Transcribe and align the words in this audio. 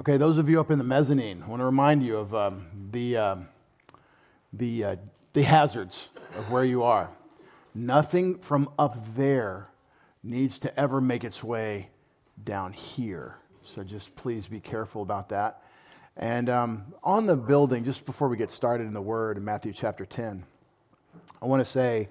Okay, 0.00 0.16
those 0.16 0.38
of 0.38 0.48
you 0.48 0.58
up 0.58 0.72
in 0.72 0.78
the 0.78 0.84
mezzanine, 0.84 1.44
I 1.44 1.46
want 1.46 1.60
to 1.60 1.66
remind 1.66 2.02
you 2.04 2.16
of 2.16 2.34
um, 2.34 2.66
the, 2.90 3.16
um, 3.16 3.48
the, 4.52 4.84
uh, 4.84 4.96
the 5.34 5.44
hazards 5.44 6.08
of 6.36 6.50
where 6.50 6.64
you 6.64 6.82
are. 6.82 7.10
Nothing 7.76 8.38
from 8.38 8.68
up 8.76 9.14
there 9.14 9.68
needs 10.24 10.58
to 10.58 10.78
ever 10.80 11.00
make 11.00 11.22
its 11.22 11.44
way 11.44 11.90
down 12.42 12.72
here. 12.72 13.36
So 13.62 13.84
just 13.84 14.16
please 14.16 14.48
be 14.48 14.58
careful 14.58 15.00
about 15.00 15.28
that. 15.28 15.62
And 16.16 16.50
um, 16.50 16.92
on 17.04 17.26
the 17.26 17.36
building, 17.36 17.84
just 17.84 18.04
before 18.04 18.28
we 18.28 18.36
get 18.36 18.50
started 18.50 18.88
in 18.88 18.94
the 18.94 19.02
Word 19.02 19.36
in 19.36 19.44
Matthew 19.44 19.72
chapter 19.72 20.04
10, 20.04 20.44
I 21.40 21.46
want 21.46 21.64
to 21.64 21.70
say 21.70 22.08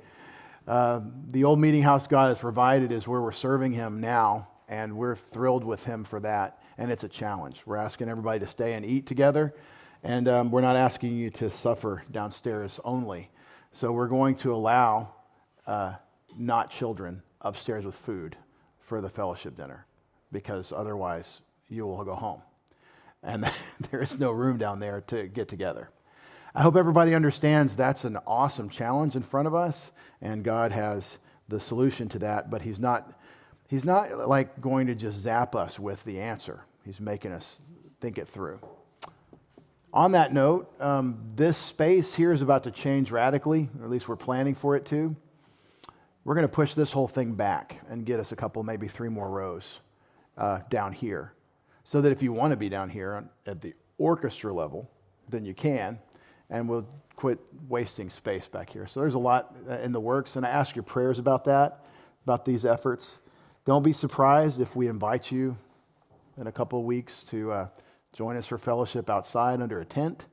uh, 0.70 1.02
the 1.28 1.44
old 1.44 1.60
meeting 1.60 1.82
house 1.82 2.08
God 2.08 2.30
has 2.30 2.38
provided 2.38 2.94
is 2.94 3.10
where 3.10 3.22
we're 3.22 3.34
serving 3.34 3.74
Him 3.74 4.00
now, 4.00 4.48
and 4.70 4.96
we're 4.96 5.18
thrilled 5.18 5.66
with 5.66 5.84
Him 5.84 6.06
for 6.06 6.22
that. 6.22 6.63
And 6.78 6.92
it's 6.92 7.04
a 7.04 7.10
challenge. 7.10 7.62
We're 7.66 7.78
asking 7.78 8.10
everybody 8.10 8.40
to 8.40 8.48
stay 8.48 8.74
and 8.74 8.86
eat 8.86 9.06
together, 9.06 9.54
and 10.04 10.28
um, 10.28 10.52
we're 10.52 10.62
not 10.62 10.76
asking 10.76 11.16
you 11.16 11.30
to 11.32 11.50
suffer 11.52 12.04
downstairs 12.12 12.80
only. 12.84 13.30
So 13.72 13.92
we're 13.92 14.08
going 14.08 14.36
to 14.36 14.54
allow 14.54 15.14
uh, 15.66 15.94
not 16.38 16.70
children 16.70 17.24
upstairs 17.42 17.86
with 17.86 17.96
food 17.96 18.38
for 18.80 19.02
the 19.02 19.10
fellowship 19.10 19.56
dinner 19.56 19.86
because 20.32 20.74
otherwise 20.76 21.42
you 21.70 21.86
will 21.86 22.04
go 22.04 22.16
home. 22.16 22.42
And 23.22 23.50
there 23.92 24.02
is 24.02 24.20
no 24.20 24.32
room 24.32 24.58
down 24.58 24.80
there 24.80 25.02
to 25.08 25.28
get 25.28 25.48
together. 25.48 25.90
I 26.56 26.62
hope 26.62 26.76
everybody 26.76 27.16
understands 27.16 27.76
that's 27.76 28.04
an 28.04 28.18
awesome 28.28 28.70
challenge 28.70 29.16
in 29.16 29.24
front 29.24 29.48
of 29.48 29.56
us, 29.56 29.92
and 30.22 30.44
God 30.44 30.72
has 30.72 31.18
the 31.48 31.60
solution 31.60 32.10
to 32.10 32.20
that, 32.20 32.52
but 32.52 32.62
He's 32.62 32.80
not, 32.80 33.20
he's 33.74 33.86
not 33.86 34.30
like 34.30 34.62
going 34.62 34.86
to 34.86 34.94
just 34.94 35.20
zap 35.20 35.56
us 35.56 35.80
with 35.80 36.04
the 36.04 36.20
answer. 36.20 36.64
He's 36.86 37.02
making 37.02 37.32
us 37.32 37.60
think 38.00 38.20
it 38.20 38.28
through. 38.28 38.60
On 39.92 40.12
that 40.12 40.32
note, 40.32 40.72
um, 40.80 41.24
this 41.34 41.58
space 41.58 42.14
here 42.14 42.32
is 42.32 42.44
about 42.44 42.64
to 42.66 42.72
change 42.72 43.10
radically, 43.10 43.70
or 43.80 43.86
at 43.86 43.90
least 43.90 44.08
we're 44.08 44.16
planning 44.16 44.54
for 44.54 44.76
it 44.76 44.86
to. 44.86 45.16
We're 46.24 46.36
going 46.36 46.48
to 46.48 46.54
push 46.54 46.76
this 46.76 46.92
whole 46.92 47.08
thing 47.08 47.34
back 47.34 47.82
and 47.90 48.06
get 48.06 48.20
us 48.20 48.32
a 48.32 48.36
couple, 48.36 48.62
maybe 48.62 48.88
three 48.88 49.10
more 49.10 49.30
rows 49.32 49.80
uh, 50.38 50.60
down 50.70 50.94
here. 50.94 51.34
So 51.84 52.00
that 52.02 52.12
if 52.12 52.22
you 52.22 52.32
want 52.32 52.52
to 52.52 52.58
be 52.58 52.70
down 52.70 52.92
here 52.92 53.28
at 53.48 53.62
the 53.62 53.74
orchestra 53.98 54.54
level, 54.54 54.88
then 55.30 55.46
you 55.46 55.56
can, 55.56 55.98
and 56.52 56.70
we'll 56.70 56.88
quit 57.16 57.40
wasting 57.68 58.12
space 58.12 58.48
back 58.48 58.70
here. 58.70 58.86
So 58.86 59.00
there's 59.00 59.16
a 59.16 59.20
lot 59.20 59.56
uh, 59.68 59.80
in 59.80 59.94
the 59.94 60.00
works, 60.00 60.36
and 60.36 60.46
I 60.46 60.50
ask 60.50 60.76
your 60.76 60.84
prayers 60.84 61.18
about 61.18 61.46
that, 61.46 61.84
about 62.24 62.46
these 62.46 62.68
efforts. 62.68 63.23
Don't 63.66 63.84
be 63.84 63.94
surprised 63.94 64.60
if 64.60 64.76
we 64.76 64.88
invite 64.88 65.32
you 65.32 65.58
in 66.38 66.48
a 66.48 66.52
couple 66.52 66.80
of 66.80 66.86
weeks 66.86 67.24
to 67.24 67.52
uh, 67.52 67.68
join 68.12 68.36
us 68.36 68.46
for 68.46 68.58
fellowship 68.58 69.10
outside 69.10 69.62
under 69.62 69.80
a 69.80 69.86
tent, 69.86 70.26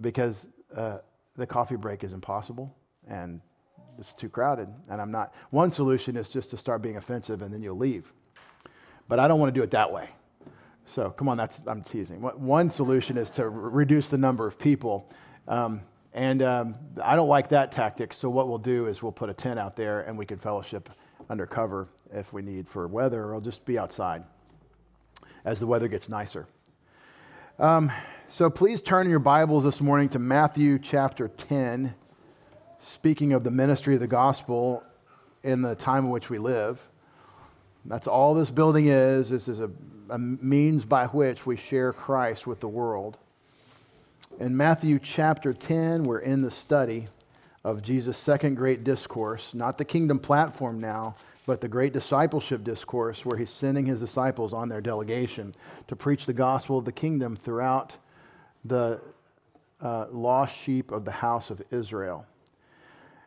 because 0.00 0.48
uh, 0.74 0.98
the 1.36 1.46
coffee 1.46 1.76
break 1.76 2.02
is 2.02 2.14
impossible 2.14 2.74
and 3.06 3.40
it's 3.98 4.14
too 4.14 4.30
crowded. 4.30 4.68
And 4.88 5.00
I'm 5.02 5.10
not. 5.10 5.34
One 5.50 5.70
solution 5.70 6.16
is 6.16 6.30
just 6.30 6.50
to 6.50 6.56
start 6.56 6.80
being 6.80 6.96
offensive 6.96 7.42
and 7.42 7.52
then 7.52 7.62
you'll 7.62 7.76
leave. 7.76 8.12
But 9.06 9.18
I 9.20 9.28
don't 9.28 9.38
want 9.38 9.54
to 9.54 9.58
do 9.58 9.62
it 9.62 9.70
that 9.72 9.92
way. 9.92 10.08
So 10.86 11.10
come 11.10 11.28
on, 11.28 11.36
that's 11.36 11.60
I'm 11.66 11.82
teasing. 11.82 12.22
One 12.22 12.70
solution 12.70 13.18
is 13.18 13.30
to 13.32 13.48
reduce 13.48 14.08
the 14.08 14.18
number 14.18 14.46
of 14.46 14.58
people, 14.58 15.12
um, 15.46 15.82
and 16.14 16.42
um, 16.42 16.76
I 17.02 17.16
don't 17.16 17.28
like 17.28 17.48
that 17.50 17.72
tactic. 17.72 18.14
So 18.14 18.30
what 18.30 18.48
we'll 18.48 18.58
do 18.58 18.86
is 18.86 19.02
we'll 19.02 19.12
put 19.12 19.28
a 19.28 19.34
tent 19.34 19.58
out 19.58 19.76
there, 19.76 20.00
and 20.02 20.16
we 20.16 20.24
can 20.24 20.38
fellowship 20.38 20.88
undercover 21.28 21.88
if 22.12 22.32
we 22.32 22.42
need 22.42 22.68
for 22.68 22.86
weather, 22.86 23.24
or 23.24 23.34
I'll 23.34 23.40
just 23.40 23.64
be 23.64 23.78
outside 23.78 24.24
as 25.44 25.60
the 25.60 25.66
weather 25.66 25.88
gets 25.88 26.08
nicer. 26.08 26.46
Um, 27.58 27.90
so 28.28 28.50
please 28.50 28.82
turn 28.82 29.08
your 29.08 29.18
Bibles 29.18 29.64
this 29.64 29.80
morning 29.80 30.08
to 30.10 30.18
Matthew 30.18 30.78
chapter 30.78 31.28
10. 31.28 31.94
Speaking 32.78 33.32
of 33.32 33.44
the 33.44 33.50
ministry 33.50 33.94
of 33.94 34.00
the 34.00 34.06
gospel 34.06 34.82
in 35.42 35.62
the 35.62 35.74
time 35.74 36.06
in 36.06 36.10
which 36.10 36.28
we 36.28 36.38
live. 36.38 36.88
That's 37.84 38.08
all 38.08 38.34
this 38.34 38.50
building 38.50 38.86
is. 38.86 39.30
This 39.30 39.46
is 39.46 39.60
a, 39.60 39.70
a 40.10 40.18
means 40.18 40.84
by 40.84 41.06
which 41.06 41.46
we 41.46 41.56
share 41.56 41.92
Christ 41.92 42.46
with 42.46 42.58
the 42.58 42.68
world. 42.68 43.16
In 44.40 44.56
Matthew 44.56 44.98
chapter 44.98 45.54
10, 45.54 46.02
we're 46.02 46.18
in 46.18 46.42
the 46.42 46.50
study 46.50 47.06
of 47.64 47.80
Jesus' 47.82 48.18
second 48.18 48.56
great 48.56 48.82
discourse, 48.82 49.54
not 49.54 49.78
the 49.78 49.84
kingdom 49.84 50.18
platform 50.18 50.80
now, 50.80 51.14
but 51.46 51.60
the 51.60 51.68
great 51.68 51.92
discipleship 51.92 52.64
discourse 52.64 53.24
where 53.24 53.38
he's 53.38 53.50
sending 53.50 53.86
his 53.86 54.00
disciples 54.00 54.52
on 54.52 54.68
their 54.68 54.80
delegation 54.80 55.54
to 55.86 55.94
preach 55.94 56.26
the 56.26 56.32
gospel 56.32 56.78
of 56.78 56.84
the 56.84 56.92
kingdom 56.92 57.36
throughout 57.36 57.96
the 58.64 59.00
uh, 59.80 60.06
lost 60.10 60.56
sheep 60.56 60.90
of 60.90 61.04
the 61.04 61.12
house 61.12 61.50
of 61.50 61.62
Israel. 61.70 62.26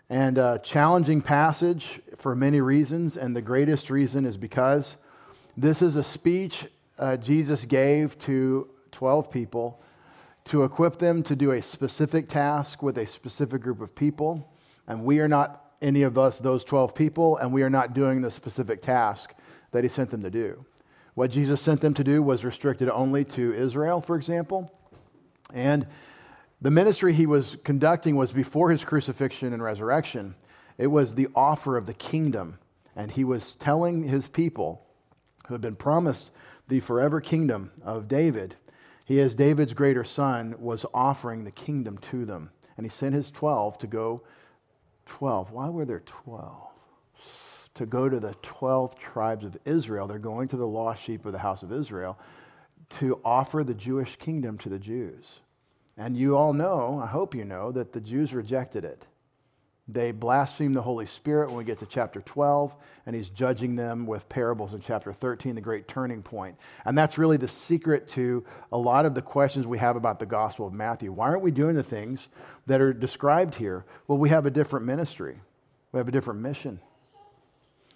And 0.09 0.37
a 0.37 0.59
challenging 0.63 1.21
passage 1.21 2.01
for 2.17 2.35
many 2.35 2.59
reasons, 2.59 3.15
and 3.15 3.35
the 3.35 3.41
greatest 3.41 3.89
reason 3.89 4.25
is 4.25 4.37
because 4.37 4.97
this 5.55 5.81
is 5.81 5.95
a 5.95 6.03
speech 6.03 6.67
uh, 6.97 7.15
Jesus 7.15 7.63
gave 7.63 8.17
to 8.19 8.67
12 8.91 9.31
people 9.31 9.81
to 10.45 10.63
equip 10.63 10.97
them 10.97 11.21
to 11.23 11.35
do 11.35 11.51
a 11.51 11.61
specific 11.61 12.27
task 12.27 12.81
with 12.81 12.97
a 12.97 13.05
specific 13.05 13.61
group 13.61 13.79
of 13.79 13.95
people. 13.95 14.51
And 14.87 15.05
we 15.05 15.19
are 15.19 15.27
not 15.27 15.68
any 15.81 16.03
of 16.03 16.17
us, 16.17 16.39
those 16.39 16.63
12 16.63 16.93
people, 16.93 17.37
and 17.37 17.53
we 17.53 17.63
are 17.63 17.69
not 17.69 17.93
doing 17.93 18.21
the 18.21 18.31
specific 18.31 18.81
task 18.81 19.33
that 19.71 19.83
he 19.83 19.89
sent 19.89 20.09
them 20.09 20.23
to 20.23 20.29
do. 20.29 20.65
What 21.13 21.31
Jesus 21.31 21.61
sent 21.61 21.81
them 21.81 21.93
to 21.95 22.03
do 22.03 22.21
was 22.21 22.45
restricted 22.45 22.89
only 22.89 23.25
to 23.25 23.53
Israel, 23.53 24.01
for 24.01 24.15
example. 24.15 24.71
And 25.53 25.87
the 26.61 26.71
ministry 26.71 27.13
he 27.13 27.25
was 27.25 27.57
conducting 27.63 28.15
was 28.15 28.31
before 28.31 28.71
his 28.71 28.83
crucifixion 28.83 29.53
and 29.53 29.63
resurrection. 29.63 30.35
It 30.77 30.87
was 30.87 31.15
the 31.15 31.27
offer 31.35 31.77
of 31.77 31.85
the 31.85 31.93
kingdom. 31.93 32.59
And 32.95 33.11
he 33.11 33.23
was 33.23 33.55
telling 33.55 34.03
his 34.03 34.27
people 34.27 34.85
who 35.47 35.53
had 35.53 35.61
been 35.61 35.75
promised 35.75 36.31
the 36.67 36.79
forever 36.79 37.19
kingdom 37.19 37.71
of 37.83 38.07
David, 38.07 38.55
he, 39.05 39.19
as 39.19 39.35
David's 39.35 39.73
greater 39.73 40.03
son, 40.03 40.55
was 40.59 40.85
offering 40.93 41.43
the 41.43 41.51
kingdom 41.51 41.97
to 41.97 42.25
them. 42.25 42.51
And 42.77 42.85
he 42.85 42.89
sent 42.89 43.15
his 43.15 43.31
12 43.31 43.77
to 43.79 43.87
go 43.87 44.21
12. 45.09 45.51
Why 45.51 45.69
were 45.69 45.85
there 45.85 45.99
12? 45.99 46.67
To 47.75 47.85
go 47.85 48.07
to 48.07 48.19
the 48.19 48.35
12 48.41 48.97
tribes 48.97 49.43
of 49.43 49.57
Israel. 49.65 50.07
They're 50.07 50.19
going 50.19 50.47
to 50.49 50.57
the 50.57 50.67
lost 50.67 51.03
sheep 51.03 51.25
of 51.25 51.33
the 51.33 51.39
house 51.39 51.63
of 51.63 51.73
Israel 51.73 52.17
to 52.89 53.19
offer 53.25 53.63
the 53.63 53.73
Jewish 53.73 54.15
kingdom 54.15 54.57
to 54.59 54.69
the 54.69 54.79
Jews. 54.79 55.41
And 55.97 56.15
you 56.15 56.37
all 56.37 56.53
know, 56.53 56.99
I 57.03 57.07
hope 57.07 57.35
you 57.35 57.43
know, 57.43 57.71
that 57.71 57.91
the 57.91 58.01
Jews 58.01 58.33
rejected 58.33 58.85
it. 58.85 59.05
They 59.91 60.11
blaspheme 60.11 60.73
the 60.73 60.83
Holy 60.83 61.07
Spirit 61.07 61.47
when 61.47 61.57
we 61.57 61.63
get 61.63 61.79
to 61.79 61.85
chapter 61.87 62.21
12, 62.21 62.75
and 63.07 63.15
he's 63.15 63.27
judging 63.27 63.75
them 63.75 64.05
with 64.05 64.29
parables 64.29 64.75
in 64.75 64.81
chapter 64.81 65.11
13, 65.11 65.55
the 65.55 65.61
great 65.61 65.87
turning 65.87 66.21
point. 66.21 66.57
And 66.85 66.95
that's 66.95 67.17
really 67.17 67.37
the 67.37 67.47
secret 67.47 68.07
to 68.09 68.45
a 68.71 68.77
lot 68.77 69.07
of 69.07 69.15
the 69.15 69.23
questions 69.23 69.65
we 69.65 69.79
have 69.79 69.95
about 69.95 70.19
the 70.19 70.27
Gospel 70.27 70.67
of 70.67 70.73
Matthew. 70.73 71.11
Why 71.11 71.29
aren't 71.29 71.41
we 71.41 71.49
doing 71.49 71.75
the 71.75 71.81
things 71.81 72.29
that 72.67 72.81
are 72.81 72.93
described 72.93 73.55
here? 73.55 73.83
Well, 74.07 74.19
we 74.19 74.29
have 74.29 74.45
a 74.45 74.51
different 74.51 74.85
ministry, 74.85 75.39
we 75.91 75.97
have 75.97 76.07
a 76.07 76.11
different 76.11 76.41
mission. 76.41 76.79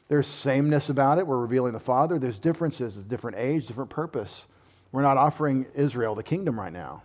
There's 0.07 0.27
sameness 0.27 0.89
about 0.89 1.19
it. 1.19 1.27
We're 1.27 1.37
revealing 1.37 1.73
the 1.73 1.79
Father. 1.79 2.17
There's 2.17 2.39
differences, 2.39 2.97
it's 2.97 3.05
different 3.05 3.37
age, 3.37 3.67
different 3.67 3.91
purpose. 3.91 4.45
We're 4.91 5.03
not 5.03 5.17
offering 5.17 5.67
Israel 5.75 6.15
the 6.15 6.23
kingdom 6.23 6.59
right 6.59 6.73
now. 6.73 7.03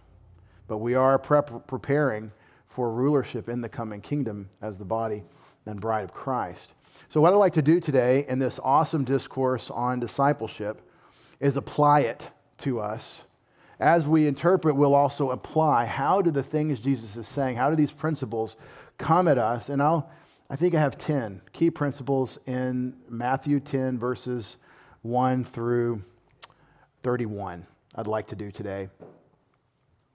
But 0.66 0.78
we 0.78 0.94
are 0.94 1.19
prep- 1.19 1.66
preparing 1.66 2.32
for 2.69 2.93
rulership 2.93 3.49
in 3.49 3.61
the 3.61 3.69
coming 3.69 4.01
kingdom 4.01 4.49
as 4.62 4.79
the 4.79 4.84
body 4.84 5.25
and 5.67 5.81
bride 5.81 6.05
of 6.05 6.12
Christ. 6.12 6.75
So, 7.09 7.21
what 7.21 7.33
I'd 7.33 7.37
like 7.37 7.55
to 7.55 7.62
do 7.62 7.81
today 7.81 8.25
in 8.29 8.39
this 8.39 8.59
awesome 8.62 9.05
discourse 9.05 9.71
on 9.71 10.01
discipleship 10.01 10.81
is 11.41 11.57
apply 11.57 12.01
it 12.01 12.31
to 12.59 12.81
us. 12.81 13.22
As 13.81 14.07
we 14.07 14.27
interpret, 14.27 14.75
we'll 14.75 14.95
also 14.95 15.31
apply 15.31 15.87
how 15.87 16.21
do 16.21 16.31
the 16.31 16.42
things 16.42 16.81
Jesus 16.81 17.16
is 17.16 17.28
saying, 17.28 17.57
how 17.57 17.71
do 17.71 17.77
these 17.77 17.92
principles 17.92 18.57
come 18.98 19.28
at 19.28 19.39
us? 19.39 19.69
And 19.69 19.81
I'll, 19.81 20.10
I 20.51 20.57
think 20.57 20.75
I 20.75 20.81
have 20.81 20.98
10 20.98 21.42
key 21.53 21.71
principles 21.71 22.41
in 22.47 22.95
Matthew 23.09 23.60
10, 23.60 23.98
verses 23.98 24.57
1 25.03 25.45
through 25.45 26.03
31, 27.04 27.66
I'd 27.95 28.09
like 28.09 28.27
to 28.28 28.37
do 28.37 28.51
today 28.51 28.89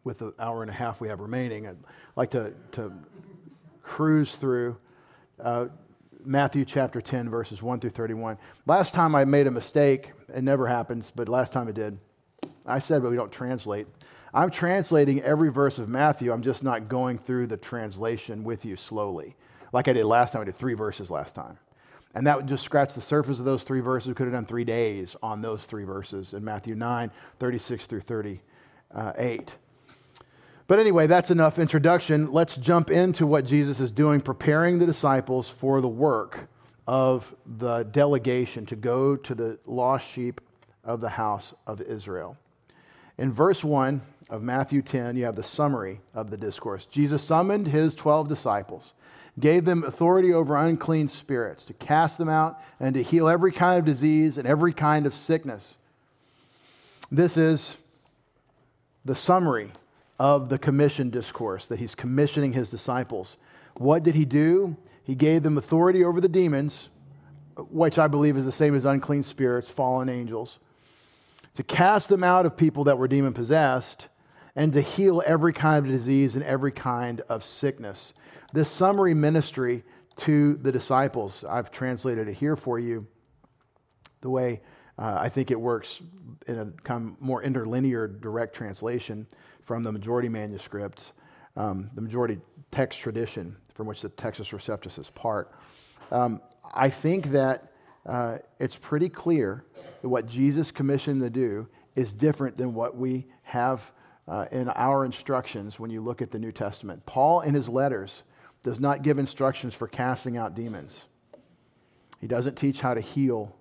with 0.04 0.20
the 0.20 0.34
hour 0.40 0.62
and 0.62 0.70
a 0.70 0.74
half 0.74 1.02
we 1.02 1.08
have 1.08 1.20
remaining, 1.20 1.68
I'd 1.68 1.78
like 2.16 2.32
to, 2.32 2.54
to 2.74 2.92
cruise 3.82 4.36
through 4.36 4.78
uh, 5.40 5.68
Matthew 6.26 6.66
chapter 6.66 7.02
10, 7.02 7.30
verses 7.30 7.62
1 7.62 7.80
through 7.80 7.90
31. 7.92 8.38
Last 8.66 8.94
time 8.94 9.16
I 9.16 9.26
made 9.26 9.48
a 9.48 9.52
mistake, 9.52 10.12
it 10.34 10.44
never 10.44 10.68
happens, 10.68 11.12
but 11.14 11.28
last 11.28 11.54
time 11.54 11.68
it 11.68 11.76
did. 11.76 11.98
I 12.66 12.80
said, 12.80 13.02
but 13.02 13.10
we 13.10 13.18
don't 13.18 13.32
translate. 13.32 13.88
I'm 14.34 14.50
translating 14.50 15.22
every 15.22 15.52
verse 15.52 15.78
of 15.78 15.90
Matthew, 15.90 16.32
I'm 16.32 16.42
just 16.42 16.64
not 16.64 16.88
going 16.88 17.18
through 17.18 17.48
the 17.48 17.58
translation 17.58 18.44
with 18.44 18.66
you 18.66 18.76
slowly, 18.76 19.36
like 19.72 19.88
I 19.88 19.94
did 19.94 20.06
last 20.06 20.34
time. 20.34 20.42
I 20.42 20.46
did 20.46 20.56
three 20.56 20.74
verses 20.74 21.12
last 21.12 21.36
time. 21.36 21.58
And 22.16 22.28
that 22.28 22.38
would 22.38 22.48
just 22.48 22.64
scratch 22.64 22.94
the 22.94 23.02
surface 23.02 23.40
of 23.40 23.46
those 23.46 23.64
three 23.64 23.80
verses. 23.80 24.08
We 24.08 24.14
could 24.14 24.28
have 24.28 24.34
done 24.34 24.46
three 24.46 24.64
days 24.64 25.16
on 25.24 25.42
those 25.42 25.66
three 25.66 25.84
verses 25.84 26.34
in 26.34 26.44
Matthew 26.44 26.76
9, 26.76 27.12
36 27.40 27.88
through 27.88 28.02
38. 28.02 29.58
But 30.68 30.80
anyway, 30.80 31.08
that's 31.08 31.30
enough 31.30 31.60
introduction. 31.60 32.32
Let's 32.32 32.56
jump 32.56 32.90
into 32.90 33.28
what 33.28 33.46
Jesus 33.46 33.80
is 33.80 33.92
doing, 33.92 34.22
preparing 34.22 34.80
the 34.80 34.86
disciples 34.86 35.50
for 35.50 35.82
the 35.82 35.90
work 35.90 36.48
of 36.88 37.36
the 37.46 37.84
delegation 37.84 38.66
to 38.68 38.76
go 38.76 39.16
to 39.16 39.36
the 39.36 39.60
lost 39.66 40.10
sheep 40.10 40.42
of 40.84 41.02
the 41.02 41.10
house 41.10 41.54
of 41.68 41.82
Israel. 41.82 42.38
In 43.18 43.32
verse 43.32 43.64
1 43.64 44.02
of 44.30 44.42
Matthew 44.42 44.82
10, 44.82 45.16
you 45.18 45.26
have 45.26 45.36
the 45.36 45.44
summary 45.44 46.00
of 46.14 46.32
the 46.32 46.38
discourse. 46.38 46.86
Jesus 46.86 47.24
summoned 47.24 47.68
his 47.68 47.94
12 47.94 48.28
disciples, 48.28 48.94
gave 49.40 49.66
them 49.66 49.84
authority 49.84 50.34
over 50.34 50.56
unclean 50.56 51.08
spirits 51.08 51.66
to 51.66 51.74
cast 51.74 52.18
them 52.18 52.30
out 52.30 52.60
and 52.80 52.96
to 52.96 53.04
heal 53.04 53.28
every 53.28 53.52
kind 53.52 53.80
of 53.80 53.86
disease 53.86 54.38
and 54.38 54.48
every 54.48 54.74
kind 54.74 55.06
of 55.06 55.14
sickness. 55.14 55.78
This 57.12 57.38
is 57.38 57.78
the 59.06 59.16
summary 59.16 59.72
of 60.20 60.50
the 60.50 60.58
commission 60.58 61.10
discourse 61.10 61.68
that 61.68 61.80
he's 61.80 61.96
commissioning 61.96 62.54
his 62.54 62.70
disciples. 62.70 63.38
What 63.78 64.04
did 64.04 64.16
he 64.16 64.26
do? 64.26 64.78
He 65.04 65.16
gave 65.16 65.44
them 65.44 65.58
authority 65.58 66.04
over 66.04 66.22
the 66.22 66.30
demons, 66.30 66.90
which 67.58 68.00
I 68.00 68.08
believe 68.08 68.38
is 68.38 68.46
the 68.46 68.52
same 68.52 68.76
as 68.76 68.86
unclean 68.86 69.24
spirits, 69.24 69.70
fallen 69.70 70.10
angels, 70.10 70.60
to 71.56 71.64
cast 71.64 72.10
them 72.10 72.24
out 72.24 72.46
of 72.46 72.58
people 72.58 72.84
that 72.86 72.98
were 72.98 73.08
demon 73.08 73.34
possessed, 73.34 74.08
and 74.56 74.72
to 74.74 74.82
heal 74.82 75.24
every 75.26 75.52
kind 75.52 75.86
of 75.86 75.92
disease 75.92 76.36
and 76.36 76.44
every 76.44 76.72
kind 76.72 77.22
of 77.22 77.44
sickness. 77.44 78.14
This 78.54 78.70
summary 78.70 79.14
ministry 79.14 79.84
to 80.18 80.56
the 80.56 80.72
disciples, 80.72 81.44
I've 81.44 81.72
translated 81.72 82.28
it 82.28 82.36
here 82.36 82.56
for 82.56 82.78
you 82.78 83.08
the 84.22 84.30
way 84.30 84.62
uh, 84.98 85.18
I 85.20 85.30
think 85.30 85.50
it 85.52 85.60
works 85.60 86.02
in 86.48 86.60
a 86.60 86.66
kind 86.84 87.10
of 87.10 87.22
more 87.22 87.42
interlinear 87.42 88.08
direct 88.08 88.56
translation 88.56 89.28
from 89.64 89.84
the 89.84 89.92
majority 89.92 90.30
manuscripts, 90.30 91.14
um, 91.56 91.90
the 91.96 92.02
majority 92.02 92.40
text 92.72 93.00
tradition 93.00 93.56
from 93.74 93.88
which 93.88 94.02
the 94.02 94.10
Textus 94.10 94.54
Receptus 94.54 95.00
is 95.00 95.10
part. 95.10 95.52
Um, 96.12 96.42
I 96.74 96.90
think 96.90 97.28
that 97.28 97.72
uh, 98.06 98.40
it's 98.60 98.76
pretty 98.76 99.10
clear 99.10 99.66
that 100.02 100.10
what 100.10 100.28
Jesus 100.28 100.72
commissioned 100.72 101.22
to 101.22 101.30
do 101.30 101.68
is 101.96 102.14
different 102.14 102.58
than 102.58 102.74
what 102.74 102.98
we 102.98 103.28
have 103.44 103.92
uh, 104.28 104.46
in 104.52 104.70
our 104.70 105.06
instructions 105.06 105.80
when 105.80 105.90
you 105.90 106.02
look 106.02 106.22
at 106.22 106.32
the 106.32 106.40
New 106.40 106.52
Testament. 106.52 107.06
Paul, 107.06 107.42
in 107.42 107.54
his 107.54 107.70
letters, 107.70 108.24
does 108.62 108.80
not 108.80 109.04
give 109.04 109.20
instructions 109.20 109.74
for 109.74 109.88
casting 109.88 110.38
out 110.38 110.56
demons. 110.56 111.06
He 112.20 112.28
doesn't 112.28 112.56
teach 112.56 112.82
how 112.82 112.94
to 112.94 113.02
heal 113.02 113.56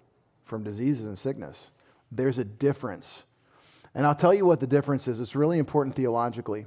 from 0.45 0.63
diseases 0.63 1.07
and 1.07 1.19
sickness. 1.19 1.71
There's 2.11 2.39
a 2.39 2.45
difference. 2.45 3.25
And 3.95 4.07
I'll 4.07 4.15
tell 4.15 4.33
you 4.33 4.47
what 4.47 4.61
the 4.61 4.67
difference 4.67 5.07
is. 5.07 5.21
It's 5.21 5.37
really 5.37 5.59
important 5.59 5.95
theologically. 5.95 6.67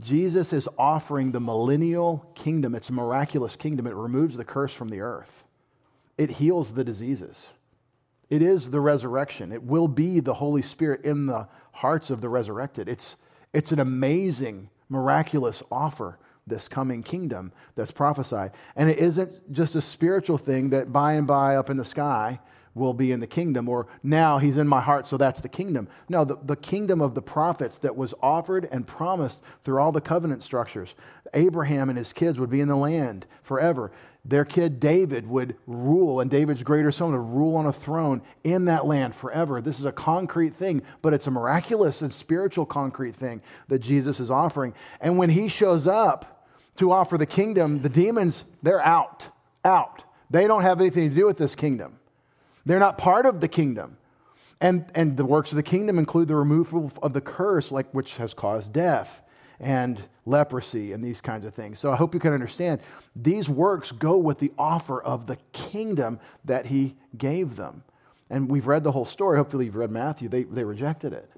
Jesus 0.00 0.52
is 0.52 0.68
offering 0.76 1.32
the 1.32 1.40
millennial 1.40 2.30
kingdom. 2.34 2.74
It's 2.74 2.90
a 2.90 2.92
miraculous 2.92 3.54
kingdom. 3.56 3.86
It 3.86 3.94
removes 3.94 4.36
the 4.36 4.44
curse 4.44 4.74
from 4.74 4.88
the 4.88 5.00
earth, 5.00 5.44
it 6.18 6.32
heals 6.32 6.72
the 6.74 6.84
diseases. 6.84 7.50
It 8.30 8.40
is 8.40 8.70
the 8.70 8.80
resurrection. 8.80 9.52
It 9.52 9.62
will 9.62 9.88
be 9.88 10.18
the 10.18 10.32
Holy 10.32 10.62
Spirit 10.62 11.04
in 11.04 11.26
the 11.26 11.48
hearts 11.72 12.08
of 12.08 12.22
the 12.22 12.30
resurrected. 12.30 12.88
It's, 12.88 13.16
it's 13.52 13.72
an 13.72 13.78
amazing, 13.78 14.70
miraculous 14.88 15.62
offer, 15.70 16.18
this 16.46 16.66
coming 16.66 17.02
kingdom 17.02 17.52
that's 17.74 17.90
prophesied. 17.90 18.52
And 18.74 18.88
it 18.88 18.98
isn't 18.98 19.52
just 19.52 19.74
a 19.74 19.82
spiritual 19.82 20.38
thing 20.38 20.70
that 20.70 20.94
by 20.94 21.12
and 21.12 21.26
by 21.26 21.56
up 21.56 21.68
in 21.68 21.76
the 21.76 21.84
sky 21.84 22.40
will 22.74 22.94
be 22.94 23.12
in 23.12 23.20
the 23.20 23.26
kingdom, 23.26 23.68
or 23.68 23.86
now 24.02 24.38
he's 24.38 24.56
in 24.56 24.66
my 24.66 24.80
heart, 24.80 25.06
so 25.06 25.16
that's 25.16 25.40
the 25.40 25.48
kingdom. 25.48 25.88
No, 26.08 26.24
the, 26.24 26.36
the 26.42 26.56
kingdom 26.56 27.00
of 27.00 27.14
the 27.14 27.22
prophets 27.22 27.78
that 27.78 27.96
was 27.96 28.14
offered 28.22 28.68
and 28.72 28.86
promised 28.86 29.42
through 29.62 29.78
all 29.78 29.92
the 29.92 30.00
covenant 30.00 30.42
structures. 30.42 30.94
Abraham 31.34 31.88
and 31.88 31.98
his 31.98 32.12
kids 32.12 32.40
would 32.40 32.50
be 32.50 32.60
in 32.60 32.68
the 32.68 32.76
land 32.76 33.26
forever. 33.42 33.92
Their 34.24 34.44
kid 34.44 34.78
David 34.78 35.26
would 35.28 35.56
rule, 35.66 36.20
and 36.20 36.30
David's 36.30 36.62
greater 36.62 36.92
son 36.92 37.10
would 37.10 37.36
rule 37.36 37.56
on 37.56 37.66
a 37.66 37.72
throne 37.72 38.22
in 38.44 38.66
that 38.66 38.86
land 38.86 39.14
forever. 39.14 39.60
This 39.60 39.80
is 39.80 39.84
a 39.84 39.92
concrete 39.92 40.54
thing, 40.54 40.82
but 41.02 41.12
it's 41.12 41.26
a 41.26 41.30
miraculous 41.30 42.02
and 42.02 42.12
spiritual 42.12 42.64
concrete 42.64 43.16
thing 43.16 43.42
that 43.68 43.80
Jesus 43.80 44.20
is 44.20 44.30
offering. 44.30 44.74
And 45.00 45.18
when 45.18 45.30
he 45.30 45.48
shows 45.48 45.86
up 45.86 46.46
to 46.76 46.92
offer 46.92 47.18
the 47.18 47.26
kingdom, 47.26 47.82
the 47.82 47.88
demons, 47.88 48.44
they're 48.62 48.84
out, 48.84 49.28
out. 49.64 50.04
They 50.30 50.46
don't 50.46 50.62
have 50.62 50.80
anything 50.80 51.10
to 51.10 51.16
do 51.16 51.26
with 51.26 51.36
this 51.36 51.54
kingdom. 51.54 51.98
They're 52.64 52.78
not 52.78 52.98
part 52.98 53.26
of 53.26 53.40
the 53.40 53.48
kingdom. 53.48 53.96
And, 54.60 54.86
and 54.94 55.16
the 55.16 55.24
works 55.24 55.50
of 55.50 55.56
the 55.56 55.62
kingdom 55.62 55.98
include 55.98 56.28
the 56.28 56.36
removal 56.36 56.92
of 57.02 57.12
the 57.12 57.20
curse, 57.20 57.72
like 57.72 57.92
which 57.92 58.16
has 58.16 58.32
caused 58.32 58.72
death 58.72 59.22
and 59.58 60.00
leprosy 60.24 60.92
and 60.92 61.04
these 61.04 61.20
kinds 61.20 61.44
of 61.44 61.54
things. 61.54 61.78
So 61.78 61.92
I 61.92 61.96
hope 61.96 62.14
you 62.14 62.20
can 62.20 62.32
understand 62.32 62.80
these 63.16 63.48
works 63.48 63.90
go 63.90 64.16
with 64.16 64.38
the 64.38 64.52
offer 64.56 65.02
of 65.02 65.26
the 65.26 65.36
kingdom 65.52 66.20
that 66.44 66.66
he 66.66 66.96
gave 67.16 67.56
them. 67.56 67.82
And 68.30 68.48
we've 68.48 68.66
read 68.66 68.84
the 68.84 68.92
whole 68.92 69.04
story. 69.04 69.36
Hopefully, 69.36 69.66
you've 69.66 69.76
read 69.76 69.90
Matthew. 69.90 70.28
They, 70.28 70.44
they 70.44 70.64
rejected 70.64 71.12
it. 71.12 71.30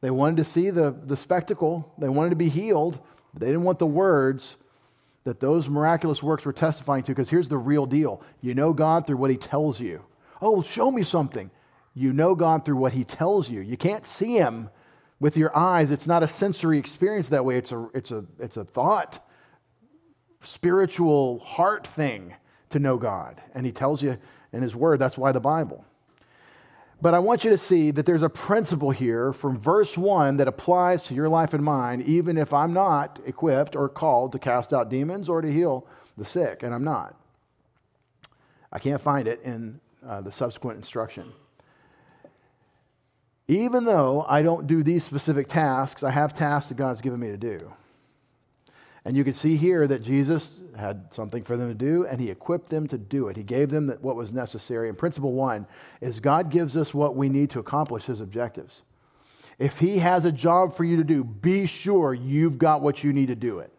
They 0.00 0.10
wanted 0.10 0.38
to 0.38 0.44
see 0.44 0.70
the, 0.70 0.90
the 0.90 1.16
spectacle, 1.16 1.92
they 1.98 2.08
wanted 2.08 2.30
to 2.30 2.36
be 2.36 2.48
healed, 2.48 3.00
but 3.32 3.40
they 3.40 3.46
didn't 3.46 3.64
want 3.64 3.78
the 3.78 3.86
words 3.86 4.56
that 5.24 5.40
those 5.40 5.68
miraculous 5.68 6.22
works 6.22 6.46
were 6.46 6.52
testifying 6.52 7.02
to 7.02 7.12
because 7.12 7.28
here's 7.28 7.48
the 7.48 7.58
real 7.58 7.84
deal 7.84 8.22
you 8.40 8.54
know 8.54 8.72
God 8.72 9.06
through 9.06 9.18
what 9.18 9.30
he 9.30 9.36
tells 9.36 9.78
you. 9.80 10.02
Oh, 10.40 10.62
show 10.62 10.90
me 10.90 11.02
something. 11.02 11.50
You 11.94 12.12
know 12.12 12.34
God 12.34 12.64
through 12.64 12.76
what 12.76 12.92
He 12.92 13.04
tells 13.04 13.50
you. 13.50 13.60
You 13.60 13.76
can't 13.76 14.06
see 14.06 14.34
Him 14.34 14.70
with 15.18 15.36
your 15.36 15.56
eyes. 15.56 15.90
It's 15.90 16.06
not 16.06 16.22
a 16.22 16.28
sensory 16.28 16.78
experience 16.78 17.28
that 17.28 17.44
way, 17.44 17.56
it's 17.56 17.72
a, 17.72 17.88
it's 17.94 18.10
a, 18.10 18.24
it's 18.38 18.56
a 18.56 18.64
thought, 18.64 19.24
spiritual 20.42 21.40
heart 21.40 21.86
thing 21.86 22.34
to 22.70 22.78
know 22.78 22.96
God. 22.96 23.40
And 23.54 23.66
He 23.66 23.72
tells 23.72 24.02
you 24.02 24.16
in 24.52 24.62
His 24.62 24.74
Word. 24.74 24.98
That's 24.98 25.18
why 25.18 25.32
the 25.32 25.40
Bible. 25.40 25.84
But 27.02 27.14
I 27.14 27.18
want 27.18 27.44
you 27.44 27.50
to 27.50 27.58
see 27.58 27.90
that 27.92 28.04
there's 28.04 28.22
a 28.22 28.28
principle 28.28 28.90
here 28.90 29.32
from 29.32 29.58
verse 29.58 29.96
1 29.96 30.36
that 30.36 30.48
applies 30.48 31.04
to 31.04 31.14
your 31.14 31.30
life 31.30 31.54
and 31.54 31.64
mine, 31.64 32.02
even 32.06 32.36
if 32.36 32.52
I'm 32.52 32.74
not 32.74 33.18
equipped 33.24 33.74
or 33.74 33.88
called 33.88 34.32
to 34.32 34.38
cast 34.38 34.74
out 34.74 34.90
demons 34.90 35.28
or 35.28 35.40
to 35.40 35.50
heal 35.50 35.86
the 36.18 36.26
sick, 36.26 36.62
and 36.62 36.74
I'm 36.74 36.84
not. 36.84 37.16
I 38.70 38.78
can't 38.78 39.00
find 39.00 39.26
it 39.26 39.40
in 39.42 39.80
uh, 40.06 40.20
the 40.20 40.32
subsequent 40.32 40.76
instruction. 40.76 41.32
Even 43.48 43.84
though 43.84 44.24
I 44.28 44.42
don't 44.42 44.66
do 44.66 44.82
these 44.82 45.02
specific 45.02 45.48
tasks, 45.48 46.02
I 46.02 46.10
have 46.10 46.32
tasks 46.32 46.68
that 46.68 46.76
God's 46.76 47.00
given 47.00 47.18
me 47.18 47.28
to 47.28 47.36
do. 47.36 47.72
And 49.04 49.16
you 49.16 49.24
can 49.24 49.32
see 49.32 49.56
here 49.56 49.86
that 49.86 50.02
Jesus 50.02 50.60
had 50.76 51.12
something 51.12 51.42
for 51.42 51.56
them 51.56 51.68
to 51.68 51.74
do, 51.74 52.06
and 52.06 52.20
he 52.20 52.30
equipped 52.30 52.68
them 52.68 52.86
to 52.88 52.98
do 52.98 53.28
it. 53.28 53.36
He 53.36 53.42
gave 53.42 53.70
them 53.70 53.88
what 54.02 54.14
was 54.14 54.32
necessary. 54.32 54.88
And 54.88 54.96
principle 54.96 55.32
one 55.32 55.66
is 56.00 56.20
God 56.20 56.50
gives 56.50 56.76
us 56.76 56.92
what 56.92 57.16
we 57.16 57.28
need 57.28 57.50
to 57.50 57.58
accomplish 57.58 58.04
his 58.04 58.20
objectives. 58.20 58.82
If 59.58 59.78
he 59.78 59.98
has 59.98 60.24
a 60.24 60.32
job 60.32 60.74
for 60.74 60.84
you 60.84 60.96
to 60.96 61.04
do, 61.04 61.24
be 61.24 61.66
sure 61.66 62.14
you've 62.14 62.58
got 62.58 62.82
what 62.82 63.02
you 63.02 63.12
need 63.12 63.28
to 63.28 63.34
do 63.34 63.58
it. 63.58 63.72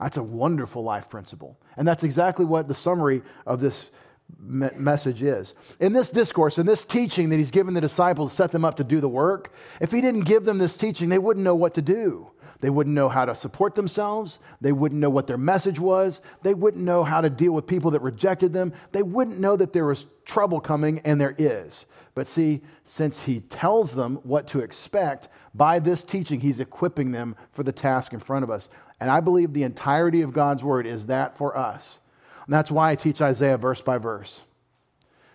That's 0.00 0.16
a 0.16 0.22
wonderful 0.22 0.82
life 0.82 1.08
principle. 1.08 1.58
And 1.76 1.88
that's 1.88 2.04
exactly 2.04 2.44
what 2.44 2.68
the 2.68 2.74
summary 2.74 3.22
of 3.46 3.60
this 3.60 3.90
message 4.38 5.22
is. 5.22 5.54
In 5.80 5.92
this 5.92 6.10
discourse, 6.10 6.58
in 6.58 6.66
this 6.66 6.84
teaching 6.84 7.30
that 7.30 7.38
he's 7.38 7.50
given 7.50 7.74
the 7.74 7.80
disciples, 7.80 8.32
set 8.32 8.52
them 8.52 8.64
up 8.64 8.76
to 8.76 8.84
do 8.84 9.00
the 9.00 9.08
work, 9.08 9.52
if 9.80 9.90
he 9.90 10.00
didn't 10.00 10.22
give 10.22 10.44
them 10.44 10.58
this 10.58 10.76
teaching, 10.76 11.08
they 11.08 11.18
wouldn't 11.18 11.44
know 11.44 11.54
what 11.54 11.74
to 11.74 11.82
do. 11.82 12.30
They 12.60 12.70
wouldn't 12.70 12.94
know 12.94 13.08
how 13.08 13.26
to 13.26 13.34
support 13.34 13.74
themselves. 13.74 14.38
They 14.60 14.72
wouldn't 14.72 15.00
know 15.00 15.10
what 15.10 15.26
their 15.26 15.38
message 15.38 15.78
was. 15.78 16.22
They 16.42 16.54
wouldn't 16.54 16.82
know 16.82 17.04
how 17.04 17.20
to 17.20 17.28
deal 17.28 17.52
with 17.52 17.66
people 17.66 17.90
that 17.90 18.00
rejected 18.00 18.52
them. 18.52 18.72
They 18.92 19.02
wouldn't 19.02 19.38
know 19.38 19.56
that 19.56 19.72
there 19.72 19.84
was 19.84 20.06
trouble 20.24 20.60
coming, 20.60 21.00
and 21.00 21.20
there 21.20 21.34
is. 21.36 21.86
But 22.14 22.28
see, 22.28 22.62
since 22.82 23.20
he 23.20 23.40
tells 23.40 23.94
them 23.94 24.16
what 24.22 24.46
to 24.48 24.60
expect, 24.60 25.28
by 25.54 25.78
this 25.78 26.02
teaching, 26.02 26.40
he's 26.40 26.60
equipping 26.60 27.12
them 27.12 27.36
for 27.52 27.62
the 27.62 27.72
task 27.72 28.14
in 28.14 28.20
front 28.20 28.42
of 28.42 28.50
us. 28.50 28.70
And 29.00 29.10
I 29.10 29.20
believe 29.20 29.52
the 29.52 29.62
entirety 29.62 30.22
of 30.22 30.32
God's 30.32 30.64
word 30.64 30.86
is 30.86 31.06
that 31.06 31.36
for 31.36 31.56
us. 31.56 31.98
And 32.46 32.54
that's 32.54 32.70
why 32.70 32.90
I 32.90 32.94
teach 32.94 33.20
Isaiah 33.20 33.58
verse 33.58 33.80
by 33.80 33.98
verse. 33.98 34.42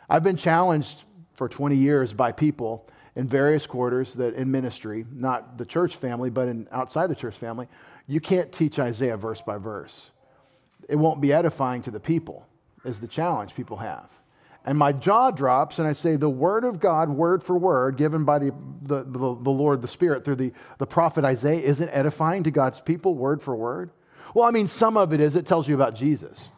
I've 0.09 0.23
been 0.23 0.37
challenged 0.37 1.03
for 1.33 1.49
20 1.49 1.75
years 1.75 2.13
by 2.13 2.31
people 2.31 2.87
in 3.15 3.27
various 3.27 3.67
quarters 3.67 4.13
that 4.15 4.35
in 4.35 4.51
ministry, 4.51 5.05
not 5.11 5.57
the 5.57 5.65
church 5.65 5.95
family, 5.95 6.29
but 6.29 6.47
in 6.47 6.67
outside 6.71 7.07
the 7.07 7.15
church 7.15 7.35
family, 7.35 7.67
you 8.07 8.19
can't 8.19 8.51
teach 8.51 8.79
Isaiah 8.79 9.17
verse 9.17 9.41
by 9.41 9.57
verse. 9.57 10.11
It 10.87 10.95
won't 10.95 11.21
be 11.21 11.33
edifying 11.33 11.81
to 11.83 11.91
the 11.91 11.99
people, 11.99 12.47
is 12.85 12.99
the 12.99 13.07
challenge 13.07 13.55
people 13.55 13.77
have. 13.77 14.11
And 14.63 14.77
my 14.77 14.91
jaw 14.91 15.31
drops, 15.31 15.79
and 15.79 15.87
I 15.87 15.93
say, 15.93 16.15
The 16.15 16.29
word 16.29 16.63
of 16.63 16.79
God, 16.79 17.09
word 17.09 17.43
for 17.43 17.57
word, 17.57 17.97
given 17.97 18.25
by 18.25 18.39
the, 18.39 18.53
the, 18.83 19.03
the, 19.03 19.19
the 19.19 19.49
Lord, 19.49 19.81
the 19.81 19.87
Spirit, 19.87 20.23
through 20.23 20.35
the, 20.35 20.53
the 20.77 20.85
prophet 20.85 21.25
Isaiah, 21.25 21.61
isn't 21.61 21.89
edifying 21.89 22.43
to 22.43 22.51
God's 22.51 22.79
people, 22.79 23.15
word 23.15 23.41
for 23.41 23.55
word? 23.55 23.89
Well, 24.35 24.45
I 24.45 24.51
mean, 24.51 24.67
some 24.67 24.97
of 24.97 25.13
it 25.13 25.19
is. 25.19 25.35
It 25.35 25.45
tells 25.45 25.67
you 25.67 25.75
about 25.75 25.95
Jesus. 25.95 26.49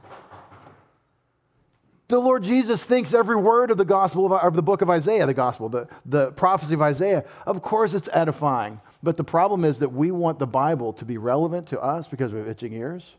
The 2.14 2.20
Lord 2.20 2.44
Jesus 2.44 2.86
thinks 2.86 3.12
every 3.12 3.38
word 3.38 3.72
of 3.72 3.78
the 3.78 3.86
gospel 3.86 4.28
of, 4.28 4.34
of 4.34 4.54
the 4.54 4.62
book 4.62 4.84
of 4.84 4.90
Isaiah, 4.92 5.26
the 5.26 5.34
gospel, 5.34 5.68
the, 5.68 5.88
the 6.06 6.32
prophecy 6.34 6.76
of 6.76 6.82
Isaiah, 6.84 7.26
of 7.48 7.64
course 7.64 7.96
it's 7.96 8.08
edifying. 8.14 8.80
But 9.02 9.18
the 9.18 9.24
problem 9.24 9.66
is 9.66 9.80
that 9.80 9.90
we 9.90 10.12
want 10.12 10.38
the 10.38 10.46
Bible 10.46 10.94
to 10.94 11.06
be 11.06 11.18
relevant 11.18 11.66
to 11.70 11.82
us 11.82 12.08
because 12.08 12.32
we 12.32 12.38
have 12.38 12.48
itching 12.48 12.74
ears. 12.74 13.16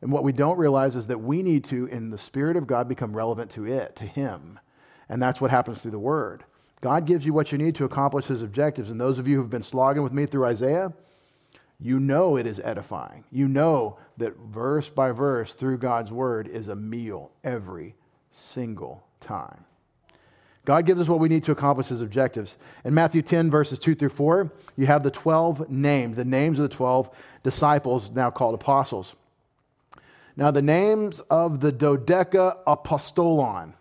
And 0.00 0.10
what 0.10 0.24
we 0.24 0.32
don't 0.32 0.56
realize 0.56 0.96
is 0.96 1.08
that 1.08 1.18
we 1.18 1.42
need 1.42 1.62
to, 1.64 1.84
in 1.88 2.08
the 2.08 2.16
Spirit 2.16 2.56
of 2.56 2.66
God, 2.66 2.88
become 2.88 3.14
relevant 3.14 3.50
to 3.50 3.66
it, 3.66 3.96
to 3.96 4.04
Him. 4.04 4.58
And 5.10 5.22
that's 5.22 5.42
what 5.42 5.50
happens 5.50 5.82
through 5.82 5.90
the 5.90 5.98
Word. 5.98 6.44
God 6.80 7.04
gives 7.04 7.26
you 7.26 7.34
what 7.34 7.52
you 7.52 7.58
need 7.58 7.74
to 7.74 7.84
accomplish 7.84 8.24
His 8.28 8.40
objectives. 8.40 8.88
And 8.88 8.98
those 8.98 9.18
of 9.18 9.28
you 9.28 9.36
who've 9.36 9.50
been 9.50 9.62
slogging 9.62 10.02
with 10.02 10.14
me 10.14 10.24
through 10.24 10.46
Isaiah, 10.46 10.94
you 11.80 11.98
know 11.98 12.36
it 12.36 12.46
is 12.46 12.60
edifying. 12.60 13.24
You 13.30 13.48
know 13.48 13.98
that 14.18 14.36
verse 14.36 14.88
by 14.88 15.12
verse 15.12 15.54
through 15.54 15.78
God's 15.78 16.12
Word 16.12 16.46
is 16.46 16.68
a 16.68 16.76
meal 16.76 17.30
every 17.42 17.94
single 18.30 19.02
time. 19.20 19.64
God 20.66 20.84
gives 20.84 21.00
us 21.00 21.08
what 21.08 21.20
we 21.20 21.28
need 21.28 21.44
to 21.44 21.52
accomplish 21.52 21.88
his 21.88 22.02
objectives. 22.02 22.58
In 22.84 22.92
Matthew 22.92 23.22
10, 23.22 23.50
verses 23.50 23.78
2 23.78 23.94
through 23.94 24.10
4, 24.10 24.52
you 24.76 24.86
have 24.86 25.02
the 25.02 25.10
12 25.10 25.70
named, 25.70 26.16
the 26.16 26.24
names 26.24 26.58
of 26.58 26.68
the 26.68 26.76
12 26.76 27.10
disciples, 27.42 28.12
now 28.12 28.30
called 28.30 28.54
apostles. 28.54 29.14
Now, 30.36 30.50
the 30.50 30.62
names 30.62 31.20
of 31.30 31.60
the 31.60 31.72
Dodeca 31.72 32.58
Apostolon. 32.66 33.72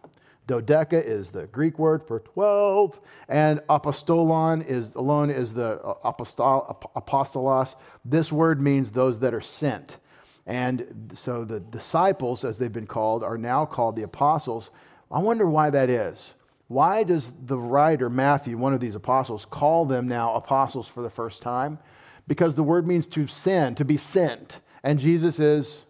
Dodeca 0.50 1.02
is 1.06 1.30
the 1.30 1.46
Greek 1.46 1.78
word 1.78 2.02
for 2.02 2.22
12, 2.22 3.00
and 3.28 3.60
apostolon 3.70 4.66
is 4.66 4.96
alone 4.96 5.30
is 5.30 5.54
the 5.54 5.80
uh, 5.80 5.94
apostol, 6.04 6.92
apostolos. 6.96 7.76
This 8.04 8.32
word 8.32 8.60
means 8.60 8.90
those 8.90 9.20
that 9.20 9.36
are 9.36 9.42
sent. 9.42 9.98
And 10.48 11.12
so 11.14 11.46
the 11.46 11.60
disciples, 11.60 12.44
as 12.44 12.58
they've 12.58 12.74
been 12.74 12.88
called, 12.88 13.24
are 13.24 13.38
now 13.38 13.68
called 13.68 13.96
the 13.96 14.02
apostles. 14.02 14.72
I 15.12 15.20
wonder 15.20 15.48
why 15.48 15.70
that 15.70 15.88
is. 15.88 16.34
Why 16.68 17.04
does 17.04 17.32
the 17.46 17.58
writer, 17.60 18.10
Matthew, 18.10 18.58
one 18.58 18.74
of 18.74 18.80
these 18.80 18.96
apostles, 18.96 19.46
call 19.46 19.86
them 19.86 20.08
now 20.08 20.34
apostles 20.34 20.88
for 20.88 21.04
the 21.04 21.10
first 21.12 21.44
time? 21.44 21.78
Because 22.28 22.56
the 22.56 22.64
word 22.64 22.88
means 22.88 23.06
to 23.08 23.28
send, 23.28 23.78
to 23.78 23.86
be 23.86 23.98
sent. 23.98 24.62
And 24.84 25.00
Jesus 25.00 25.40
is 25.40 25.86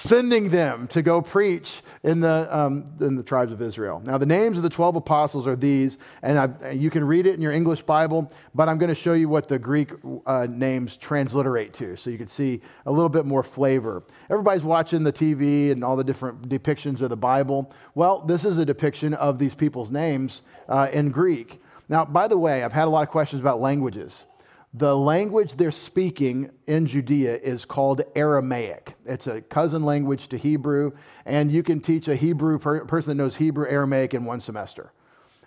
sending 0.00 0.48
them 0.48 0.86
to 0.88 1.02
go 1.02 1.20
preach 1.20 1.82
in 2.02 2.20
the, 2.20 2.48
um, 2.50 2.86
in 3.00 3.16
the 3.16 3.22
tribes 3.22 3.52
of 3.52 3.60
Israel. 3.60 4.00
Now, 4.02 4.16
the 4.16 4.24
names 4.24 4.56
of 4.56 4.62
the 4.62 4.70
12 4.70 4.96
apostles 4.96 5.46
are 5.46 5.56
these, 5.56 5.98
and 6.22 6.38
I've, 6.38 6.74
you 6.74 6.88
can 6.88 7.04
read 7.04 7.26
it 7.26 7.34
in 7.34 7.42
your 7.42 7.52
English 7.52 7.82
Bible, 7.82 8.32
but 8.54 8.66
I'm 8.66 8.78
going 8.78 8.88
to 8.88 8.94
show 8.94 9.12
you 9.12 9.28
what 9.28 9.46
the 9.46 9.58
Greek 9.58 9.90
uh, 10.24 10.46
names 10.48 10.96
transliterate 10.96 11.74
to 11.74 11.96
so 11.96 12.08
you 12.08 12.16
can 12.16 12.28
see 12.28 12.62
a 12.86 12.90
little 12.90 13.10
bit 13.10 13.26
more 13.26 13.42
flavor. 13.42 14.02
Everybody's 14.30 14.64
watching 14.64 15.02
the 15.02 15.12
TV 15.12 15.70
and 15.70 15.84
all 15.84 15.96
the 15.96 16.04
different 16.04 16.48
depictions 16.48 17.02
of 17.02 17.10
the 17.10 17.16
Bible. 17.16 17.70
Well, 17.94 18.20
this 18.20 18.46
is 18.46 18.56
a 18.56 18.64
depiction 18.64 19.12
of 19.12 19.38
these 19.38 19.54
people's 19.54 19.90
names 19.90 20.42
uh, 20.70 20.88
in 20.90 21.10
Greek. 21.10 21.60
Now, 21.90 22.06
by 22.06 22.26
the 22.26 22.38
way, 22.38 22.64
I've 22.64 22.72
had 22.72 22.86
a 22.86 22.90
lot 22.90 23.02
of 23.02 23.10
questions 23.10 23.42
about 23.42 23.60
languages. 23.60 24.24
The 24.72 24.96
language 24.96 25.56
they're 25.56 25.72
speaking 25.72 26.50
in 26.68 26.86
Judea 26.86 27.36
is 27.38 27.64
called 27.64 28.02
Aramaic. 28.14 28.94
It's 29.04 29.26
a 29.26 29.40
cousin 29.40 29.84
language 29.84 30.28
to 30.28 30.36
Hebrew, 30.36 30.92
and 31.26 31.50
you 31.50 31.64
can 31.64 31.80
teach 31.80 32.06
a 32.06 32.14
Hebrew 32.14 32.58
per- 32.60 32.84
person 32.84 33.10
that 33.16 33.22
knows 33.22 33.36
Hebrew 33.36 33.68
Aramaic 33.68 34.14
in 34.14 34.24
one 34.24 34.38
semester. 34.38 34.92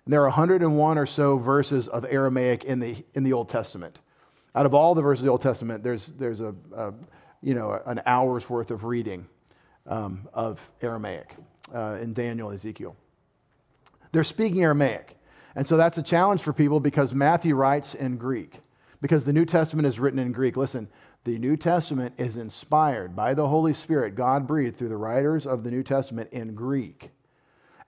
And 0.03 0.13
there 0.13 0.19
are 0.21 0.29
101 0.29 0.97
or 0.97 1.05
so 1.05 1.37
verses 1.37 1.87
of 1.87 2.05
Aramaic 2.09 2.65
in 2.65 2.81
the, 2.81 3.05
in 3.13 3.23
the 3.23 3.31
Old 3.31 3.47
Testament. 3.47 3.99
Out 4.55 4.65
of 4.65 4.73
all 4.73 4.93
the 4.93 5.01
verses 5.01 5.21
of 5.21 5.25
the 5.25 5.31
Old 5.31 5.41
Testament, 5.41 5.83
there's, 5.83 6.07
there's 6.07 6.41
a, 6.41 6.53
a 6.75 6.93
you 7.41 7.53
know, 7.53 7.81
an 7.85 8.01
hour's 8.05 8.49
worth 8.49 8.71
of 8.71 8.83
reading 8.83 9.27
um, 9.87 10.27
of 10.33 10.69
Aramaic 10.81 11.33
uh, 11.73 11.97
in 12.01 12.13
Daniel 12.13 12.49
and 12.49 12.55
Ezekiel. 12.55 12.97
They're 14.11 14.25
speaking 14.25 14.63
Aramaic. 14.63 15.17
And 15.55 15.65
so 15.65 15.77
that's 15.77 15.97
a 15.97 16.03
challenge 16.03 16.41
for 16.41 16.51
people 16.51 16.81
because 16.81 17.13
Matthew 17.13 17.55
writes 17.55 17.95
in 17.95 18.17
Greek 18.17 18.59
because 19.03 19.25
the 19.25 19.33
New 19.33 19.43
Testament 19.43 19.85
is 19.85 19.99
written 19.99 20.17
in 20.17 20.31
Greek. 20.31 20.55
Listen, 20.55 20.87
the 21.25 21.37
New 21.37 21.57
Testament 21.57 22.13
is 22.17 22.37
inspired 22.37 23.17
by 23.17 23.33
the 23.33 23.49
Holy 23.49 23.73
Spirit, 23.73 24.15
God 24.15 24.47
breathed 24.47 24.77
through 24.77 24.87
the 24.87 24.95
writers 24.95 25.45
of 25.45 25.65
the 25.65 25.71
New 25.71 25.83
Testament 25.83 26.29
in 26.31 26.55
Greek. 26.55 27.11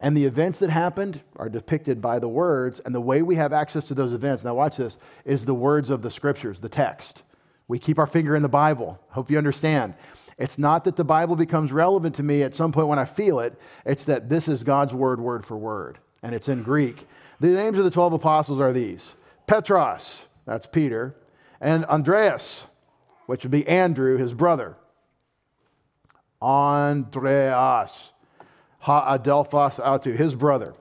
And 0.02 0.18
the 0.18 0.26
events 0.26 0.60
that 0.60 0.70
happened 0.70 1.22
are 1.38 1.48
depicted 1.48 2.02
by 2.02 2.20
the 2.20 2.28
words, 2.28 2.82
and 2.82 2.94
the 2.94 3.00
way 3.00 3.22
we 3.22 3.38
have 3.38 3.54
access 3.54 3.86
to 3.86 3.94
those 3.94 4.12
events, 4.12 4.44
now 4.44 4.56
watch 4.56 4.76
this, 4.76 4.98
is 5.24 5.46
the 5.46 5.54
words 5.54 5.90
of 5.90 6.02
the 6.02 6.12
scriptures, 6.12 6.60
the 6.60 6.68
text. 6.68 7.24
We 7.70 7.80
keep 7.80 7.98
our 7.98 8.08
finger 8.08 8.36
in 8.36 8.42
the 8.44 8.50
Bible. 8.50 9.00
Hope 9.12 9.32
you 9.32 9.38
understand. 9.38 9.94
It's 10.38 10.58
not 10.58 10.84
that 10.84 10.98
the 10.98 11.06
Bible 11.06 11.38
becomes 11.38 11.72
relevant 11.72 12.16
to 12.16 12.24
me 12.24 12.44
at 12.44 12.54
some 12.54 12.74
point 12.74 12.90
when 12.90 13.00
I 13.00 13.06
feel 13.06 13.40
it, 13.40 13.58
it's 13.86 14.04
that 14.04 14.28
this 14.28 14.50
is 14.50 14.66
God's 14.66 14.94
word, 14.94 15.22
word 15.22 15.46
for 15.46 15.56
word, 15.56 15.98
and 16.22 16.36
it's 16.36 16.50
in 16.50 16.62
Greek. 16.62 17.08
The 17.40 17.48
names 17.48 17.78
of 17.78 17.86
the 17.86 17.90
12 17.90 18.12
apostles 18.12 18.60
are 18.60 18.74
these 18.74 19.14
Petros, 19.48 20.26
that's 20.46 20.66
Peter, 20.66 21.16
and 21.60 21.86
Andreas, 21.86 22.68
which 23.26 23.44
would 23.44 23.52
be 23.52 23.68
Andrew, 23.68 24.18
his 24.18 24.34
brother. 24.34 24.78
Andreas, 26.42 28.14
ha 28.80 29.18
adelphos 29.18 29.80
autu, 29.84 30.16
his 30.16 30.36
brother. 30.36 30.76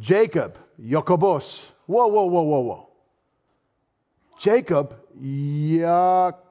Jacob, 0.00 0.58
Jacobos. 0.84 1.72
Whoa, 1.86 2.06
whoa, 2.08 2.24
whoa, 2.24 2.42
whoa, 2.42 2.60
whoa. 2.60 2.88
Jacob, 4.38 4.96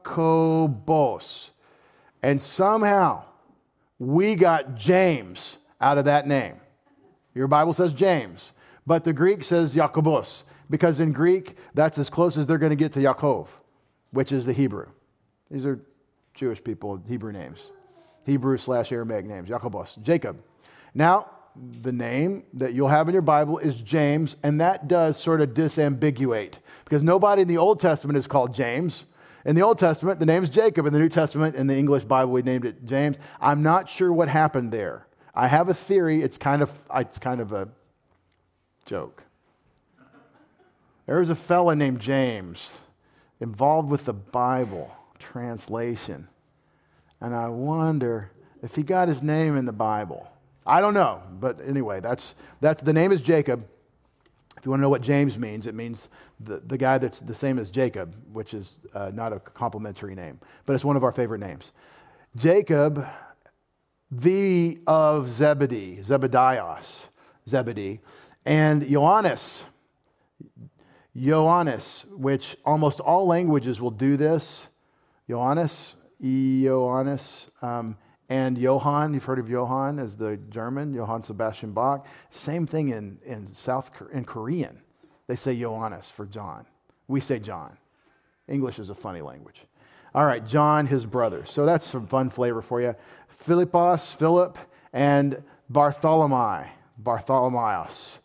Jacobos. 0.04 1.52
And 2.22 2.42
somehow 2.42 3.24
we 4.00 4.36
got 4.36 4.76
James 4.76 5.58
out 5.80 5.98
of 5.98 6.06
that 6.06 6.28
name. 6.28 6.56
Your 7.34 7.48
Bible 7.48 7.74
says 7.74 7.94
James, 7.94 8.54
but 8.86 9.04
the 9.04 9.14
Greek 9.14 9.44
says 9.44 9.74
Jacobos 9.74 10.44
because 10.70 11.00
in 11.00 11.14
Greek, 11.14 11.58
that's 11.74 11.98
as 11.98 12.10
close 12.10 12.38
as 12.38 12.48
they're 12.48 12.58
going 12.58 12.72
to 12.72 12.76
get 12.76 12.94
to 12.94 13.00
Yaakov, 13.00 13.48
which 14.12 14.32
is 14.32 14.46
the 14.46 14.54
Hebrew. 14.54 14.88
These 15.50 15.66
are 15.66 15.80
Jewish 16.34 16.64
people, 16.64 17.02
Hebrew 17.08 17.32
names, 17.32 17.72
Hebrew 18.26 18.58
slash 18.58 18.92
Aramaic 18.92 19.26
names, 19.26 19.50
Yaakobos, 19.50 20.02
Jacob. 20.02 20.42
Now, 20.94 21.28
the 21.82 21.92
name 21.92 22.44
that 22.54 22.74
you'll 22.74 22.88
have 22.88 23.08
in 23.08 23.14
your 23.14 23.22
Bible 23.22 23.58
is 23.58 23.82
James, 23.82 24.36
and 24.44 24.62
that 24.62 24.88
does 24.88 25.18
sort 25.18 25.42
of 25.42 25.50
disambiguate 25.50 26.56
because 26.84 27.02
nobody 27.02 27.42
in 27.42 27.48
the 27.48 27.58
Old 27.58 27.80
Testament 27.80 28.18
is 28.18 28.28
called 28.28 28.54
James. 28.54 29.06
In 29.46 29.56
the 29.56 29.62
Old 29.62 29.80
Testament, 29.80 30.20
the 30.20 30.26
name 30.26 30.44
is 30.44 30.50
Jacob. 30.50 30.86
In 30.86 30.94
the 30.94 31.00
New 31.00 31.10
Testament, 31.10 31.56
in 31.56 31.68
the 31.68 31.76
English 31.76 32.04
Bible, 32.04 32.34
we 32.34 32.42
named 32.42 32.66
it 32.66 32.86
James. 32.86 33.18
I'm 33.40 33.64
not 33.64 33.90
sure 33.90 34.12
what 34.12 34.28
happened 34.28 34.72
there. 34.72 35.08
I 35.34 35.48
have 35.48 35.70
a 35.70 35.74
theory. 35.74 36.22
It's 36.22 36.38
kind 36.38 36.62
of, 36.62 36.72
it's 36.94 37.18
kind 37.18 37.40
of 37.40 37.54
a 37.54 37.70
joke. 38.86 39.24
There 41.08 41.20
was 41.20 41.30
a 41.30 41.36
fella 41.36 41.76
named 41.76 42.02
James 42.02 42.76
involved 43.40 43.90
with 43.90 44.06
the 44.06 44.14
Bible 44.14 44.94
translation. 45.18 46.28
And 47.22 47.34
I 47.34 47.48
wonder 47.48 48.32
if 48.62 48.76
he 48.76 48.84
got 48.84 49.08
his 49.08 49.24
name 49.24 49.58
in 49.58 49.66
the 49.66 49.72
Bible. 49.72 50.30
I 50.66 50.82
don't 50.82 50.94
know, 50.94 51.22
but 51.40 51.60
anyway, 51.66 52.02
that's, 52.02 52.36
that's 52.60 52.82
the 52.82 52.92
name 52.92 53.14
is 53.14 53.22
Jacob. 53.22 53.66
If 54.58 54.66
you 54.66 54.72
want 54.72 54.80
to 54.80 54.82
know 54.82 54.90
what 54.90 55.02
James 55.02 55.38
means, 55.38 55.66
it 55.66 55.76
means 55.76 56.10
the, 56.42 56.58
the 56.58 56.78
guy 56.78 56.98
that's 56.98 57.22
the 57.22 57.36
same 57.36 57.58
as 57.58 57.72
Jacob, 57.72 58.14
which 58.34 58.54
is 58.54 58.80
uh, 58.94 59.12
not 59.14 59.32
a 59.32 59.40
complimentary 59.40 60.14
name, 60.14 60.40
but 60.66 60.74
it's 60.74 60.84
one 60.84 60.98
of 60.98 61.06
our 61.06 61.14
favorite 61.14 61.40
names. 61.40 61.72
Jacob, 62.36 63.08
the 64.12 64.80
of 64.86 65.30
Zebedee, 65.30 66.00
Zebedios, 66.02 67.06
Zebedee, 67.48 68.02
and 68.46 68.86
Johannes, 68.90 69.64
Ioannis, 71.18 72.08
which 72.12 72.56
almost 72.64 73.00
all 73.00 73.26
languages 73.26 73.82
will 73.82 73.92
do 73.92 74.18
this. 74.18 74.68
Ioannis, 75.28 75.96
Ioannis, 76.22 77.50
um, 77.64 77.98
and 78.30 78.58
Johann. 78.58 79.14
You've 79.14 79.26
heard 79.26 79.40
of 79.40 79.50
Johann 79.50 80.00
as 80.00 80.16
the 80.16 80.38
German, 80.50 80.94
Johann 80.94 81.24
Sebastian 81.24 81.72
Bach. 81.72 82.06
Same 82.30 82.68
thing 82.68 82.90
in, 82.90 83.18
in 83.26 83.54
South 83.56 83.92
in 84.12 84.26
Korean. 84.26 84.82
They 85.28 85.36
say 85.36 85.56
Ioannis 85.56 86.12
for 86.12 86.26
John. 86.26 86.66
We 87.08 87.20
say 87.20 87.40
John. 87.40 87.78
English 88.48 88.80
is 88.80 88.90
a 88.90 88.96
funny 88.96 89.22
language. 89.22 89.66
All 90.14 90.26
right, 90.26 90.46
John, 90.46 90.88
his 90.88 91.06
brother. 91.06 91.46
So 91.46 91.66
that's 91.66 91.86
some 91.86 92.08
fun 92.08 92.30
flavor 92.30 92.62
for 92.62 92.82
you. 92.82 92.96
Philippos, 93.28 94.14
Philip, 94.14 94.58
and 94.94 95.44
Bartholomew, 95.70 96.68
Bartholomeus. 96.98 98.20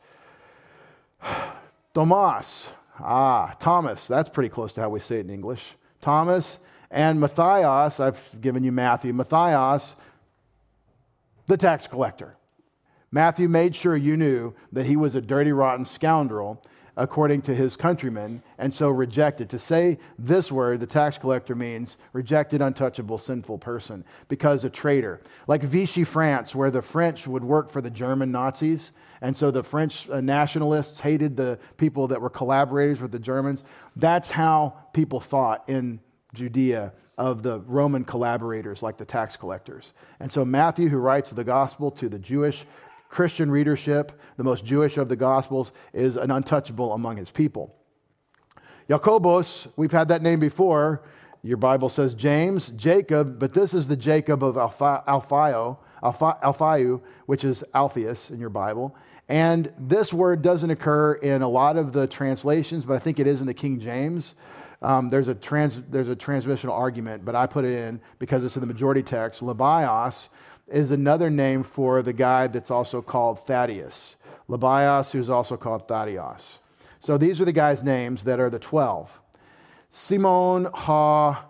Tomas, 1.94 2.70
Ah, 3.00 3.56
Thomas, 3.58 4.06
that's 4.06 4.30
pretty 4.30 4.48
close 4.48 4.72
to 4.74 4.80
how 4.80 4.88
we 4.88 5.00
say 5.00 5.16
it 5.16 5.26
in 5.26 5.30
English. 5.30 5.76
Thomas 6.00 6.58
and 6.90 7.20
Matthias, 7.20 8.00
I've 8.00 8.40
given 8.40 8.62
you 8.62 8.72
Matthew. 8.72 9.12
Matthias, 9.12 9.96
the 11.46 11.56
tax 11.56 11.86
collector. 11.86 12.36
Matthew 13.10 13.48
made 13.48 13.74
sure 13.74 13.96
you 13.96 14.16
knew 14.16 14.54
that 14.72 14.86
he 14.86 14.96
was 14.96 15.14
a 15.14 15.20
dirty, 15.20 15.52
rotten 15.52 15.84
scoundrel 15.84 16.62
according 16.96 17.40
to 17.42 17.54
his 17.54 17.76
countrymen, 17.76 18.42
and 18.58 18.72
so 18.72 18.88
rejected. 18.88 19.48
To 19.50 19.58
say 19.58 19.98
this 20.18 20.52
word, 20.52 20.80
the 20.80 20.86
tax 20.86 21.16
collector, 21.16 21.54
means 21.54 21.96
rejected, 22.12 22.60
untouchable, 22.60 23.18
sinful 23.18 23.58
person, 23.58 24.04
because 24.28 24.64
a 24.64 24.70
traitor. 24.70 25.20
Like 25.46 25.62
Vichy 25.62 26.04
France, 26.04 26.54
where 26.54 26.70
the 26.70 26.82
French 26.82 27.26
would 27.26 27.44
work 27.44 27.70
for 27.70 27.80
the 27.80 27.90
German 27.90 28.30
Nazis, 28.30 28.92
and 29.22 29.36
so 29.36 29.52
the 29.52 29.62
French 29.62 30.10
uh, 30.10 30.20
nationalists 30.20 31.00
hated 31.00 31.36
the 31.36 31.58
people 31.76 32.08
that 32.08 32.20
were 32.20 32.28
collaborators 32.28 33.00
with 33.00 33.12
the 33.12 33.20
Germans. 33.20 33.62
That's 33.94 34.32
how 34.32 34.74
people 34.92 35.20
thought 35.20 35.62
in 35.68 36.00
Judea 36.34 36.92
of 37.16 37.44
the 37.44 37.60
Roman 37.60 38.04
collaborators, 38.04 38.82
like 38.82 38.96
the 38.96 39.04
tax 39.04 39.36
collectors. 39.36 39.92
And 40.18 40.30
so 40.30 40.44
Matthew, 40.44 40.88
who 40.88 40.96
writes 40.96 41.30
the 41.30 41.44
gospel 41.44 41.92
to 41.92 42.08
the 42.08 42.18
Jewish 42.18 42.66
Christian 43.08 43.48
readership, 43.48 44.10
the 44.38 44.44
most 44.44 44.64
Jewish 44.64 44.96
of 44.96 45.08
the 45.08 45.16
Gospels, 45.16 45.70
is 45.92 46.16
an 46.16 46.30
untouchable 46.30 46.92
among 46.92 47.18
his 47.18 47.30
people. 47.30 47.76
Jacobus, 48.88 49.68
we've 49.76 49.92
had 49.92 50.08
that 50.08 50.22
name 50.22 50.40
before. 50.40 51.04
Your 51.44 51.58
Bible 51.58 51.90
says 51.90 52.14
James, 52.14 52.70
Jacob, 52.70 53.38
but 53.38 53.52
this 53.52 53.72
is 53.72 53.86
the 53.86 53.96
Jacob 53.96 54.42
of 54.42 54.56
Alphaio, 54.56 55.78
Alphaio, 56.02 57.02
which 57.26 57.44
is 57.44 57.62
Alphaeus 57.74 58.30
in 58.30 58.40
your 58.40 58.50
Bible. 58.50 58.96
And 59.32 59.72
this 59.78 60.12
word 60.12 60.42
doesn't 60.42 60.68
occur 60.68 61.14
in 61.14 61.40
a 61.40 61.48
lot 61.48 61.78
of 61.78 61.94
the 61.94 62.06
translations, 62.06 62.84
but 62.84 62.92
I 62.92 62.98
think 62.98 63.18
it 63.18 63.26
is 63.26 63.40
in 63.40 63.46
the 63.46 63.54
King 63.54 63.80
James. 63.80 64.34
Um, 64.82 65.08
there's, 65.08 65.26
a 65.26 65.34
trans, 65.34 65.80
there's 65.88 66.10
a 66.10 66.14
transmissional 66.14 66.72
argument, 66.72 67.24
but 67.24 67.34
I 67.34 67.46
put 67.46 67.64
it 67.64 67.72
in 67.72 67.98
because 68.18 68.44
it's 68.44 68.56
in 68.56 68.60
the 68.60 68.66
majority 68.66 69.02
text. 69.02 69.40
Lebbaios 69.40 70.28
is 70.68 70.90
another 70.90 71.30
name 71.30 71.62
for 71.62 72.02
the 72.02 72.12
guy 72.12 72.46
that's 72.46 72.70
also 72.70 73.00
called 73.00 73.38
Thaddeus. 73.46 74.16
Lebbaios, 74.50 75.12
who's 75.12 75.30
also 75.30 75.56
called 75.56 75.88
Thaddeus. 75.88 76.58
So 77.00 77.16
these 77.16 77.40
are 77.40 77.46
the 77.46 77.52
guys' 77.52 77.82
names 77.82 78.24
that 78.24 78.38
are 78.38 78.50
the 78.50 78.58
12. 78.58 79.18
Simon 79.88 80.66
ha 80.74 81.46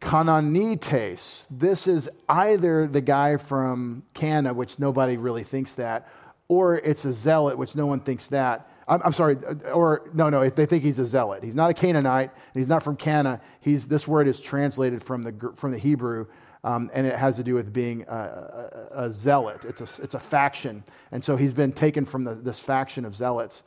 Cananites. 0.00 1.48
This 1.50 1.88
is 1.88 2.08
either 2.28 2.86
the 2.86 3.00
guy 3.00 3.36
from 3.36 4.04
Cana, 4.14 4.54
which 4.54 4.78
nobody 4.78 5.16
really 5.16 5.42
thinks 5.42 5.74
that, 5.74 6.06
or 6.48 6.76
it's 6.76 7.04
a 7.04 7.12
zealot, 7.12 7.56
which 7.58 7.74
no 7.74 7.86
one 7.86 8.00
thinks 8.00 8.28
that. 8.28 8.70
I'm, 8.86 9.00
I'm, 9.04 9.12
sorry, 9.12 9.36
or 9.72 10.10
no, 10.12 10.28
no, 10.28 10.48
they 10.48 10.66
think 10.66 10.84
he's 10.84 10.98
a 10.98 11.06
zealot. 11.06 11.42
He's 11.42 11.54
not 11.54 11.70
a 11.70 11.74
Canaanite, 11.74 12.30
and 12.30 12.60
he's 12.60 12.68
not 12.68 12.82
from 12.82 12.96
Cana. 12.96 13.40
He's, 13.60 13.86
this 13.86 14.06
word 14.06 14.28
is 14.28 14.40
translated 14.40 15.02
from 15.02 15.22
the, 15.22 15.52
from 15.56 15.72
the 15.72 15.78
Hebrew 15.78 16.26
um, 16.64 16.90
and 16.94 17.06
it 17.06 17.14
has 17.14 17.36
to 17.36 17.44
do 17.44 17.54
with 17.54 17.72
being 17.72 18.06
a, 18.08 18.14
a, 18.14 19.04
a, 19.04 19.12
zealot. 19.12 19.66
It's 19.66 19.82
a, 19.82 20.02
it's 20.02 20.14
a 20.14 20.18
faction. 20.18 20.82
And 21.12 21.22
so 21.22 21.36
he's 21.36 21.52
been 21.52 21.72
taken 21.72 22.06
from 22.06 22.24
the, 22.24 22.32
this 22.32 22.58
faction 22.58 23.04
of 23.04 23.14
zealots. 23.14 23.62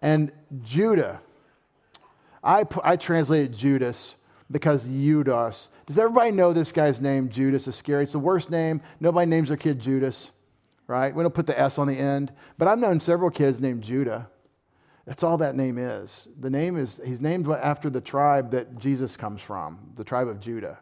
And 0.00 0.30
Judah, 0.62 1.20
I, 2.42 2.64
I 2.84 2.94
translated 2.94 3.52
Judas 3.52 4.14
because 4.48 4.86
Judas. 4.86 5.68
Does 5.86 5.98
everybody 5.98 6.30
know 6.30 6.52
this 6.52 6.70
guy's 6.70 7.00
name, 7.00 7.28
Judas 7.28 7.66
Iscariot? 7.66 8.04
It's 8.04 8.12
the 8.12 8.20
worst 8.20 8.50
name. 8.50 8.82
Nobody 9.00 9.28
names 9.28 9.48
their 9.48 9.56
kid 9.56 9.80
Judas, 9.80 10.30
right? 10.88 11.14
We 11.14 11.22
don't 11.22 11.32
put 11.32 11.46
the 11.46 11.58
S 11.58 11.78
on 11.78 11.86
the 11.86 11.96
end. 11.96 12.32
But 12.58 12.66
I've 12.66 12.80
known 12.80 12.98
several 12.98 13.30
kids 13.30 13.60
named 13.60 13.84
Judah. 13.84 14.28
That's 15.06 15.22
all 15.22 15.38
that 15.38 15.54
name 15.54 15.78
is. 15.78 16.26
The 16.38 16.50
name 16.50 16.76
is, 16.76 17.00
he's 17.04 17.20
named 17.20 17.48
after 17.48 17.88
the 17.88 18.00
tribe 18.00 18.50
that 18.50 18.78
Jesus 18.78 19.16
comes 19.16 19.40
from, 19.40 19.92
the 19.94 20.04
tribe 20.04 20.26
of 20.26 20.40
Judah 20.40 20.80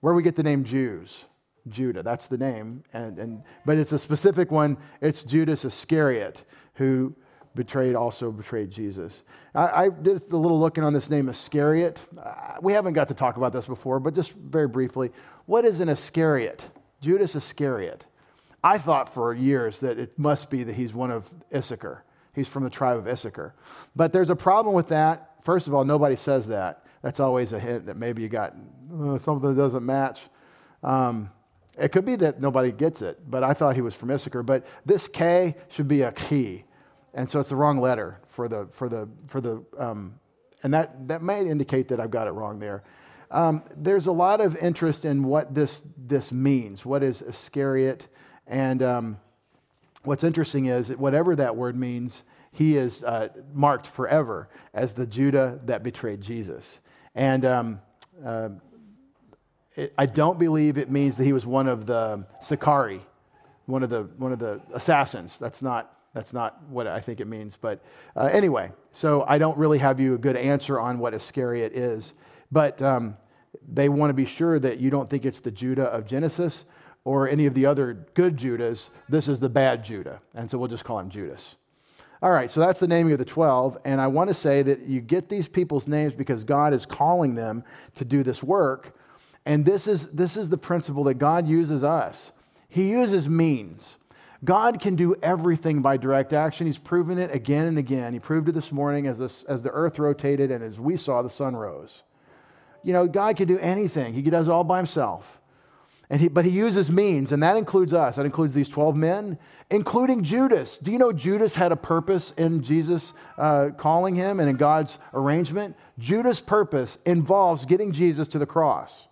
where 0.00 0.14
we 0.14 0.22
get 0.22 0.34
the 0.34 0.42
name 0.42 0.64
Jews. 0.64 1.24
Judah, 1.68 2.02
that's 2.02 2.26
the 2.26 2.38
name. 2.38 2.84
And, 2.92 3.18
and, 3.18 3.42
but 3.66 3.78
it's 3.78 3.92
a 3.92 3.98
specific 3.98 4.50
one. 4.50 4.78
It's 5.00 5.22
Judas 5.22 5.64
Iscariot 5.64 6.44
who 6.74 7.14
betrayed, 7.54 7.94
also 7.94 8.30
betrayed 8.30 8.70
Jesus. 8.70 9.22
I, 9.54 9.84
I 9.84 9.88
did 9.90 10.22
a 10.32 10.36
little 10.36 10.58
looking 10.58 10.84
on 10.84 10.92
this 10.92 11.10
name 11.10 11.28
Iscariot. 11.28 12.06
Uh, 12.16 12.54
we 12.62 12.72
haven't 12.72 12.92
got 12.94 13.08
to 13.08 13.14
talk 13.14 13.36
about 13.36 13.52
this 13.52 13.66
before, 13.66 14.00
but 14.00 14.14
just 14.14 14.32
very 14.32 14.68
briefly, 14.68 15.10
what 15.46 15.64
is 15.64 15.80
an 15.80 15.88
Iscariot? 15.88 16.70
Judas 17.00 17.34
Iscariot. 17.34 18.06
I 18.62 18.78
thought 18.78 19.12
for 19.12 19.32
years 19.34 19.80
that 19.80 19.98
it 19.98 20.18
must 20.18 20.50
be 20.50 20.64
that 20.64 20.74
he's 20.74 20.92
one 20.92 21.10
of 21.10 21.28
Issachar. 21.54 22.04
He's 22.34 22.48
from 22.48 22.64
the 22.64 22.70
tribe 22.70 22.96
of 22.96 23.06
Issachar. 23.06 23.54
But 23.94 24.12
there's 24.12 24.30
a 24.30 24.36
problem 24.36 24.74
with 24.74 24.88
that. 24.88 25.30
First 25.42 25.66
of 25.66 25.74
all, 25.74 25.84
nobody 25.84 26.16
says 26.16 26.48
that. 26.48 26.84
That's 27.02 27.20
always 27.20 27.52
a 27.52 27.60
hint 27.60 27.86
that 27.86 27.96
maybe 27.96 28.22
you 28.22 28.28
got 28.28 28.54
uh, 28.92 29.18
something 29.18 29.54
that 29.54 29.60
doesn't 29.60 29.86
match. 29.86 30.28
Um, 30.82 31.30
it 31.78 31.92
could 31.92 32.04
be 32.04 32.16
that 32.16 32.40
nobody 32.40 32.72
gets 32.72 33.02
it, 33.02 33.18
but 33.30 33.44
I 33.44 33.52
thought 33.54 33.76
he 33.76 33.82
was 33.82 33.94
from 33.94 34.10
Issachar. 34.10 34.42
But 34.42 34.66
this 34.84 35.06
K 35.06 35.56
should 35.68 35.86
be 35.86 36.02
a 36.02 36.10
key, 36.10 36.64
and 37.14 37.30
so 37.30 37.38
it's 37.38 37.50
the 37.50 37.56
wrong 37.56 37.78
letter 37.78 38.20
for 38.26 38.48
the 38.48 38.66
for 38.72 38.88
the 38.88 39.08
for 39.28 39.40
the, 39.40 39.64
um, 39.78 40.18
and 40.64 40.74
that 40.74 41.06
that 41.06 41.22
may 41.22 41.46
indicate 41.48 41.88
that 41.88 42.00
I've 42.00 42.10
got 42.10 42.26
it 42.26 42.32
wrong 42.32 42.58
there. 42.58 42.82
Um, 43.30 43.62
there's 43.76 44.08
a 44.08 44.12
lot 44.12 44.40
of 44.40 44.56
interest 44.56 45.04
in 45.04 45.22
what 45.22 45.54
this 45.54 45.82
this 45.96 46.32
means. 46.32 46.84
What 46.84 47.04
is 47.04 47.22
Iscariot? 47.22 48.08
And 48.48 48.82
um, 48.82 49.18
what's 50.02 50.24
interesting 50.24 50.66
is 50.66 50.88
whatever 50.96 51.36
that 51.36 51.54
word 51.54 51.76
means, 51.76 52.22
he 52.50 52.76
is 52.76 53.04
uh, 53.04 53.28
marked 53.52 53.86
forever 53.86 54.48
as 54.72 54.94
the 54.94 55.06
Judah 55.06 55.60
that 55.66 55.82
betrayed 55.82 56.22
Jesus. 56.22 56.80
And 57.14 57.44
um, 57.44 57.80
uh, 58.24 58.48
it, 59.76 59.92
I 59.98 60.06
don't 60.06 60.38
believe 60.38 60.78
it 60.78 60.90
means 60.90 61.18
that 61.18 61.24
he 61.24 61.32
was 61.32 61.46
one 61.46 61.68
of 61.68 61.86
the 61.86 62.24
Sicarii, 62.40 63.00
one 63.66 63.82
of 63.82 63.90
the, 63.90 64.04
one 64.16 64.32
of 64.32 64.38
the 64.38 64.62
assassins. 64.72 65.38
That's 65.38 65.62
not, 65.62 65.94
that's 66.14 66.32
not 66.32 66.62
what 66.68 66.86
I 66.86 67.00
think 67.00 67.20
it 67.20 67.26
means. 67.26 67.58
But 67.60 67.84
uh, 68.16 68.30
anyway, 68.32 68.72
so 68.92 69.24
I 69.28 69.36
don't 69.36 69.58
really 69.58 69.78
have 69.78 70.00
you 70.00 70.14
a 70.14 70.18
good 70.18 70.36
answer 70.36 70.80
on 70.80 70.98
what 70.98 71.12
Iscariot 71.12 71.74
is. 71.74 72.14
But 72.50 72.80
um, 72.80 73.18
they 73.70 73.90
want 73.90 74.08
to 74.10 74.14
be 74.14 74.24
sure 74.24 74.58
that 74.58 74.78
you 74.80 74.88
don't 74.88 75.08
think 75.08 75.26
it's 75.26 75.40
the 75.40 75.50
Judah 75.50 75.84
of 75.84 76.06
Genesis 76.06 76.64
or 77.04 77.28
any 77.28 77.46
of 77.46 77.54
the 77.54 77.66
other 77.66 78.06
good 78.14 78.36
Judahs. 78.36 78.90
This 79.08 79.28
is 79.28 79.40
the 79.40 79.48
bad 79.48 79.84
Judah. 79.84 80.20
And 80.34 80.50
so 80.50 80.58
we'll 80.58 80.68
just 80.68 80.84
call 80.84 80.98
him 80.98 81.10
Judas. 81.10 81.56
All 82.20 82.32
right, 82.32 82.50
so 82.50 82.60
that's 82.60 82.80
the 82.80 82.88
naming 82.88 83.12
of 83.12 83.18
the 83.18 83.24
12. 83.24 83.78
And 83.84 84.00
I 84.00 84.08
want 84.08 84.28
to 84.28 84.34
say 84.34 84.62
that 84.62 84.86
you 84.86 85.00
get 85.00 85.28
these 85.28 85.46
people's 85.46 85.86
names 85.86 86.14
because 86.14 86.42
God 86.42 86.74
is 86.74 86.84
calling 86.84 87.36
them 87.36 87.62
to 87.94 88.04
do 88.04 88.22
this 88.22 88.42
work. 88.42 88.96
And 89.46 89.64
this 89.64 89.86
is, 89.86 90.10
this 90.10 90.36
is 90.36 90.48
the 90.48 90.58
principle 90.58 91.04
that 91.04 91.14
God 91.14 91.46
uses 91.46 91.84
us. 91.84 92.32
He 92.68 92.90
uses 92.90 93.28
means. 93.28 93.96
God 94.44 94.80
can 94.80 94.94
do 94.94 95.16
everything 95.22 95.80
by 95.80 95.96
direct 95.96 96.32
action. 96.32 96.66
He's 96.66 96.78
proven 96.78 97.18
it 97.18 97.34
again 97.34 97.66
and 97.66 97.78
again. 97.78 98.12
He 98.12 98.20
proved 98.20 98.48
it 98.48 98.52
this 98.52 98.70
morning 98.70 99.06
as, 99.06 99.18
this, 99.18 99.44
as 99.44 99.62
the 99.62 99.70
earth 99.70 99.98
rotated 99.98 100.50
and 100.50 100.62
as 100.62 100.78
we 100.78 100.96
saw 100.96 101.22
the 101.22 101.30
sun 101.30 101.56
rose. 101.56 102.02
You 102.84 102.92
know, 102.92 103.08
God 103.08 103.36
can 103.36 103.48
do 103.48 103.58
anything, 103.58 104.14
He 104.14 104.22
does 104.22 104.46
it 104.48 104.50
all 104.50 104.64
by 104.64 104.76
Himself. 104.76 105.40
And 106.10 106.22
he, 106.22 106.28
but 106.28 106.46
he 106.46 106.50
uses 106.50 106.90
means, 106.90 107.32
and 107.32 107.42
that 107.42 107.56
includes 107.56 107.92
us. 107.92 108.16
That 108.16 108.24
includes 108.24 108.54
these 108.54 108.70
12 108.70 108.96
men, 108.96 109.38
including 109.70 110.24
Judas. 110.24 110.78
Do 110.78 110.90
you 110.90 110.98
know 110.98 111.12
Judas 111.12 111.54
had 111.54 111.70
a 111.70 111.76
purpose 111.76 112.32
in 112.32 112.62
Jesus 112.62 113.12
uh, 113.36 113.70
calling 113.76 114.14
him 114.14 114.40
and 114.40 114.48
in 114.48 114.56
God's 114.56 114.98
arrangement? 115.12 115.76
Judas' 115.98 116.40
purpose 116.40 116.96
involves 117.04 117.66
getting 117.66 117.92
Jesus 117.92 118.26
to 118.28 118.38
the 118.38 118.46
cross. 118.46 119.06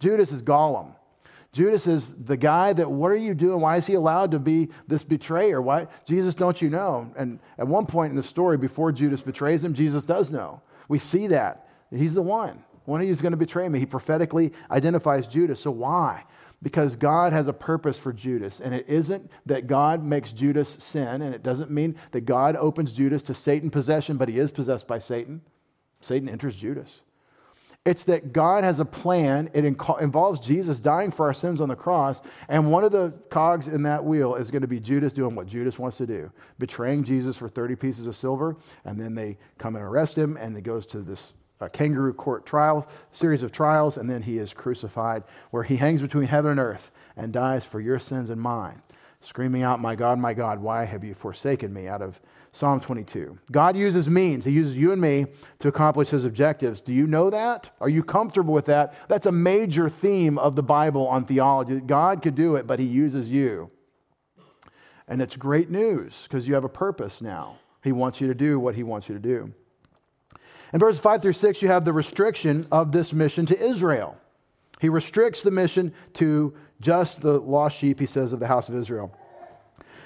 Judas 0.00 0.32
is 0.32 0.42
Gollum. 0.42 0.94
Judas 1.52 1.86
is 1.86 2.12
the 2.24 2.36
guy 2.36 2.72
that, 2.72 2.90
what 2.90 3.12
are 3.12 3.16
you 3.16 3.32
doing? 3.32 3.60
Why 3.60 3.76
is 3.76 3.86
he 3.86 3.94
allowed 3.94 4.32
to 4.32 4.40
be 4.40 4.70
this 4.88 5.04
betrayer? 5.04 5.62
Why? 5.62 5.86
Jesus, 6.04 6.34
don't 6.34 6.60
you 6.60 6.68
know? 6.68 7.12
And 7.16 7.38
at 7.58 7.68
one 7.68 7.86
point 7.86 8.10
in 8.10 8.16
the 8.16 8.24
story, 8.24 8.56
before 8.56 8.90
Judas 8.90 9.20
betrays 9.20 9.62
him, 9.62 9.72
Jesus 9.72 10.04
does 10.04 10.32
know. 10.32 10.62
We 10.88 10.98
see 10.98 11.28
that. 11.28 11.68
He's 11.90 12.14
the 12.14 12.22
one. 12.22 12.64
One 12.84 13.00
of 13.00 13.06
you 13.06 13.12
is 13.12 13.22
going 13.22 13.32
to 13.32 13.38
betray 13.38 13.68
me. 13.68 13.78
He 13.78 13.86
prophetically 13.86 14.52
identifies 14.70 15.26
Judas. 15.26 15.60
So 15.60 15.70
why? 15.70 16.24
Because 16.62 16.96
God 16.96 17.32
has 17.32 17.46
a 17.46 17.52
purpose 17.52 17.98
for 17.98 18.12
Judas. 18.12 18.60
And 18.60 18.74
it 18.74 18.86
isn't 18.88 19.30
that 19.46 19.66
God 19.66 20.04
makes 20.04 20.32
Judas 20.32 20.68
sin, 20.68 21.22
and 21.22 21.34
it 21.34 21.42
doesn't 21.42 21.70
mean 21.70 21.96
that 22.12 22.22
God 22.22 22.56
opens 22.56 22.92
Judas 22.92 23.22
to 23.24 23.34
Satan 23.34 23.70
possession, 23.70 24.16
but 24.16 24.28
he 24.28 24.38
is 24.38 24.50
possessed 24.50 24.86
by 24.86 24.98
Satan. 24.98 25.42
Satan 26.00 26.28
enters 26.28 26.56
Judas. 26.56 27.02
It's 27.86 28.04
that 28.04 28.32
God 28.32 28.64
has 28.64 28.80
a 28.80 28.84
plan. 28.86 29.50
It 29.52 29.66
involves 29.66 30.40
Jesus 30.40 30.80
dying 30.80 31.10
for 31.10 31.26
our 31.26 31.34
sins 31.34 31.60
on 31.60 31.68
the 31.68 31.76
cross. 31.76 32.22
And 32.48 32.72
one 32.72 32.82
of 32.82 32.92
the 32.92 33.12
cogs 33.28 33.68
in 33.68 33.82
that 33.82 34.02
wheel 34.02 34.36
is 34.36 34.50
going 34.50 34.62
to 34.62 34.68
be 34.68 34.80
Judas 34.80 35.12
doing 35.12 35.34
what 35.34 35.46
Judas 35.46 35.78
wants 35.78 35.98
to 35.98 36.06
do 36.06 36.32
betraying 36.58 37.04
Jesus 37.04 37.36
for 37.36 37.46
30 37.46 37.76
pieces 37.76 38.06
of 38.06 38.16
silver. 38.16 38.56
And 38.86 38.98
then 38.98 39.14
they 39.14 39.36
come 39.58 39.76
and 39.76 39.84
arrest 39.84 40.16
him, 40.16 40.38
and 40.38 40.56
it 40.56 40.62
goes 40.62 40.86
to 40.86 41.00
this 41.00 41.34
a 41.64 41.70
kangaroo 41.70 42.12
court 42.12 42.46
trial, 42.46 42.88
series 43.10 43.42
of 43.42 43.52
trials, 43.52 43.96
and 43.96 44.08
then 44.08 44.22
he 44.22 44.38
is 44.38 44.54
crucified, 44.54 45.24
where 45.50 45.62
he 45.62 45.76
hangs 45.76 46.02
between 46.02 46.26
heaven 46.26 46.52
and 46.52 46.60
earth 46.60 46.90
and 47.16 47.32
dies 47.32 47.64
for 47.64 47.80
your 47.80 47.98
sins 47.98 48.30
and 48.30 48.40
mine, 48.40 48.82
screaming 49.20 49.62
out, 49.62 49.80
My 49.80 49.94
God, 49.94 50.18
my 50.18 50.34
God, 50.34 50.60
why 50.60 50.84
have 50.84 51.04
you 51.04 51.14
forsaken 51.14 51.72
me? 51.72 51.88
out 51.88 52.02
of 52.02 52.20
Psalm 52.52 52.78
22. 52.78 53.36
God 53.50 53.76
uses 53.76 54.08
means. 54.08 54.44
He 54.44 54.52
uses 54.52 54.74
you 54.74 54.92
and 54.92 55.00
me 55.00 55.26
to 55.58 55.66
accomplish 55.66 56.10
his 56.10 56.24
objectives. 56.24 56.80
Do 56.80 56.92
you 56.92 57.04
know 57.04 57.28
that? 57.28 57.70
Are 57.80 57.88
you 57.88 58.04
comfortable 58.04 58.54
with 58.54 58.66
that? 58.66 58.94
That's 59.08 59.26
a 59.26 59.32
major 59.32 59.88
theme 59.88 60.38
of 60.38 60.54
the 60.54 60.62
Bible 60.62 61.08
on 61.08 61.24
theology. 61.24 61.80
God 61.80 62.22
could 62.22 62.36
do 62.36 62.54
it, 62.54 62.68
but 62.68 62.78
he 62.78 62.86
uses 62.86 63.28
you. 63.28 63.72
And 65.08 65.20
it's 65.20 65.36
great 65.36 65.68
news 65.68 66.28
because 66.28 66.46
you 66.46 66.54
have 66.54 66.64
a 66.64 66.68
purpose 66.68 67.20
now. 67.20 67.58
He 67.82 67.92
wants 67.92 68.20
you 68.20 68.28
to 68.28 68.34
do 68.34 68.58
what 68.58 68.74
He 68.74 68.82
wants 68.82 69.08
you 69.08 69.14
to 69.14 69.20
do. 69.20 69.52
In 70.74 70.80
verses 70.80 71.00
5 71.00 71.22
through 71.22 71.34
6, 71.34 71.62
you 71.62 71.68
have 71.68 71.84
the 71.84 71.92
restriction 71.92 72.66
of 72.72 72.90
this 72.90 73.12
mission 73.12 73.46
to 73.46 73.56
Israel. 73.58 74.16
He 74.80 74.88
restricts 74.88 75.40
the 75.40 75.52
mission 75.52 75.94
to 76.14 76.52
just 76.80 77.20
the 77.20 77.38
lost 77.38 77.78
sheep, 77.78 78.00
he 78.00 78.06
says, 78.06 78.32
of 78.32 78.40
the 78.40 78.48
house 78.48 78.68
of 78.68 78.74
Israel. 78.74 79.16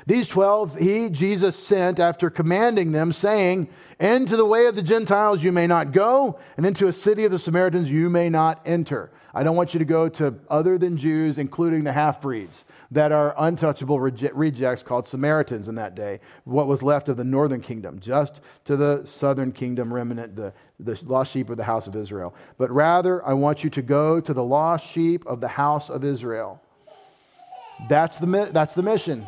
These 0.09 0.29
12 0.29 0.79
he, 0.79 1.11
Jesus, 1.11 1.55
sent 1.55 2.01
after 2.01 2.31
commanding 2.31 2.93
them, 2.93 3.13
saying, 3.13 3.69
Into 4.01 4.39
the 4.39 4.47
way 4.47 4.65
of 4.65 4.75
the 4.75 4.83
Gentiles 4.83 5.45
you 5.45 5.53
may 5.53 5.67
not 5.67 5.93
go, 5.93 6.39
and 6.57 6.65
into 6.65 6.89
a 6.89 6.95
city 6.95 7.27
of 7.27 7.31
the 7.31 7.39
Samaritans 7.39 7.91
you 7.91 8.09
may 8.09 8.31
not 8.31 8.63
enter. 8.65 9.11
I 9.35 9.43
don't 9.43 9.55
want 9.55 9.75
you 9.75 9.79
to 9.81 9.85
go 9.85 10.09
to 10.09 10.37
other 10.49 10.79
than 10.79 10.97
Jews, 10.97 11.37
including 11.37 11.85
the 11.85 11.93
half 11.93 12.23
breeds 12.23 12.65
that 12.91 13.13
are 13.13 13.35
untouchable 13.37 14.01
rejects 14.01 14.83
called 14.83 15.05
Samaritans 15.05 15.69
in 15.69 15.75
that 15.75 15.95
day, 15.95 16.21
what 16.45 16.67
was 16.67 16.83
left 16.83 17.11
of 17.11 17.19
the 17.19 17.25
northern 17.25 17.61
kingdom, 17.61 18.01
just 18.01 18.41
to 18.65 18.79
the 18.79 19.05
southern 19.05 19.53
kingdom 19.53 19.93
remnant, 19.93 20.37
the, 20.37 20.55
the 20.81 20.99
lost 21.05 21.33
sheep 21.33 21.51
of 21.51 21.59
the 21.59 21.65
house 21.65 21.87
of 21.87 21.95
Israel. 21.95 22.35
But 22.57 22.71
rather, 22.71 23.23
I 23.27 23.35
want 23.35 23.63
you 23.63 23.69
to 23.69 23.83
go 23.83 24.21
to 24.21 24.33
the 24.33 24.43
lost 24.43 24.87
sheep 24.91 25.27
of 25.27 25.43
the 25.43 25.49
house 25.49 25.91
of 25.91 26.03
Israel. 26.03 26.63
That's 27.91 28.17
the, 28.17 28.49
that's 28.51 28.73
the 28.73 28.83
mission. 28.83 29.27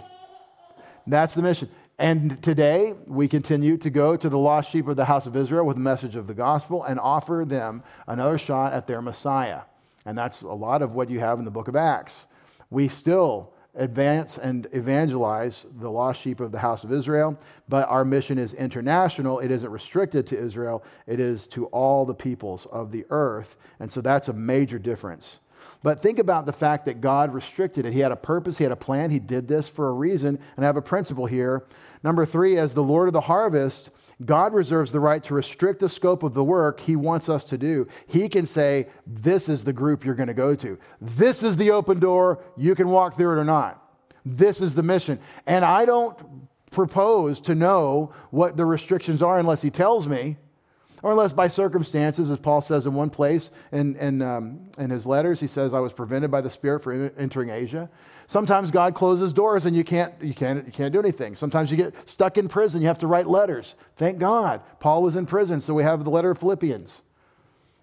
That's 1.11 1.35
the 1.35 1.43
mission. 1.43 1.69
And 1.99 2.43
today, 2.43 2.95
we 3.07 3.29
continue 3.29 3.77
to 3.79 3.91
go 3.91 4.17
to 4.17 4.29
the 4.29 4.39
lost 4.39 4.71
sheep 4.71 4.89
of 4.89 4.97
the 4.97 5.05
house 5.05 5.27
of 5.27 5.37
Israel 5.37 5.67
with 5.67 5.77
the 5.77 5.83
message 5.83 6.17
of 6.17 6.27
the 6.27 6.35
gospel 6.35 6.85
and 6.85 6.99
offer 6.99 7.45
them 7.47 7.83
another 8.07 8.39
shot 8.39 8.73
at 8.73 8.87
their 8.87 9.03
Messiah. 9.03 9.63
And 10.07 10.17
that's 10.17 10.43
a 10.43 10.49
lot 10.49 10.83
of 10.83 10.95
what 10.95 11.11
you 11.11 11.21
have 11.21 11.39
in 11.39 11.45
the 11.45 11.51
book 11.51 11.69
of 11.69 11.77
Acts. 11.77 12.27
We 12.71 12.89
still 12.89 13.53
advance 13.75 14.39
and 14.39 14.67
evangelize 14.73 15.67
the 15.79 15.91
lost 15.91 16.23
sheep 16.23 16.41
of 16.41 16.53
the 16.53 16.59
house 16.59 16.85
of 16.85 16.93
Israel, 16.93 17.39
but 17.69 17.89
our 17.89 18.05
mission 18.05 18.39
is 18.39 18.55
international. 18.55 19.41
It 19.41 19.51
isn't 19.51 19.71
restricted 19.71 20.27
to 20.29 20.39
Israel, 20.39 20.85
it 21.07 21.21
is 21.21 21.47
to 21.49 21.67
all 21.67 22.07
the 22.07 22.15
peoples 22.15 22.67
of 22.67 22.93
the 22.93 23.05
earth. 23.11 23.57
And 23.79 23.93
so 23.93 24.01
that's 24.01 24.29
a 24.29 24.33
major 24.33 24.79
difference. 24.79 25.41
But 25.83 26.03
think 26.03 26.19
about 26.19 26.45
the 26.45 26.53
fact 26.53 26.85
that 26.87 27.01
God 27.01 27.33
restricted 27.33 27.87
it. 27.87 27.93
He 27.93 28.01
had 28.01 28.13
a 28.13 28.17
purpose, 28.17 28.59
He 28.59 28.65
had 28.65 28.73
a 28.73 28.77
plan, 28.77 29.11
He 29.11 29.19
did 29.19 29.49
this 29.49 29.69
for 29.69 29.89
a 29.89 29.93
reason, 29.93 30.39
and 30.57 30.65
I 30.65 30.67
have 30.67 30.77
a 30.77 30.83
principle 30.83 31.27
here. 31.27 31.65
Number 32.03 32.27
three, 32.27 32.59
as 32.59 32.75
the 32.75 32.83
Lord 32.83 33.09
of 33.09 33.13
the 33.13 33.23
harvest, 33.23 33.91
God 34.25 34.53
reserves 34.53 34.93
the 34.93 35.01
right 35.01 35.25
to 35.25 35.35
restrict 35.35 35.81
the 35.81 35.89
scope 35.89 36.23
of 36.23 36.35
the 36.35 36.45
work 36.45 36.81
He 36.81 36.97
wants 36.97 37.29
us 37.29 37.45
to 37.45 37.59
do. 37.59 37.89
He 38.07 38.29
can 38.29 38.47
say, 38.47 38.89
This 39.07 39.49
is 39.49 39.65
the 39.65 39.73
group 39.73 40.05
you're 40.05 40.15
going 40.15 40.27
to 40.29 40.35
go 40.35 40.55
to. 40.57 40.79
This 41.01 41.43
is 41.43 41.57
the 41.57 41.71
open 41.71 41.99
door. 41.99 42.45
You 42.57 42.75
can 42.75 42.89
walk 42.89 43.17
through 43.17 43.39
it 43.39 43.41
or 43.41 43.45
not. 43.45 43.83
This 44.25 44.61
is 44.61 44.75
the 44.75 44.83
mission. 44.83 45.19
And 45.47 45.65
I 45.65 45.87
don't 45.87 46.19
propose 46.71 47.41
to 47.41 47.55
know 47.55 48.13
what 48.31 48.57
the 48.57 48.67
restrictions 48.67 49.23
are 49.23 49.39
unless 49.39 49.63
He 49.63 49.71
tells 49.71 50.07
me 50.07 50.37
or 51.03 51.13
unless 51.13 51.33
by 51.33 51.49
circumstances, 51.49 52.31
as 52.31 52.39
Paul 52.39 52.61
says 52.61 52.87
in 52.87 52.95
one 52.95 53.11
place 53.11 53.51
in, 53.73 53.97
in, 53.97 54.21
um, 54.23 54.69
in 54.79 54.91
his 54.91 55.07
letters, 55.07 55.41
he 55.41 55.47
says, 55.47 55.73
I 55.73 55.81
was 55.81 55.93
prevented 55.93 56.31
by 56.31 56.41
the 56.41 56.51
Spirit 56.51 56.81
from 56.81 57.11
entering 57.17 57.51
Asia. 57.51 57.89
Sometimes 58.27 58.71
God 58.71 58.95
closes 58.95 59.33
doors 59.33 59.65
and 59.65 59.75
you 59.75 59.85
can't, 59.85 60.15
you, 60.21 60.35
can't, 60.35 60.67
you 60.67 60.73
can't 60.73 60.93
do 60.93 61.01
anything. 61.01 61.35
Sometimes 61.35 61.71
you 61.71 61.77
get 61.77 61.95
stuck 62.09 62.39
in 62.39 62.49
prison, 62.49 62.81
you 62.81 62.87
have 62.89 62.99
to 62.99 63.07
write 63.07 63.27
letters. 63.27 63.75
Thank 63.97 64.19
God. 64.19 64.63
Paul 64.79 65.03
was 65.03 65.17
in 65.17 65.27
prison, 65.27 65.61
so 65.61 65.75
we 65.75 65.83
have 65.83 66.05
the 66.05 66.11
letter 66.11 66.31
of 66.31 66.39
Philippians, 66.39 67.03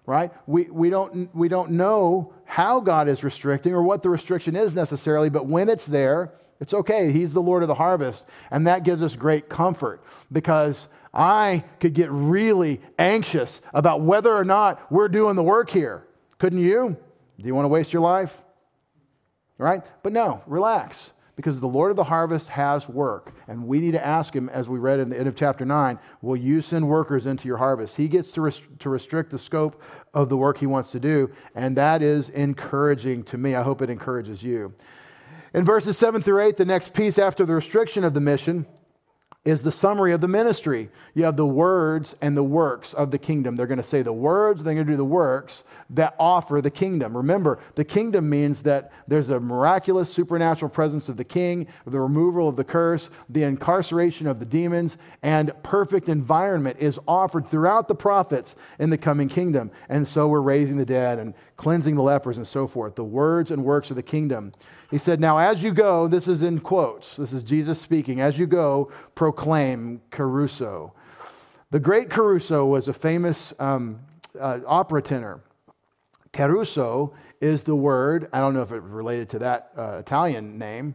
right? 0.06 0.32
We, 0.46 0.64
we, 0.64 0.90
don't, 0.90 1.34
we 1.34 1.48
don't 1.48 1.72
know 1.72 2.32
how 2.44 2.80
God 2.80 3.08
is 3.08 3.24
restricting 3.24 3.74
or 3.74 3.82
what 3.82 4.02
the 4.02 4.10
restriction 4.10 4.56
is 4.56 4.74
necessarily, 4.74 5.28
but 5.28 5.46
when 5.46 5.68
it's 5.68 5.86
there, 5.86 6.32
it's 6.60 6.74
okay. 6.74 7.12
He's 7.12 7.32
the 7.32 7.42
Lord 7.42 7.62
of 7.62 7.68
the 7.68 7.74
harvest. 7.74 8.26
And 8.50 8.66
that 8.66 8.82
gives 8.82 9.02
us 9.02 9.14
great 9.14 9.48
comfort 9.48 10.02
because 10.32 10.88
I 11.12 11.64
could 11.80 11.94
get 11.94 12.10
really 12.10 12.80
anxious 12.98 13.60
about 13.72 14.02
whether 14.02 14.34
or 14.34 14.44
not 14.44 14.90
we're 14.90 15.08
doing 15.08 15.36
the 15.36 15.42
work 15.42 15.70
here. 15.70 16.06
Couldn't 16.38 16.60
you? 16.60 16.96
Do 17.40 17.46
you 17.46 17.54
want 17.54 17.64
to 17.64 17.68
waste 17.68 17.92
your 17.92 18.02
life? 18.02 18.42
Right? 19.58 19.82
But 20.02 20.12
no, 20.12 20.42
relax. 20.46 21.12
Because 21.34 21.60
the 21.60 21.68
Lord 21.68 21.90
of 21.90 21.96
the 21.96 22.04
harvest 22.04 22.48
has 22.48 22.88
work. 22.88 23.32
And 23.46 23.68
we 23.68 23.78
need 23.78 23.92
to 23.92 24.04
ask 24.04 24.34
him, 24.34 24.48
as 24.48 24.68
we 24.68 24.80
read 24.80 24.98
in 24.98 25.08
the 25.08 25.16
end 25.16 25.28
of 25.28 25.36
chapter 25.36 25.64
9, 25.64 25.98
will 26.20 26.36
you 26.36 26.62
send 26.62 26.88
workers 26.88 27.26
into 27.26 27.46
your 27.46 27.58
harvest? 27.58 27.94
He 27.94 28.08
gets 28.08 28.32
to, 28.32 28.40
rest- 28.40 28.64
to 28.80 28.88
restrict 28.88 29.30
the 29.30 29.38
scope 29.38 29.80
of 30.14 30.28
the 30.28 30.36
work 30.36 30.58
he 30.58 30.66
wants 30.66 30.90
to 30.92 31.00
do. 31.00 31.30
And 31.54 31.76
that 31.76 32.02
is 32.02 32.28
encouraging 32.30 33.22
to 33.24 33.38
me. 33.38 33.54
I 33.54 33.62
hope 33.62 33.82
it 33.82 33.90
encourages 33.90 34.42
you. 34.42 34.74
In 35.54 35.64
verses 35.64 35.96
7 35.96 36.22
through 36.22 36.42
8, 36.42 36.56
the 36.56 36.64
next 36.64 36.92
piece 36.92 37.18
after 37.18 37.46
the 37.46 37.54
restriction 37.54 38.02
of 38.02 38.14
the 38.14 38.20
mission, 38.20 38.66
is 39.44 39.62
the 39.62 39.72
summary 39.72 40.12
of 40.12 40.20
the 40.20 40.28
ministry. 40.28 40.90
You 41.14 41.24
have 41.24 41.36
the 41.36 41.46
words 41.46 42.14
and 42.20 42.36
the 42.36 42.42
works 42.42 42.92
of 42.92 43.10
the 43.10 43.18
kingdom. 43.18 43.56
They're 43.56 43.66
going 43.66 43.78
to 43.78 43.84
say 43.84 44.02
the 44.02 44.12
words, 44.12 44.62
they're 44.62 44.74
going 44.74 44.86
to 44.86 44.92
do 44.92 44.96
the 44.96 45.04
works 45.04 45.62
that 45.90 46.14
offer 46.18 46.60
the 46.60 46.70
kingdom. 46.70 47.16
Remember, 47.16 47.58
the 47.74 47.84
kingdom 47.84 48.28
means 48.28 48.62
that 48.62 48.92
there's 49.06 49.30
a 49.30 49.40
miraculous 49.40 50.12
supernatural 50.12 50.68
presence 50.68 51.08
of 51.08 51.16
the 51.16 51.24
king, 51.24 51.66
the 51.86 52.00
removal 52.00 52.48
of 52.48 52.56
the 52.56 52.64
curse, 52.64 53.10
the 53.28 53.44
incarceration 53.44 54.26
of 54.26 54.38
the 54.38 54.44
demons, 54.44 54.98
and 55.22 55.52
perfect 55.62 56.08
environment 56.08 56.76
is 56.78 56.98
offered 57.08 57.46
throughout 57.48 57.88
the 57.88 57.94
prophets 57.94 58.56
in 58.78 58.90
the 58.90 58.98
coming 58.98 59.28
kingdom. 59.28 59.70
And 59.88 60.06
so 60.06 60.28
we're 60.28 60.40
raising 60.40 60.76
the 60.76 60.84
dead 60.84 61.18
and 61.18 61.32
cleansing 61.58 61.96
the 61.96 62.02
lepers 62.02 62.38
and 62.38 62.46
so 62.46 62.66
forth. 62.66 62.94
The 62.94 63.04
words 63.04 63.50
and 63.50 63.62
works 63.64 63.90
of 63.90 63.96
the 63.96 64.02
kingdom. 64.02 64.52
He 64.90 64.96
said, 64.96 65.20
Now, 65.20 65.36
as 65.36 65.62
you 65.62 65.72
go, 65.72 66.08
this 66.08 66.26
is 66.26 66.40
in 66.40 66.60
quotes, 66.60 67.16
this 67.16 67.34
is 67.34 67.44
Jesus 67.44 67.78
speaking, 67.78 68.20
as 68.20 68.38
you 68.38 68.46
go, 68.46 68.90
proclaim 69.14 70.00
Caruso. 70.10 70.94
The 71.70 71.80
great 71.80 72.08
Caruso 72.08 72.64
was 72.64 72.88
a 72.88 72.94
famous 72.94 73.52
um, 73.58 73.98
uh, 74.40 74.60
opera 74.66 75.02
tenor. 75.02 75.42
Caruso 76.32 77.12
is 77.40 77.64
the 77.64 77.76
word, 77.76 78.28
I 78.32 78.40
don't 78.40 78.54
know 78.54 78.62
if 78.62 78.72
it 78.72 78.82
related 78.82 79.28
to 79.30 79.40
that 79.40 79.72
uh, 79.76 79.98
Italian 79.98 80.58
name. 80.58 80.94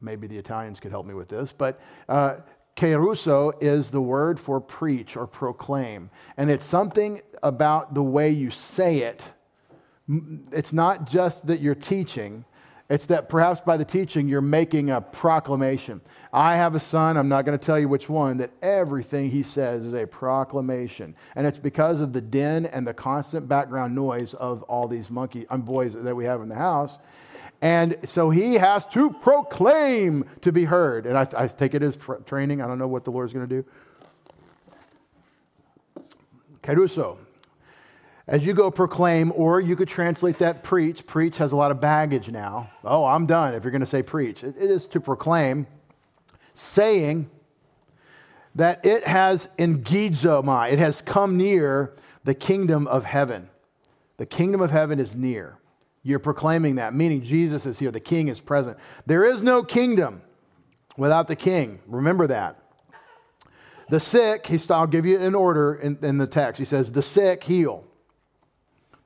Maybe 0.00 0.26
the 0.26 0.38
Italians 0.38 0.80
could 0.80 0.90
help 0.92 1.06
me 1.06 1.14
with 1.14 1.28
this, 1.28 1.52
but 1.52 1.80
uh, 2.08 2.36
Caruso 2.76 3.52
is 3.60 3.90
the 3.90 4.00
word 4.00 4.38
for 4.38 4.60
preach 4.60 5.16
or 5.16 5.26
proclaim. 5.26 6.10
And 6.36 6.50
it's 6.50 6.66
something 6.66 7.20
about 7.42 7.94
the 7.94 8.02
way 8.02 8.30
you 8.30 8.50
say 8.50 8.98
it. 8.98 9.22
It's 10.52 10.72
not 10.72 11.06
just 11.06 11.46
that 11.46 11.60
you're 11.60 11.74
teaching, 11.74 12.44
it's 12.90 13.06
that 13.06 13.30
perhaps 13.30 13.62
by 13.62 13.78
the 13.78 13.84
teaching, 13.84 14.28
you're 14.28 14.42
making 14.42 14.90
a 14.90 15.00
proclamation. 15.00 16.02
I 16.32 16.56
have 16.56 16.74
a 16.74 16.80
son, 16.80 17.16
I'm 17.16 17.28
not 17.28 17.46
going 17.46 17.58
to 17.58 17.64
tell 17.64 17.78
you 17.78 17.88
which 17.88 18.10
one, 18.10 18.36
that 18.38 18.50
everything 18.60 19.30
he 19.30 19.42
says 19.42 19.86
is 19.86 19.94
a 19.94 20.06
proclamation. 20.06 21.16
And 21.34 21.46
it's 21.46 21.58
because 21.58 22.02
of 22.02 22.12
the 22.12 22.20
din 22.20 22.66
and 22.66 22.86
the 22.86 22.92
constant 22.92 23.48
background 23.48 23.94
noise 23.94 24.34
of 24.34 24.62
all 24.64 24.86
these 24.86 25.10
monkey 25.10 25.46
um, 25.48 25.62
boys 25.62 25.94
that 25.94 26.14
we 26.14 26.26
have 26.26 26.42
in 26.42 26.50
the 26.50 26.56
house. 26.56 26.98
And 27.62 27.96
so 28.04 28.28
he 28.28 28.54
has 28.54 28.84
to 28.88 29.10
proclaim 29.10 30.28
to 30.42 30.52
be 30.52 30.64
heard. 30.64 31.06
And 31.06 31.16
I, 31.16 31.26
I 31.34 31.48
take 31.48 31.72
it 31.72 31.82
as 31.82 31.96
training. 32.26 32.60
I 32.60 32.66
don't 32.66 32.78
know 32.78 32.88
what 32.88 33.04
the 33.04 33.10
Lord's 33.10 33.32
going 33.32 33.48
to 33.48 33.62
do. 33.62 33.64
Caruso, 36.60 37.18
as 38.26 38.46
you 38.46 38.54
go 38.54 38.70
proclaim, 38.70 39.32
or 39.36 39.60
you 39.60 39.76
could 39.76 39.88
translate 39.88 40.38
that 40.38 40.64
preach. 40.64 41.06
Preach 41.06 41.36
has 41.38 41.52
a 41.52 41.56
lot 41.56 41.70
of 41.70 41.80
baggage 41.80 42.30
now. 42.30 42.70
Oh, 42.82 43.04
I'm 43.04 43.26
done 43.26 43.54
if 43.54 43.64
you're 43.64 43.70
going 43.70 43.80
to 43.80 43.86
say 43.86 44.02
preach. 44.02 44.42
it, 44.42 44.56
is 44.56 44.86
to 44.86 45.00
proclaim, 45.00 45.66
saying 46.54 47.28
that 48.54 48.84
it 48.84 49.06
has 49.06 49.48
engizomai, 49.58 50.72
it 50.72 50.78
has 50.78 51.02
come 51.02 51.36
near 51.36 51.94
the 52.24 52.34
kingdom 52.34 52.86
of 52.86 53.04
heaven. 53.04 53.50
The 54.16 54.26
kingdom 54.26 54.60
of 54.60 54.70
heaven 54.70 54.98
is 54.98 55.14
near. 55.14 55.58
You're 56.02 56.18
proclaiming 56.18 56.76
that, 56.76 56.94
meaning 56.94 57.22
Jesus 57.22 57.66
is 57.66 57.78
here, 57.78 57.90
the 57.90 58.00
king 58.00 58.28
is 58.28 58.40
present. 58.40 58.78
There 59.06 59.24
is 59.24 59.42
no 59.42 59.62
kingdom 59.62 60.22
without 60.96 61.28
the 61.28 61.36
king. 61.36 61.80
Remember 61.86 62.26
that. 62.26 62.58
The 63.88 64.00
sick, 64.00 64.50
I'll 64.70 64.86
give 64.86 65.04
you 65.04 65.18
an 65.18 65.34
order 65.34 65.74
in, 65.74 65.98
in 66.02 66.16
the 66.18 66.26
text. 66.26 66.58
He 66.58 66.64
says, 66.64 66.92
the 66.92 67.02
sick 67.02 67.44
heal 67.44 67.84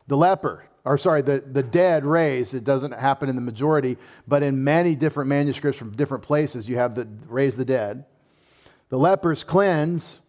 the 0.08 0.16
leper, 0.16 0.64
or 0.84 0.98
sorry, 0.98 1.22
the, 1.22 1.40
the 1.40 1.62
dead 1.62 2.04
raised. 2.04 2.54
It 2.54 2.64
doesn't 2.64 2.92
happen 2.92 3.28
in 3.28 3.36
the 3.36 3.42
majority, 3.42 3.96
but 4.26 4.42
in 4.42 4.64
many 4.64 4.96
different 4.96 5.28
manuscripts 5.28 5.78
from 5.78 5.92
different 5.92 6.24
places, 6.24 6.68
you 6.68 6.76
have 6.76 6.94
the 6.94 7.06
raise 7.26 7.56
the 7.56 7.64
dead. 7.64 8.04
The 8.88 8.98
lepers 8.98 9.44
cleanse. 9.44 10.20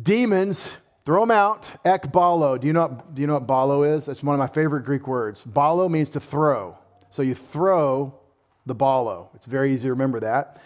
Demons, 0.00 0.70
throw 1.04 1.20
them 1.20 1.30
out. 1.30 1.70
Ekbalo. 1.84 2.60
Do 2.60 2.66
you 2.66 2.72
know, 2.72 3.02
do 3.14 3.22
you 3.22 3.28
know 3.28 3.34
what 3.34 3.46
balo 3.46 3.96
is? 3.96 4.08
It's 4.08 4.22
one 4.22 4.34
of 4.34 4.38
my 4.38 4.46
favorite 4.46 4.84
Greek 4.84 5.06
words. 5.06 5.44
Balo 5.44 5.88
means 5.88 6.10
to 6.10 6.20
throw. 6.20 6.76
So 7.10 7.22
you 7.22 7.34
throw 7.34 8.14
the 8.66 8.74
balo. 8.74 9.28
It's 9.34 9.46
very 9.46 9.72
easy 9.72 9.84
to 9.84 9.90
remember 9.90 10.20
that. 10.20 10.60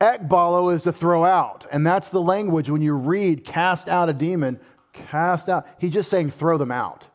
Ekbalo 0.00 0.74
is 0.74 0.84
to 0.84 0.92
throw 0.92 1.24
out. 1.24 1.66
And 1.72 1.86
that's 1.86 2.10
the 2.10 2.20
language 2.20 2.70
when 2.70 2.82
you 2.82 2.94
read 2.94 3.44
cast 3.44 3.88
out 3.88 4.08
a 4.08 4.12
demon, 4.12 4.60
cast 4.92 5.48
out. 5.48 5.66
He's 5.78 5.92
just 5.92 6.10
saying 6.10 6.30
throw 6.30 6.58
them 6.58 6.70
out. 6.70 7.08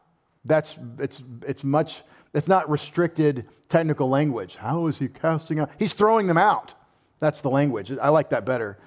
That's, 0.46 0.78
it's, 1.00 1.24
it's 1.48 1.64
much, 1.64 2.04
it's 2.34 2.48
not 2.48 2.70
restricted 2.70 3.48
technical 3.70 4.10
language. 4.10 4.56
How 4.56 4.88
is 4.88 5.00
he 5.00 5.08
casting 5.08 5.60
out? 5.60 5.70
He's 5.78 5.94
throwing 5.94 6.28
them 6.28 6.38
out. 6.38 6.74
That's 7.20 7.42
the 7.42 7.50
language. 7.50 7.92
I 8.02 8.10
like 8.10 8.30
that 8.32 8.46
better. 8.46 8.78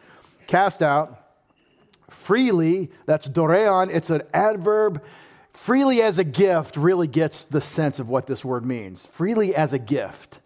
Cast 0.46 0.82
out. 0.82 1.20
freely, 2.10 2.90
that's 3.06 3.28
doreon, 3.28 3.90
it's 3.92 4.10
an 4.10 4.22
adverb. 4.32 5.02
Freely 5.52 6.02
as 6.02 6.18
a 6.18 6.24
gift 6.24 6.76
really 6.76 7.06
gets 7.06 7.44
the 7.44 7.60
sense 7.60 7.98
of 7.98 8.08
what 8.08 8.26
this 8.26 8.44
word 8.44 8.64
means. 8.64 9.06
Freely 9.06 9.54
as 9.54 9.72
a 9.72 9.78
gift. 9.78 10.40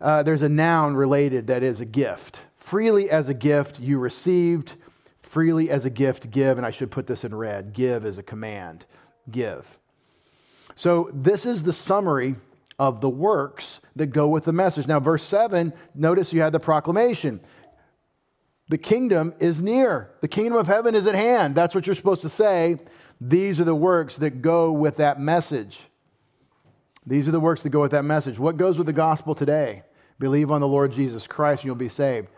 Uh, 0.00 0.22
there's 0.22 0.42
a 0.42 0.48
noun 0.48 0.96
related 0.96 1.46
that 1.46 1.62
is 1.62 1.80
a 1.80 1.84
gift. 1.84 2.40
Freely 2.56 3.08
as 3.10 3.28
a 3.28 3.34
gift 3.34 3.78
you 3.78 3.98
received, 3.98 4.74
freely 5.22 5.70
as 5.70 5.84
a 5.84 5.90
gift 5.90 6.30
give, 6.30 6.56
and 6.56 6.66
I 6.66 6.70
should 6.70 6.90
put 6.90 7.06
this 7.06 7.24
in 7.24 7.34
red 7.34 7.72
give 7.72 8.04
is 8.04 8.18
a 8.18 8.22
command. 8.22 8.86
Give. 9.30 9.78
So, 10.74 11.10
this 11.12 11.46
is 11.46 11.62
the 11.62 11.72
summary 11.72 12.36
of 12.78 13.00
the 13.00 13.08
works 13.08 13.80
that 13.96 14.06
go 14.06 14.28
with 14.28 14.44
the 14.44 14.52
message. 14.52 14.86
Now, 14.86 15.00
verse 15.00 15.22
7, 15.22 15.72
notice 15.94 16.32
you 16.32 16.40
had 16.40 16.52
the 16.52 16.60
proclamation. 16.60 17.40
The 18.68 18.78
kingdom 18.78 19.34
is 19.38 19.60
near. 19.60 20.10
The 20.20 20.28
kingdom 20.28 20.58
of 20.58 20.66
heaven 20.66 20.94
is 20.94 21.06
at 21.06 21.14
hand. 21.14 21.54
That's 21.54 21.74
what 21.74 21.86
you're 21.86 21.94
supposed 21.94 22.22
to 22.22 22.28
say. 22.28 22.78
These 23.20 23.60
are 23.60 23.64
the 23.64 23.74
works 23.74 24.16
that 24.16 24.42
go 24.42 24.72
with 24.72 24.96
that 24.96 25.20
message. 25.20 25.80
These 27.06 27.28
are 27.28 27.32
the 27.32 27.40
works 27.40 27.62
that 27.62 27.70
go 27.70 27.80
with 27.80 27.92
that 27.92 28.04
message. 28.04 28.38
What 28.38 28.56
goes 28.56 28.78
with 28.78 28.86
the 28.86 28.92
gospel 28.92 29.34
today? 29.34 29.82
Believe 30.18 30.50
on 30.50 30.60
the 30.60 30.68
Lord 30.68 30.92
Jesus 30.92 31.26
Christ 31.26 31.62
and 31.62 31.66
you'll 31.66 31.76
be 31.76 31.88
saved. 31.88 32.28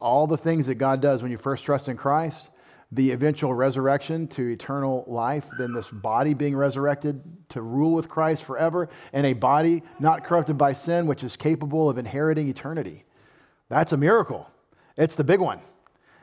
All 0.00 0.26
the 0.26 0.36
things 0.36 0.66
that 0.66 0.76
God 0.76 1.00
does 1.00 1.22
when 1.22 1.32
you 1.32 1.38
first 1.38 1.64
trust 1.64 1.88
in 1.88 1.96
Christ, 1.96 2.50
the 2.94 3.10
eventual 3.10 3.52
resurrection 3.52 4.28
to 4.28 4.48
eternal 4.48 5.04
life, 5.08 5.46
then 5.58 5.72
this 5.72 5.90
body 5.90 6.32
being 6.32 6.56
resurrected 6.56 7.22
to 7.48 7.60
rule 7.60 7.92
with 7.92 8.08
Christ 8.08 8.44
forever, 8.44 8.88
and 9.12 9.26
a 9.26 9.32
body 9.32 9.82
not 9.98 10.24
corrupted 10.24 10.56
by 10.56 10.72
sin, 10.74 11.06
which 11.06 11.24
is 11.24 11.36
capable 11.36 11.90
of 11.90 11.98
inheriting 11.98 12.48
eternity. 12.48 13.04
That's 13.68 13.92
a 13.92 13.96
miracle. 13.96 14.48
It's 14.96 15.16
the 15.16 15.24
big 15.24 15.40
one. 15.40 15.60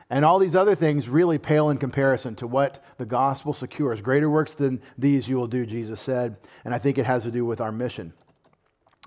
And 0.08 0.24
all 0.24 0.38
these 0.38 0.56
other 0.56 0.74
things 0.74 1.08
really 1.08 1.38
pale 1.38 1.70
in 1.70 1.78
comparison 1.78 2.34
to 2.36 2.46
what 2.46 2.82
the 2.98 3.06
gospel 3.06 3.52
secures. 3.52 4.00
Greater 4.00 4.30
works 4.30 4.54
than 4.54 4.80
these 4.96 5.28
you 5.28 5.36
will 5.36 5.46
do, 5.46 5.66
Jesus 5.66 6.00
said. 6.00 6.36
And 6.64 6.74
I 6.74 6.78
think 6.78 6.98
it 6.98 7.06
has 7.06 7.22
to 7.24 7.30
do 7.30 7.44
with 7.44 7.60
our 7.60 7.72
mission. 7.72 8.12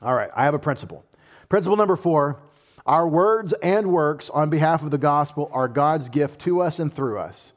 All 0.01 0.13
right, 0.13 0.29
I 0.35 0.45
have 0.45 0.53
a 0.53 0.59
principle. 0.59 1.03
Principle 1.49 1.77
number 1.77 1.95
four 1.95 2.39
our 2.85 3.07
words 3.07 3.51
and 3.63 3.87
works 3.87 4.29
on 4.29 4.51
behalf 4.51 4.83
of 4.83 4.91
the 4.91 4.99
gospel 4.99 5.49
are 5.51 5.67
God's 5.67 6.07
gift 6.07 6.39
to 6.41 6.61
us 6.61 6.77
and 6.77 6.93
through 6.93 7.17
us. 7.17 7.53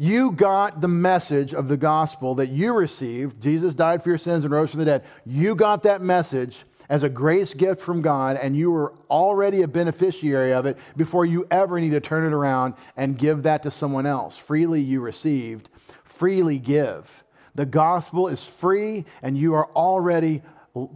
You 0.00 0.30
got 0.30 0.80
the 0.80 0.86
message 0.86 1.52
of 1.52 1.66
the 1.66 1.76
gospel 1.76 2.36
that 2.36 2.50
you 2.50 2.72
received. 2.72 3.42
Jesus 3.42 3.74
died 3.74 4.00
for 4.00 4.10
your 4.10 4.18
sins 4.18 4.44
and 4.44 4.54
rose 4.54 4.70
from 4.70 4.78
the 4.78 4.84
dead. 4.84 5.04
You 5.26 5.56
got 5.56 5.82
that 5.82 6.00
message 6.00 6.64
as 6.88 7.02
a 7.02 7.08
grace 7.08 7.52
gift 7.52 7.80
from 7.80 8.00
God, 8.00 8.38
and 8.40 8.56
you 8.56 8.70
were 8.70 8.94
already 9.10 9.62
a 9.62 9.68
beneficiary 9.68 10.54
of 10.54 10.66
it 10.66 10.78
before 10.96 11.26
you 11.26 11.48
ever 11.50 11.80
need 11.80 11.90
to 11.90 12.00
turn 12.00 12.24
it 12.24 12.32
around 12.32 12.74
and 12.96 13.18
give 13.18 13.42
that 13.42 13.64
to 13.64 13.72
someone 13.72 14.06
else. 14.06 14.36
Freely 14.36 14.80
you 14.80 15.00
received, 15.00 15.68
freely 16.04 16.60
give. 16.60 17.24
The 17.56 17.66
gospel 17.66 18.28
is 18.28 18.44
free, 18.44 19.04
and 19.20 19.36
you 19.36 19.54
are 19.54 19.68
already 19.74 20.42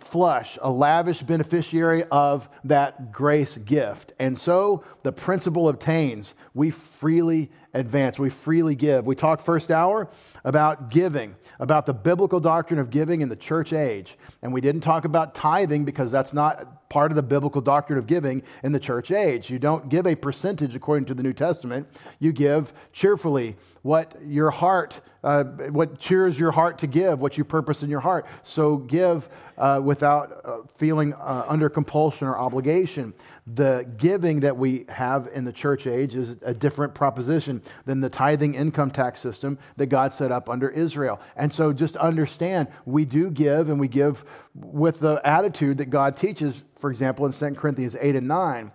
flush, 0.00 0.58
a 0.62 0.70
lavish 0.70 1.22
beneficiary 1.22 2.04
of 2.10 2.48
that 2.64 3.12
grace 3.12 3.56
gift. 3.58 4.12
And 4.18 4.38
so 4.38 4.84
the 5.02 5.12
principle 5.12 5.68
obtains. 5.68 6.34
We 6.54 6.70
freely 6.70 7.50
advance, 7.74 8.18
we 8.18 8.28
freely 8.30 8.74
give. 8.74 9.06
We 9.06 9.14
talked 9.14 9.42
first 9.42 9.70
hour 9.70 10.10
about 10.44 10.90
giving, 10.90 11.36
about 11.58 11.86
the 11.86 11.94
biblical 11.94 12.40
doctrine 12.40 12.78
of 12.78 12.90
giving 12.90 13.22
in 13.22 13.28
the 13.28 13.36
church 13.36 13.72
age. 13.72 14.16
And 14.42 14.52
we 14.52 14.60
didn't 14.60 14.82
talk 14.82 15.04
about 15.04 15.34
tithing 15.34 15.84
because 15.84 16.12
that's 16.12 16.34
not 16.34 16.81
part 16.92 17.10
of 17.10 17.16
the 17.16 17.22
biblical 17.22 17.62
doctrine 17.62 17.98
of 17.98 18.06
giving 18.06 18.42
in 18.62 18.72
the 18.72 18.78
church 18.78 19.10
age. 19.10 19.48
You 19.48 19.58
don't 19.58 19.88
give 19.88 20.06
a 20.06 20.14
percentage 20.14 20.76
according 20.76 21.06
to 21.06 21.14
the 21.14 21.22
New 21.22 21.32
Testament, 21.32 21.88
you 22.18 22.32
give 22.32 22.74
cheerfully 22.92 23.56
what 23.80 24.14
your 24.26 24.50
heart, 24.50 25.00
uh, 25.24 25.44
what 25.70 25.98
cheers 25.98 26.38
your 26.38 26.52
heart 26.52 26.78
to 26.80 26.86
give, 26.86 27.18
what 27.18 27.38
you 27.38 27.44
purpose 27.44 27.82
in 27.82 27.88
your 27.88 28.00
heart. 28.00 28.26
So 28.42 28.76
give 28.76 29.30
uh, 29.56 29.80
without 29.82 30.42
uh, 30.44 30.58
feeling 30.76 31.14
uh, 31.14 31.46
under 31.48 31.70
compulsion 31.70 32.28
or 32.28 32.38
obligation. 32.38 33.14
The 33.46 33.90
giving 33.96 34.40
that 34.40 34.56
we 34.56 34.84
have 34.88 35.28
in 35.34 35.44
the 35.44 35.52
church 35.52 35.88
age 35.88 36.14
is 36.14 36.36
a 36.42 36.54
different 36.54 36.94
proposition 36.94 37.60
than 37.86 38.00
the 38.00 38.08
tithing 38.08 38.54
income 38.54 38.92
tax 38.92 39.18
system 39.18 39.58
that 39.76 39.86
God 39.86 40.12
set 40.12 40.30
up 40.30 40.48
under 40.48 40.68
Israel. 40.68 41.20
And 41.34 41.52
so 41.52 41.72
just 41.72 41.96
understand 41.96 42.68
we 42.86 43.04
do 43.04 43.30
give 43.30 43.68
and 43.68 43.80
we 43.80 43.88
give 43.88 44.24
with 44.54 45.00
the 45.00 45.20
attitude 45.24 45.78
that 45.78 45.86
God 45.86 46.16
teaches, 46.16 46.64
for 46.78 46.90
example, 46.90 47.26
in 47.26 47.32
2 47.32 47.54
Corinthians 47.56 47.96
8 48.00 48.14
and 48.14 48.28
9. 48.28 48.70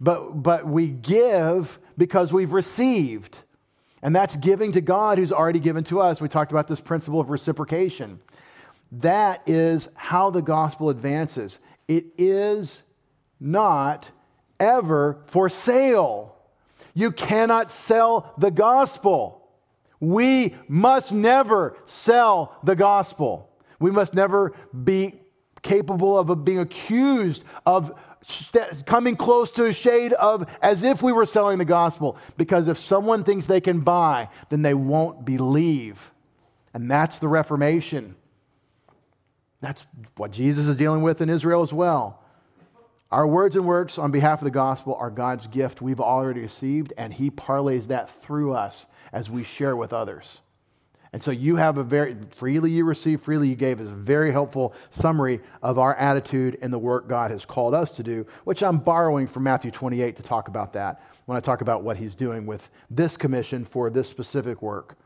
But, 0.00 0.42
but 0.42 0.66
we 0.66 0.88
give 0.88 1.78
because 1.96 2.30
we've 2.30 2.52
received. 2.52 3.38
And 4.02 4.14
that's 4.14 4.36
giving 4.36 4.72
to 4.72 4.80
God 4.82 5.18
who's 5.18 5.32
already 5.32 5.60
given 5.60 5.84
to 5.84 6.00
us. 6.00 6.20
We 6.20 6.28
talked 6.28 6.52
about 6.52 6.68
this 6.68 6.80
principle 6.80 7.20
of 7.20 7.30
reciprocation. 7.30 8.20
That 8.92 9.42
is 9.46 9.88
how 9.94 10.30
the 10.30 10.42
gospel 10.42 10.90
advances. 10.90 11.58
It 11.86 12.06
is 12.18 12.82
not 13.40 14.10
ever 14.58 15.22
for 15.26 15.48
sale. 15.48 16.36
You 16.94 17.10
cannot 17.10 17.70
sell 17.70 18.34
the 18.36 18.50
gospel. 18.50 19.48
We 19.98 20.54
must 20.68 21.12
never 21.12 21.76
sell 21.86 22.56
the 22.62 22.76
gospel. 22.76 23.50
We 23.78 23.90
must 23.90 24.14
never 24.14 24.54
be 24.84 25.14
capable 25.62 26.18
of 26.18 26.44
being 26.44 26.58
accused 26.58 27.44
of 27.66 27.98
coming 28.86 29.16
close 29.16 29.50
to 29.52 29.64
a 29.64 29.72
shade 29.72 30.12
of 30.14 30.58
as 30.62 30.82
if 30.82 31.02
we 31.02 31.12
were 31.12 31.26
selling 31.26 31.58
the 31.58 31.64
gospel. 31.64 32.16
Because 32.36 32.68
if 32.68 32.78
someone 32.78 33.24
thinks 33.24 33.46
they 33.46 33.60
can 33.60 33.80
buy, 33.80 34.28
then 34.50 34.62
they 34.62 34.74
won't 34.74 35.24
believe. 35.24 36.12
And 36.72 36.90
that's 36.90 37.18
the 37.18 37.28
Reformation. 37.28 38.14
That's 39.60 39.86
what 40.16 40.30
Jesus 40.30 40.66
is 40.66 40.76
dealing 40.76 41.02
with 41.02 41.20
in 41.20 41.28
Israel 41.28 41.62
as 41.62 41.72
well. 41.72 42.19
Our 43.12 43.26
words 43.26 43.56
and 43.56 43.64
works 43.64 43.98
on 43.98 44.12
behalf 44.12 44.40
of 44.40 44.44
the 44.44 44.52
gospel 44.52 44.94
are 44.94 45.10
God's 45.10 45.48
gift 45.48 45.82
we've 45.82 46.00
already 46.00 46.42
received, 46.42 46.92
and 46.96 47.12
He 47.12 47.28
parlays 47.28 47.88
that 47.88 48.08
through 48.08 48.52
us 48.52 48.86
as 49.12 49.28
we 49.28 49.42
share 49.42 49.74
with 49.74 49.92
others. 49.92 50.40
And 51.12 51.20
so 51.20 51.32
you 51.32 51.56
have 51.56 51.76
a 51.76 51.82
very, 51.82 52.16
freely 52.36 52.70
you 52.70 52.84
receive, 52.84 53.20
freely 53.20 53.48
you 53.48 53.56
gave 53.56 53.80
is 53.80 53.88
a 53.88 53.92
very 53.92 54.30
helpful 54.30 54.74
summary 54.90 55.40
of 55.60 55.76
our 55.76 55.96
attitude 55.96 56.56
and 56.62 56.72
the 56.72 56.78
work 56.78 57.08
God 57.08 57.32
has 57.32 57.44
called 57.44 57.74
us 57.74 57.90
to 57.92 58.04
do, 58.04 58.26
which 58.44 58.62
I'm 58.62 58.78
borrowing 58.78 59.26
from 59.26 59.42
Matthew 59.42 59.72
28 59.72 60.14
to 60.16 60.22
talk 60.22 60.46
about 60.46 60.74
that 60.74 61.02
when 61.26 61.36
I 61.36 61.40
talk 61.40 61.62
about 61.62 61.82
what 61.82 61.96
He's 61.96 62.14
doing 62.14 62.46
with 62.46 62.70
this 62.88 63.16
commission 63.16 63.64
for 63.64 63.90
this 63.90 64.08
specific 64.08 64.62
work. 64.62 64.96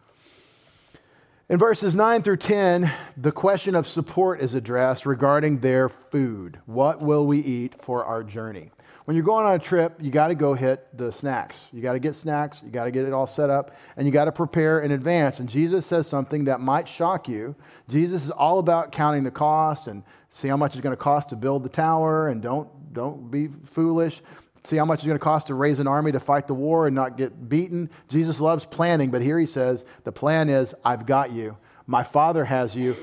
In 1.46 1.58
verses 1.58 1.94
9 1.94 2.22
through 2.22 2.38
10, 2.38 2.90
the 3.18 3.30
question 3.30 3.74
of 3.74 3.86
support 3.86 4.40
is 4.40 4.54
addressed 4.54 5.04
regarding 5.04 5.58
their 5.58 5.90
food. 5.90 6.58
What 6.64 7.02
will 7.02 7.26
we 7.26 7.38
eat 7.40 7.82
for 7.82 8.02
our 8.02 8.22
journey? 8.24 8.70
When 9.04 9.14
you're 9.14 9.26
going 9.26 9.44
on 9.44 9.52
a 9.52 9.58
trip, 9.58 9.98
you 10.00 10.10
got 10.10 10.28
to 10.28 10.34
go 10.34 10.54
hit 10.54 10.86
the 10.96 11.12
snacks. 11.12 11.68
You 11.70 11.82
got 11.82 11.92
to 11.92 11.98
get 11.98 12.16
snacks, 12.16 12.62
you 12.64 12.70
got 12.70 12.84
to 12.84 12.90
get 12.90 13.04
it 13.04 13.12
all 13.12 13.26
set 13.26 13.50
up, 13.50 13.76
and 13.98 14.06
you 14.06 14.12
got 14.12 14.24
to 14.24 14.32
prepare 14.32 14.80
in 14.80 14.92
advance. 14.92 15.38
And 15.38 15.46
Jesus 15.46 15.84
says 15.84 16.08
something 16.08 16.44
that 16.44 16.60
might 16.60 16.88
shock 16.88 17.28
you. 17.28 17.54
Jesus 17.90 18.24
is 18.24 18.30
all 18.30 18.58
about 18.58 18.90
counting 18.90 19.22
the 19.22 19.30
cost 19.30 19.86
and 19.86 20.02
see 20.30 20.48
how 20.48 20.56
much 20.56 20.72
it's 20.72 20.80
going 20.80 20.96
to 20.96 21.02
cost 21.02 21.28
to 21.28 21.36
build 21.36 21.62
the 21.62 21.68
tower, 21.68 22.28
and 22.28 22.40
don't, 22.40 22.70
don't 22.94 23.30
be 23.30 23.48
foolish 23.66 24.22
see 24.64 24.76
how 24.76 24.84
much 24.84 25.00
it's 25.00 25.06
going 25.06 25.18
to 25.18 25.22
cost 25.22 25.48
to 25.48 25.54
raise 25.54 25.78
an 25.78 25.86
army 25.86 26.10
to 26.12 26.20
fight 26.20 26.46
the 26.46 26.54
war 26.54 26.86
and 26.86 26.94
not 26.94 27.16
get 27.16 27.48
beaten. 27.48 27.90
Jesus 28.08 28.40
loves 28.40 28.64
planning, 28.64 29.10
but 29.10 29.22
here 29.22 29.38
he 29.38 29.46
says, 29.46 29.84
the 30.04 30.12
plan 30.12 30.48
is, 30.48 30.74
I've 30.84 31.06
got 31.06 31.32
you. 31.32 31.58
My 31.86 32.02
Father 32.02 32.46
has 32.46 32.74
you. 32.74 32.96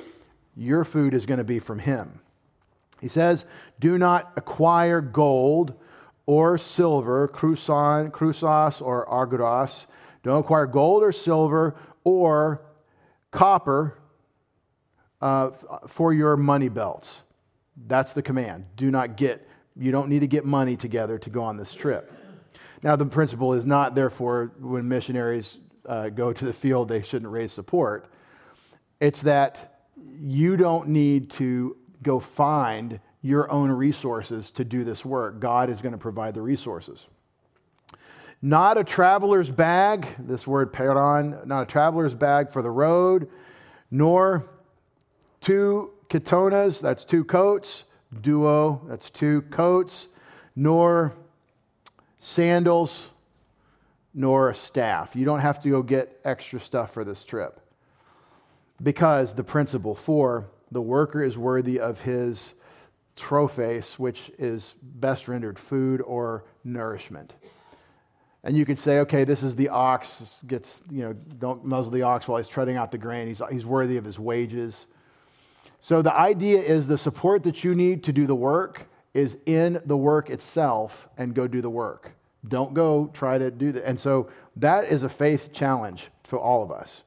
Your 0.55 0.83
food 0.83 1.13
is 1.13 1.25
going 1.25 1.37
to 1.37 1.43
be 1.43 1.59
from 1.59 1.79
him. 1.79 2.19
He 2.99 3.07
says, 3.07 3.45
do 3.79 3.97
not 3.97 4.31
acquire 4.35 5.01
gold 5.01 5.73
or 6.25 6.57
silver, 6.57 7.27
kruson, 7.27 8.11
krusos 8.11 8.81
or 8.81 9.05
argyros. 9.05 9.85
Don't 10.23 10.41
acquire 10.41 10.65
gold 10.67 11.03
or 11.03 11.11
silver 11.11 11.75
or 12.03 12.61
copper 13.31 13.97
uh, 15.19 15.51
for 15.87 16.13
your 16.13 16.37
money 16.37 16.69
belts. 16.69 17.21
That's 17.87 18.13
the 18.13 18.21
command. 18.21 18.65
Do 18.75 18.91
not 18.91 19.15
get 19.15 19.47
you 19.75 19.91
don't 19.91 20.09
need 20.09 20.19
to 20.19 20.27
get 20.27 20.45
money 20.45 20.75
together 20.75 21.17
to 21.19 21.29
go 21.29 21.43
on 21.43 21.57
this 21.57 21.73
trip. 21.73 22.11
Now, 22.83 22.95
the 22.95 23.05
principle 23.05 23.53
is 23.53 23.65
not, 23.65 23.95
therefore, 23.95 24.51
when 24.59 24.87
missionaries 24.87 25.59
uh, 25.85 26.09
go 26.09 26.33
to 26.33 26.45
the 26.45 26.53
field, 26.53 26.89
they 26.89 27.01
shouldn't 27.01 27.31
raise 27.31 27.51
support. 27.51 28.11
It's 28.99 29.21
that 29.23 29.85
you 30.19 30.57
don't 30.57 30.89
need 30.89 31.29
to 31.31 31.77
go 32.01 32.19
find 32.19 32.99
your 33.21 33.51
own 33.51 33.71
resources 33.71 34.49
to 34.51 34.65
do 34.65 34.83
this 34.83 35.05
work. 35.05 35.39
God 35.39 35.69
is 35.69 35.81
going 35.81 35.91
to 35.91 35.97
provide 35.97 36.33
the 36.33 36.41
resources. 36.41 37.07
Not 38.41 38.79
a 38.79 38.83
traveler's 38.83 39.51
bag, 39.51 40.07
this 40.17 40.47
word 40.47 40.73
peron, 40.73 41.39
not 41.45 41.63
a 41.63 41.65
traveler's 41.67 42.15
bag 42.15 42.51
for 42.51 42.63
the 42.63 42.71
road, 42.71 43.29
nor 43.91 44.49
two 45.41 45.91
katonas, 46.09 46.81
that's 46.81 47.05
two 47.05 47.23
coats, 47.23 47.83
duo, 48.19 48.81
that's 48.87 49.09
two 49.09 49.43
coats, 49.43 50.07
nor 50.55 51.13
sandals, 52.17 53.09
nor 54.13 54.49
a 54.49 54.55
staff. 54.55 55.15
You 55.15 55.25
don't 55.25 55.39
have 55.39 55.59
to 55.61 55.69
go 55.69 55.81
get 55.81 56.19
extra 56.25 56.59
stuff 56.59 56.93
for 56.93 57.03
this 57.03 57.23
trip. 57.23 57.59
Because 58.81 59.35
the 59.35 59.43
principle 59.43 59.95
for 59.95 60.47
the 60.71 60.81
worker 60.81 61.23
is 61.23 61.37
worthy 61.37 61.79
of 61.79 62.01
his 62.01 62.53
trophes, 63.15 63.99
which 63.99 64.31
is 64.37 64.73
best 64.81 65.27
rendered 65.27 65.59
food 65.59 66.01
or 66.01 66.43
nourishment. 66.63 67.35
And 68.43 68.57
you 68.57 68.65
could 68.65 68.79
say, 68.79 68.99
okay, 69.01 69.23
this 69.23 69.43
is 69.43 69.55
the 69.55 69.69
ox, 69.69 70.43
gets, 70.47 70.81
you 70.89 71.03
know, 71.03 71.13
don't 71.13 71.63
muzzle 71.63 71.91
the 71.91 72.01
ox 72.01 72.27
while 72.27 72.39
he's 72.39 72.47
treading 72.47 72.75
out 72.75 72.91
the 72.91 72.97
grain. 72.97 73.27
He's, 73.27 73.41
he's 73.51 73.65
worthy 73.65 73.97
of 73.97 74.05
his 74.05 74.17
wages. 74.17 74.87
So 75.81 76.03
the 76.03 76.15
idea 76.15 76.61
is 76.61 76.87
the 76.87 76.97
support 76.97 77.41
that 77.43 77.63
you 77.63 77.73
need 77.73 78.03
to 78.03 78.13
do 78.13 78.27
the 78.27 78.35
work 78.35 78.87
is 79.15 79.37
in 79.47 79.81
the 79.85 79.97
work 79.97 80.29
itself 80.29 81.09
and 81.17 81.33
go 81.33 81.47
do 81.47 81.59
the 81.59 81.71
work. 81.71 82.11
Don't 82.47 82.75
go 82.75 83.07
try 83.07 83.39
to 83.39 83.49
do 83.49 83.71
that. 83.71 83.85
And 83.85 83.99
so 83.99 84.29
that 84.55 84.85
is 84.85 85.01
a 85.01 85.09
faith 85.09 85.51
challenge 85.51 86.09
for 86.23 86.39
all 86.39 86.63
of 86.63 86.71
us. 86.71 87.01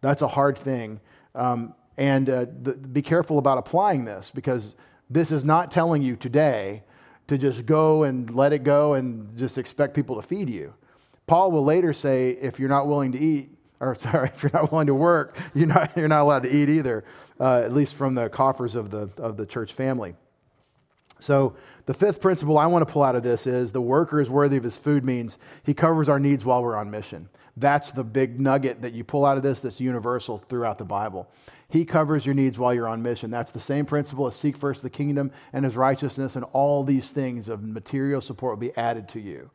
That's 0.00 0.22
a 0.22 0.28
hard 0.28 0.58
thing. 0.58 1.00
Um, 1.36 1.74
and 1.96 2.28
uh, 2.28 2.46
the, 2.62 2.74
be 2.74 3.00
careful 3.00 3.38
about 3.38 3.58
applying 3.58 4.04
this 4.04 4.32
because 4.34 4.74
this 5.08 5.30
is 5.30 5.44
not 5.44 5.70
telling 5.70 6.02
you 6.02 6.16
today 6.16 6.82
to 7.28 7.38
just 7.38 7.64
go 7.64 8.02
and 8.02 8.34
let 8.34 8.52
it 8.52 8.64
go 8.64 8.94
and 8.94 9.36
just 9.38 9.56
expect 9.56 9.94
people 9.94 10.16
to 10.16 10.22
feed 10.22 10.50
you. 10.50 10.74
Paul 11.28 11.52
will 11.52 11.64
later 11.64 11.92
say, 11.92 12.30
if 12.30 12.58
you're 12.58 12.68
not 12.68 12.88
willing 12.88 13.12
to 13.12 13.18
eat, 13.18 13.55
or 13.80 13.94
sorry, 13.96 14.30
if 14.34 14.42
you're 14.42 14.52
not 14.52 14.70
willing 14.72 14.86
to 14.86 14.94
work, 14.94 15.36
you're 15.54 15.66
not, 15.66 15.96
you're 15.96 16.08
not 16.08 16.22
allowed 16.22 16.42
to 16.44 16.54
eat 16.54 16.68
either, 16.68 17.04
uh, 17.40 17.60
at 17.60 17.72
least 17.72 17.94
from 17.94 18.14
the 18.14 18.28
coffers 18.28 18.74
of 18.74 18.90
the, 18.90 19.10
of 19.18 19.36
the 19.36 19.46
church 19.46 19.72
family. 19.72 20.14
So, 21.18 21.56
the 21.86 21.94
fifth 21.94 22.20
principle 22.20 22.58
I 22.58 22.66
want 22.66 22.86
to 22.86 22.92
pull 22.92 23.02
out 23.02 23.16
of 23.16 23.22
this 23.22 23.46
is 23.46 23.72
the 23.72 23.80
worker 23.80 24.20
is 24.20 24.28
worthy 24.28 24.56
of 24.56 24.64
his 24.64 24.76
food 24.76 25.04
means 25.04 25.38
he 25.62 25.72
covers 25.72 26.08
our 26.08 26.18
needs 26.18 26.44
while 26.44 26.62
we're 26.62 26.76
on 26.76 26.90
mission. 26.90 27.28
That's 27.56 27.90
the 27.90 28.04
big 28.04 28.38
nugget 28.38 28.82
that 28.82 28.92
you 28.92 29.02
pull 29.02 29.24
out 29.24 29.38
of 29.38 29.42
this 29.42 29.62
that's 29.62 29.80
universal 29.80 30.36
throughout 30.36 30.78
the 30.78 30.84
Bible. 30.84 31.30
He 31.68 31.84
covers 31.84 32.26
your 32.26 32.34
needs 32.34 32.58
while 32.58 32.74
you're 32.74 32.88
on 32.88 33.02
mission. 33.02 33.30
That's 33.30 33.50
the 33.50 33.60
same 33.60 33.86
principle 33.86 34.26
as 34.26 34.36
seek 34.36 34.56
first 34.56 34.82
the 34.82 34.90
kingdom 34.90 35.30
and 35.52 35.64
his 35.64 35.76
righteousness, 35.76 36.36
and 36.36 36.44
all 36.52 36.84
these 36.84 37.12
things 37.12 37.48
of 37.48 37.62
material 37.62 38.20
support 38.20 38.52
will 38.52 38.68
be 38.68 38.76
added 38.76 39.08
to 39.10 39.20
you. 39.20 39.50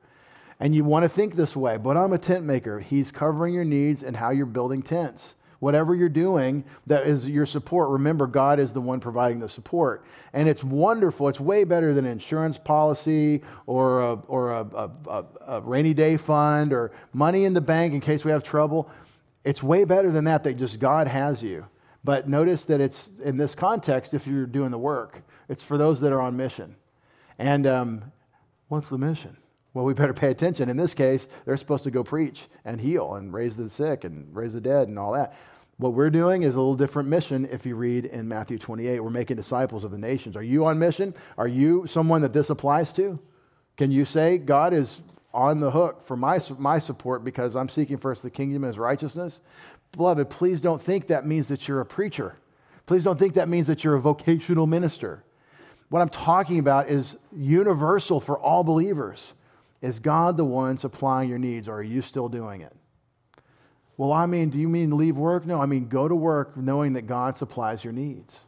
And 0.62 0.76
you 0.76 0.84
want 0.84 1.04
to 1.04 1.10
think 1.10 1.36
this 1.36 1.56
way, 1.56 1.78
but 1.78 1.98
I'm 1.98 2.14
a 2.14 2.20
tent 2.20 2.46
maker. 2.46 2.80
He's 2.80 3.12
covering 3.12 3.56
your 3.56 3.66
needs 3.66 4.04
and 4.04 4.16
how 4.16 4.30
you're 4.30 4.46
building 4.46 4.84
tents. 4.84 5.36
Whatever 5.58 5.96
you're 5.96 6.08
doing 6.08 6.64
that 6.86 7.08
is 7.08 7.28
your 7.28 7.48
support, 7.48 7.90
remember, 7.90 8.28
God 8.28 8.60
is 8.60 8.72
the 8.72 8.80
one 8.80 9.00
providing 9.00 9.40
the 9.40 9.50
support. 9.50 10.06
And 10.34 10.48
it's 10.48 10.64
wonderful. 10.64 11.30
It's 11.30 11.40
way 11.40 11.64
better 11.64 11.96
than 11.96 12.06
insurance 12.06 12.60
policy 12.60 13.42
or 13.66 14.02
a, 14.02 14.14
or 14.28 14.52
a, 14.52 14.92
a, 15.08 15.26
a 15.48 15.62
rainy 15.62 15.96
day 15.96 16.16
fund 16.18 16.74
or 16.74 16.92
money 17.12 17.46
in 17.46 17.54
the 17.56 17.62
bank 17.62 17.96
in 17.96 18.00
case 18.00 18.24
we 18.24 18.30
have 18.30 18.44
trouble. 18.44 18.88
It's 19.44 19.64
way 19.64 19.84
better 19.84 20.12
than 20.12 20.26
that, 20.26 20.44
that 20.44 20.58
just 20.58 20.80
God 20.80 21.08
has 21.08 21.42
you. 21.42 21.66
But 22.04 22.30
notice 22.30 22.66
that 22.66 22.80
it's 22.80 23.10
in 23.24 23.38
this 23.38 23.56
context, 23.56 24.14
if 24.14 24.28
you're 24.28 24.46
doing 24.46 24.70
the 24.70 24.78
work, 24.78 25.24
it's 25.50 25.64
for 25.64 25.80
those 25.80 26.02
that 26.02 26.12
are 26.14 26.22
on 26.22 26.38
mission. 26.38 26.76
And 27.40 27.66
um, 27.66 28.12
what's 28.68 28.90
the 28.90 29.00
mission? 29.00 29.38
Well, 29.74 29.86
we 29.86 29.94
better 29.94 30.14
pay 30.14 30.30
attention. 30.30 30.70
In 30.70 30.78
this 30.78 30.94
case, 30.94 31.28
they're 31.46 31.56
supposed 31.58 31.86
to 31.86 31.92
go 31.92 32.04
preach 32.04 32.48
and 32.66 32.82
heal 32.82 33.16
and 33.16 33.34
raise 33.34 33.56
the 33.56 33.70
sick 33.70 34.04
and 34.04 34.28
raise 34.36 34.54
the 34.54 34.62
dead 34.62 34.90
and 34.90 35.00
all 35.00 35.14
that. 35.14 35.34
What 35.78 35.94
we're 35.94 36.10
doing 36.10 36.44
is 36.44 36.56
a 36.56 36.60
little 36.60 36.76
different 36.76 37.10
mission 37.10 37.48
if 37.50 37.66
you 37.66 37.76
read 37.76 38.06
in 38.06 38.28
Matthew 38.28 38.58
28. 38.60 39.00
We're 39.00 39.10
making 39.10 39.38
disciples 39.38 39.84
of 39.84 39.92
the 39.92 39.98
nations. 39.98 40.36
Are 40.36 40.44
you 40.44 40.66
on 40.66 40.78
mission? 40.78 41.16
Are 41.38 41.48
you 41.48 41.88
someone 41.88 42.22
that 42.22 42.34
this 42.34 42.50
applies 42.50 42.92
to? 42.94 43.18
Can 43.78 43.92
you 43.92 44.06
say, 44.06 44.38
God 44.38 44.74
is 44.74 45.02
on 45.34 45.60
the 45.60 45.72
hook 45.72 46.04
for 46.04 46.18
my, 46.18 46.40
my 46.60 46.78
support 46.78 47.24
because 47.24 47.56
I'm 47.56 47.70
seeking 47.70 47.98
first 47.98 48.22
the 48.22 48.30
kingdom 48.30 48.64
and 48.64 48.70
his 48.70 48.78
righteousness? 48.78 49.42
Beloved, 49.94 50.30
please 50.30 50.62
don't 50.62 50.82
think 50.82 51.08
that 51.08 51.26
means 51.26 51.48
that 51.48 51.68
you're 51.68 51.82
a 51.82 51.86
preacher. 51.86 52.36
Please 52.86 53.04
don't 53.04 53.18
think 53.18 53.34
that 53.36 53.50
means 53.50 53.68
that 53.68 53.84
you're 53.84 53.96
a 53.96 54.02
vocational 54.02 54.68
minister. 54.68 55.24
What 55.90 56.02
I'm 56.02 56.10
talking 56.10 56.60
about 56.60 56.90
is 56.90 57.18
universal 57.36 58.20
for 58.20 58.38
all 58.38 58.64
believers. 58.64 59.34
Is 59.82 60.00
God 60.00 60.38
the 60.38 60.46
one 60.46 60.78
supplying 60.78 61.30
your 61.30 61.40
needs, 61.40 61.68
or 61.68 61.76
are 61.76 61.84
you 61.84 62.02
still 62.02 62.30
doing 62.30 62.62
it? 62.62 62.76
Well, 63.98 64.14
I 64.14 64.26
mean, 64.26 64.50
do 64.50 64.58
you 64.58 64.70
mean 64.70 64.98
leave 64.98 65.18
work? 65.18 65.46
No, 65.46 65.62
I 65.62 65.66
mean 65.66 65.88
go 65.88 66.08
to 66.08 66.16
work 66.16 66.56
knowing 66.56 66.94
that 66.94 67.04
God 67.04 67.38
supplies 67.38 67.84
your 67.84 67.94
needs. 67.94 68.40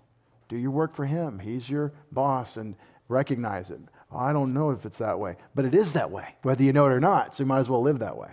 Do 0.47 0.57
your 0.57 0.71
work 0.71 0.95
for 0.95 1.05
Him. 1.05 1.39
He's 1.39 1.69
your 1.69 1.93
boss 2.11 2.57
and 2.57 2.75
recognize 3.07 3.69
it. 3.71 3.79
I 4.11 4.33
don't 4.33 4.53
know 4.53 4.69
if 4.69 4.85
it's 4.85 4.99
that 4.99 5.19
way, 5.19 5.37
but 5.55 5.65
it 5.65 5.73
is 5.73 5.93
that 5.93 6.11
way, 6.11 6.35
whether 6.43 6.63
you 6.63 6.73
know 6.73 6.85
it 6.85 6.91
or 6.91 6.99
not. 6.99 7.35
So 7.35 7.43
you 7.43 7.47
might 7.47 7.59
as 7.59 7.69
well 7.69 7.81
live 7.81 7.99
that 7.99 8.17
way. 8.17 8.29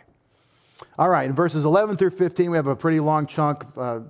All 0.99 1.09
right, 1.09 1.29
in 1.29 1.35
verses 1.35 1.65
11 1.65 1.97
through 1.97 2.11
15, 2.11 2.51
we 2.51 2.57
have 2.57 2.67
a 2.67 2.77
pretty 2.77 3.01
long 3.01 3.27
chunk, 3.27 3.65
uh, 3.77 4.01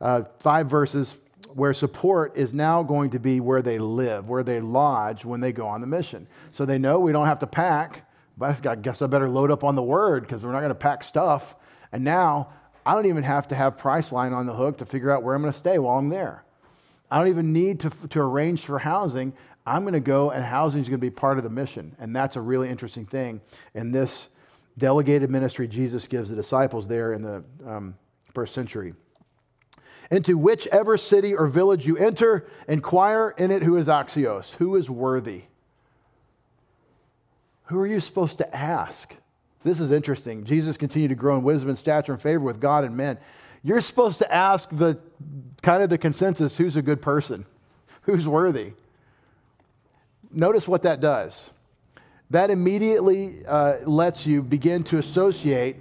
uh, 0.00 0.22
five 0.40 0.68
verses, 0.68 1.14
where 1.54 1.72
support 1.72 2.36
is 2.36 2.52
now 2.52 2.82
going 2.82 3.10
to 3.10 3.18
be 3.18 3.40
where 3.40 3.62
they 3.62 3.78
live, 3.78 4.28
where 4.28 4.42
they 4.42 4.60
lodge 4.60 5.24
when 5.24 5.40
they 5.40 5.52
go 5.52 5.66
on 5.66 5.80
the 5.80 5.86
mission. 5.86 6.26
So 6.50 6.64
they 6.64 6.78
know 6.78 7.00
we 7.00 7.12
don't 7.12 7.26
have 7.26 7.38
to 7.40 7.46
pack, 7.46 8.05
but 8.36 8.66
I 8.66 8.74
guess 8.74 9.02
I 9.02 9.06
better 9.06 9.28
load 9.28 9.50
up 9.50 9.64
on 9.64 9.74
the 9.74 9.82
word 9.82 10.22
because 10.22 10.44
we're 10.44 10.52
not 10.52 10.60
going 10.60 10.70
to 10.70 10.74
pack 10.74 11.02
stuff. 11.04 11.56
And 11.92 12.04
now 12.04 12.50
I 12.84 12.94
don't 12.94 13.06
even 13.06 13.22
have 13.22 13.48
to 13.48 13.54
have 13.54 13.76
Priceline 13.76 14.32
on 14.32 14.46
the 14.46 14.54
hook 14.54 14.78
to 14.78 14.86
figure 14.86 15.10
out 15.10 15.22
where 15.22 15.34
I'm 15.34 15.42
going 15.42 15.52
to 15.52 15.58
stay 15.58 15.78
while 15.78 15.98
I'm 15.98 16.08
there. 16.08 16.44
I 17.10 17.18
don't 17.18 17.28
even 17.28 17.52
need 17.52 17.80
to, 17.80 17.90
to 17.90 18.20
arrange 18.20 18.64
for 18.64 18.78
housing. 18.78 19.32
I'm 19.66 19.82
going 19.82 19.94
to 19.94 20.00
go, 20.00 20.30
and 20.30 20.44
housing 20.44 20.82
is 20.82 20.88
going 20.88 21.00
to 21.00 21.06
be 21.06 21.10
part 21.10 21.38
of 21.38 21.44
the 21.44 21.50
mission. 21.50 21.96
And 21.98 22.14
that's 22.14 22.36
a 22.36 22.40
really 22.40 22.68
interesting 22.68 23.06
thing 23.06 23.40
in 23.74 23.92
this 23.92 24.28
delegated 24.78 25.30
ministry 25.30 25.66
Jesus 25.66 26.06
gives 26.06 26.28
the 26.28 26.36
disciples 26.36 26.86
there 26.86 27.12
in 27.12 27.22
the 27.22 27.44
um, 27.64 27.96
first 28.34 28.54
century. 28.54 28.94
Into 30.10 30.38
whichever 30.38 30.96
city 30.96 31.34
or 31.34 31.46
village 31.46 31.86
you 31.86 31.96
enter, 31.96 32.46
inquire 32.68 33.34
in 33.36 33.50
it 33.50 33.62
who 33.62 33.76
is 33.76 33.88
Axios, 33.88 34.52
who 34.54 34.76
is 34.76 34.88
worthy. 34.88 35.44
Who 37.66 37.78
are 37.78 37.86
you 37.86 38.00
supposed 38.00 38.38
to 38.38 38.56
ask? 38.56 39.14
This 39.64 39.80
is 39.80 39.90
interesting. 39.90 40.44
Jesus 40.44 40.76
continued 40.76 41.08
to 41.08 41.14
grow 41.14 41.36
in 41.36 41.42
wisdom 41.42 41.68
and 41.68 41.78
stature 41.78 42.12
and 42.12 42.22
favor 42.22 42.44
with 42.44 42.60
God 42.60 42.84
and 42.84 42.96
men. 42.96 43.18
You're 43.62 43.80
supposed 43.80 44.18
to 44.18 44.32
ask 44.32 44.68
the 44.70 44.98
kind 45.62 45.82
of 45.82 45.90
the 45.90 45.98
consensus 45.98 46.56
who's 46.56 46.76
a 46.76 46.82
good 46.82 47.02
person, 47.02 47.46
who's 48.02 48.28
worthy. 48.28 48.72
Notice 50.30 50.68
what 50.68 50.82
that 50.82 51.00
does 51.00 51.50
that 52.30 52.50
immediately 52.50 53.44
uh, 53.46 53.76
lets 53.84 54.26
you 54.26 54.42
begin 54.42 54.82
to 54.84 54.98
associate 54.98 55.76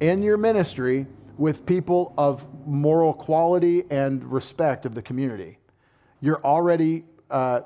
in 0.00 0.22
your 0.22 0.36
ministry 0.36 1.06
with 1.36 1.66
people 1.66 2.14
of 2.16 2.46
moral 2.66 3.12
quality 3.12 3.84
and 3.90 4.24
respect 4.24 4.86
of 4.86 4.94
the 4.94 5.02
community. 5.02 5.58
You're 6.20 6.42
already, 6.42 7.04
uh, 7.30 7.62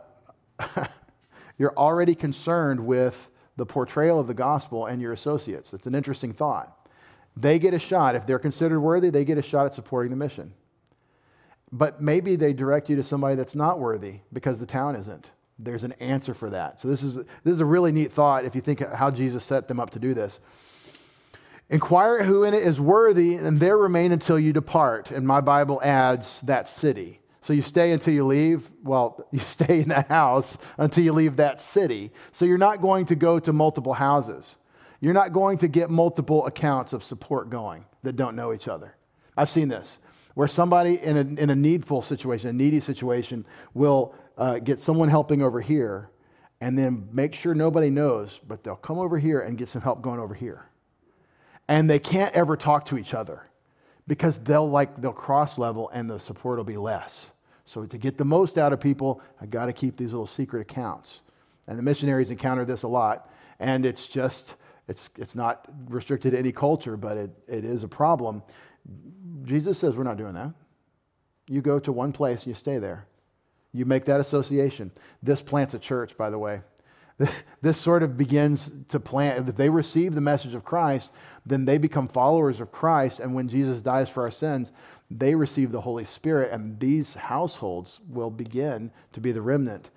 you're 1.59 1.77
already 1.77 2.15
concerned 2.15 2.85
with 2.85 3.31
the 3.59 3.67
portrayal 3.67 4.19
of 4.19 4.27
the 4.27 4.35
gospel 4.35 4.87
and 4.87 5.03
your 5.03 5.13
associates. 5.13 5.75
It's 5.75 5.87
an 5.87 5.95
interesting 5.95 6.33
thought. 6.33 6.89
They 7.37 7.59
get 7.59 7.75
a 7.75 7.79
shot. 7.79 8.15
If 8.17 8.27
they're 8.27 8.39
considered 8.39 8.81
worthy, 8.81 9.11
they 9.11 9.27
get 9.27 9.37
a 9.37 9.43
shot 9.43 9.67
at 9.67 9.75
supporting 9.75 10.11
the 10.11 10.17
mission. 10.17 10.55
But 11.71 12.01
maybe 12.01 12.37
they 12.37 12.55
direct 12.55 12.89
you 12.89 12.97
to 12.97 13.05
somebody 13.05 13.37
that's 13.37 13.55
not 13.55 13.79
worthy 13.79 14.21
because 14.33 14.59
the 14.59 14.67
town 14.67 14.97
isn't 14.97 15.31
there's 15.59 15.85
an 15.85 15.93
answer 15.93 16.35
for 16.35 16.51
that. 16.51 16.81
So 16.81 16.89
this 16.89 17.03
is, 17.03 17.17
this 17.17 17.53
is 17.53 17.61
a 17.61 17.65
really 17.65 17.91
neat 17.93 18.13
thought 18.13 18.45
if 18.45 18.55
you 18.55 18.61
think 18.61 18.81
how 18.81 19.11
Jesus 19.11 19.45
set 19.45 19.69
them 19.69 19.81
up 19.81 19.91
to 19.91 19.99
do 19.99 20.15
this. 20.15 20.41
Inquire 21.69 22.23
who 22.23 22.45
in 22.45 22.55
it 22.55 22.63
is 22.63 22.81
worthy, 22.81 23.35
and 23.35 23.61
there 23.61 23.77
remain 23.77 24.13
until 24.13 24.39
you 24.39 24.53
depart. 24.53 25.11
And 25.11 25.27
my 25.27 25.41
Bible 25.41 25.81
adds 25.83 26.41
that 26.43 26.69
city. 26.69 27.21
So 27.49 27.55
you 27.55 27.63
stay 27.63 27.93
until 27.93 28.13
you 28.13 28.27
leave. 28.27 28.71
Well, 28.85 29.27
you 29.33 29.39
stay 29.39 29.81
in 29.81 29.89
that 29.89 30.09
house 30.09 30.59
until 30.77 31.03
you 31.03 31.15
leave 31.15 31.37
that 31.37 31.63
city. 31.63 32.11
So 32.31 32.45
you're 32.45 32.59
not 32.59 32.83
going 32.83 33.07
to 33.07 33.15
go 33.15 33.41
to 33.41 33.55
multiple 33.55 33.95
houses. 33.95 34.57
You're 35.01 35.15
not 35.15 35.33
going 35.33 35.57
to 35.59 35.69
get 35.69 35.89
multiple 35.89 36.45
accounts 36.45 36.93
of 36.93 37.03
support 37.03 37.49
going 37.49 37.87
that 38.03 38.17
don't 38.17 38.37
know 38.37 38.53
each 38.53 38.69
other. 38.69 38.97
I've 39.35 39.49
seen 39.49 39.69
this 39.69 39.99
where 40.35 40.47
somebody 40.47 41.01
in 41.01 41.17
a, 41.17 41.41
in 41.41 41.49
a 41.49 41.55
needful 41.55 42.03
situation, 42.03 42.51
a 42.51 42.53
needy 42.53 42.81
situation, 42.81 43.47
will 43.73 44.15
uh, 44.37 44.59
get 44.59 44.79
someone 44.79 45.09
helping 45.09 45.41
over 45.41 45.63
here 45.63 46.11
and 46.61 46.79
then 46.79 47.09
make 47.13 47.35
sure 47.35 47.55
nobody 47.55 47.89
knows, 47.89 48.41
but 48.47 48.63
they'll 48.63 48.77
come 48.77 48.99
over 48.99 49.19
here 49.19 49.41
and 49.41 49.57
get 49.57 49.71
some 49.71 49.81
help 49.81 50.03
going 50.03 50.21
over 50.21 50.35
here. 50.35 50.69
And 51.67 51.89
they 51.89 51.99
can't 51.99 52.35
ever 52.35 52.59
talk 52.59 52.85
to 52.89 52.99
each 52.99 53.15
other 53.15 53.47
because 54.07 54.37
they'll 54.37 54.69
like 54.69 55.01
they'll 55.01 55.15
cross 55.15 55.57
level 55.57 55.89
and 55.95 56.11
the 56.11 56.19
support 56.19 56.59
will 56.59 56.65
be 56.65 56.77
less. 56.77 57.31
So 57.69 57.85
to 57.85 57.99
get 57.99 58.17
the 58.17 58.25
most 58.25 58.57
out 58.57 58.73
of 58.73 58.81
people, 58.81 59.21
I 59.43 59.47
got 59.47 59.67
to 59.67 59.75
keep 59.75 59.99
these 59.99 60.13
little 60.13 60.27
secret 60.27 60.63
accounts. 60.63 61.21
And 61.67 61.79
the 61.79 61.83
missionaries 61.83 62.31
encounter 62.31 62.65
this 62.65 62.83
a 62.83 62.89
lot, 62.89 63.31
and 63.61 63.85
it's 63.85 64.09
just 64.09 64.55
it's 64.89 65.11
it's 65.19 65.35
not 65.35 65.67
restricted 65.87 66.33
to 66.33 66.39
any 66.39 66.51
culture, 66.51 66.97
but 66.97 67.19
it, 67.19 67.31
it 67.47 67.67
is 67.67 67.85
a 67.85 67.89
problem. 67.89 68.43
Jesus 69.45 69.79
says 69.79 69.97
we're 69.97 70.05
not 70.05 70.17
doing 70.17 70.33
that. 70.33 70.55
You 71.47 71.61
go 71.61 71.79
to 71.79 71.93
one 71.93 72.11
place 72.11 72.45
and 72.45 72.47
you 72.49 72.55
stay 72.55 72.79
there. 72.79 73.07
You 73.75 73.85
make 73.85 74.07
that 74.07 74.19
association. 74.19 74.91
This 75.23 75.43
plants 75.43 75.75
a 75.75 75.79
church, 75.79 76.17
by 76.17 76.31
the 76.31 76.39
way. 76.39 76.63
this 77.61 77.77
sort 77.77 78.03
of 78.03 78.17
begins 78.17 78.73
to 78.89 78.99
plant. 78.99 79.47
If 79.47 79.57
they 79.57 79.69
receive 79.69 80.15
the 80.15 80.23
message 80.23 80.55
of 80.55 80.65
Christ, 80.65 81.13
then 81.45 81.67
they 81.67 81.77
become 81.77 82.09
followers 82.09 82.61
of 82.61 82.73
Christ. 82.73 83.21
And 83.21 83.35
when 83.35 83.49
Jesus 83.49 83.83
dies 83.83 84.09
for 84.09 84.23
our 84.23 84.31
sins, 84.31 84.73
they 85.11 85.35
receive 85.35 85.73
the 85.73 85.81
Holy 85.81 86.05
Spirit, 86.05 86.53
and 86.53 86.79
these 86.81 87.15
households 87.15 88.01
will 88.09 88.31
begin 88.31 88.91
to 89.13 89.21
be 89.21 89.33
the 89.33 89.43
remnant 89.43 89.91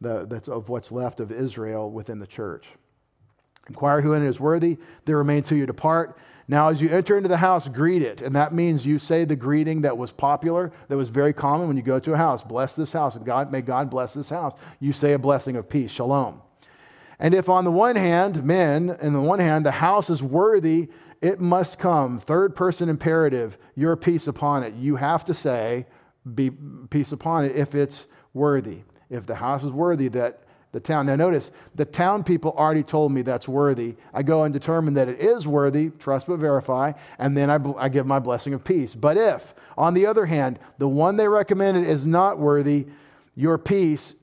the, 0.00 0.42
of 0.48 0.68
what's 0.68 0.92
left 0.92 1.20
of 1.20 1.32
Israel 1.32 1.90
within 1.90 2.18
the 2.18 2.26
church. 2.26 2.66
Inquire 3.68 4.00
who 4.00 4.14
in 4.14 4.24
it 4.24 4.28
is 4.28 4.40
worthy, 4.40 4.78
there 5.04 5.18
remain 5.18 5.42
till 5.42 5.58
you 5.58 5.66
depart. 5.66 6.18
Now, 6.46 6.68
as 6.68 6.80
you 6.80 6.88
enter 6.88 7.16
into 7.16 7.28
the 7.28 7.36
house, 7.36 7.68
greet 7.68 8.00
it. 8.00 8.22
And 8.22 8.34
that 8.34 8.54
means 8.54 8.86
you 8.86 8.98
say 8.98 9.24
the 9.24 9.36
greeting 9.36 9.82
that 9.82 9.98
was 9.98 10.10
popular, 10.10 10.72
that 10.88 10.96
was 10.96 11.10
very 11.10 11.34
common 11.34 11.68
when 11.68 11.76
you 11.76 11.82
go 11.82 11.98
to 12.00 12.14
a 12.14 12.16
house. 12.16 12.42
Bless 12.42 12.74
this 12.74 12.92
house, 12.92 13.16
and 13.16 13.26
God, 13.26 13.52
may 13.52 13.60
God 13.60 13.90
bless 13.90 14.14
this 14.14 14.30
house. 14.30 14.54
You 14.80 14.94
say 14.94 15.12
a 15.12 15.18
blessing 15.18 15.56
of 15.56 15.68
peace, 15.68 15.90
shalom. 15.90 16.40
And 17.18 17.34
if 17.34 17.48
on 17.48 17.64
the 17.64 17.70
one 17.70 17.96
hand, 17.96 18.44
men, 18.44 18.96
on 19.02 19.12
the 19.12 19.20
one 19.20 19.40
hand, 19.40 19.66
the 19.66 19.72
house 19.72 20.08
is 20.08 20.22
worthy, 20.22 20.88
it 21.20 21.40
must 21.40 21.78
come, 21.78 22.18
third 22.18 22.54
person 22.54 22.88
imperative, 22.88 23.58
your 23.74 23.96
peace 23.96 24.26
upon 24.26 24.62
it. 24.62 24.74
You 24.74 24.96
have 24.96 25.24
to 25.26 25.34
say, 25.34 25.86
be 26.34 26.50
peace 26.90 27.12
upon 27.12 27.44
it 27.44 27.56
if 27.56 27.74
it's 27.74 28.06
worthy. 28.34 28.82
If 29.10 29.26
the 29.26 29.36
house 29.36 29.64
is 29.64 29.72
worthy, 29.72 30.08
that 30.08 30.42
the 30.72 30.80
town. 30.80 31.06
Now, 31.06 31.16
notice, 31.16 31.50
the 31.74 31.84
town 31.84 32.24
people 32.24 32.52
already 32.52 32.82
told 32.82 33.10
me 33.12 33.22
that's 33.22 33.48
worthy. 33.48 33.96
I 34.12 34.22
go 34.22 34.44
and 34.44 34.52
determine 34.52 34.94
that 34.94 35.08
it 35.08 35.18
is 35.18 35.46
worthy, 35.46 35.90
trust 35.90 36.26
but 36.26 36.36
verify, 36.36 36.92
and 37.18 37.36
then 37.36 37.50
I, 37.50 37.58
I 37.78 37.88
give 37.88 38.06
my 38.06 38.18
blessing 38.18 38.52
of 38.54 38.64
peace. 38.64 38.94
But 38.94 39.16
if, 39.16 39.54
on 39.76 39.94
the 39.94 40.06
other 40.06 40.26
hand, 40.26 40.58
the 40.76 40.88
one 40.88 41.16
they 41.16 41.28
recommended 41.28 41.84
is 41.84 42.04
not 42.04 42.38
worthy, 42.38 42.86
your 43.34 43.56
peace, 43.56 44.14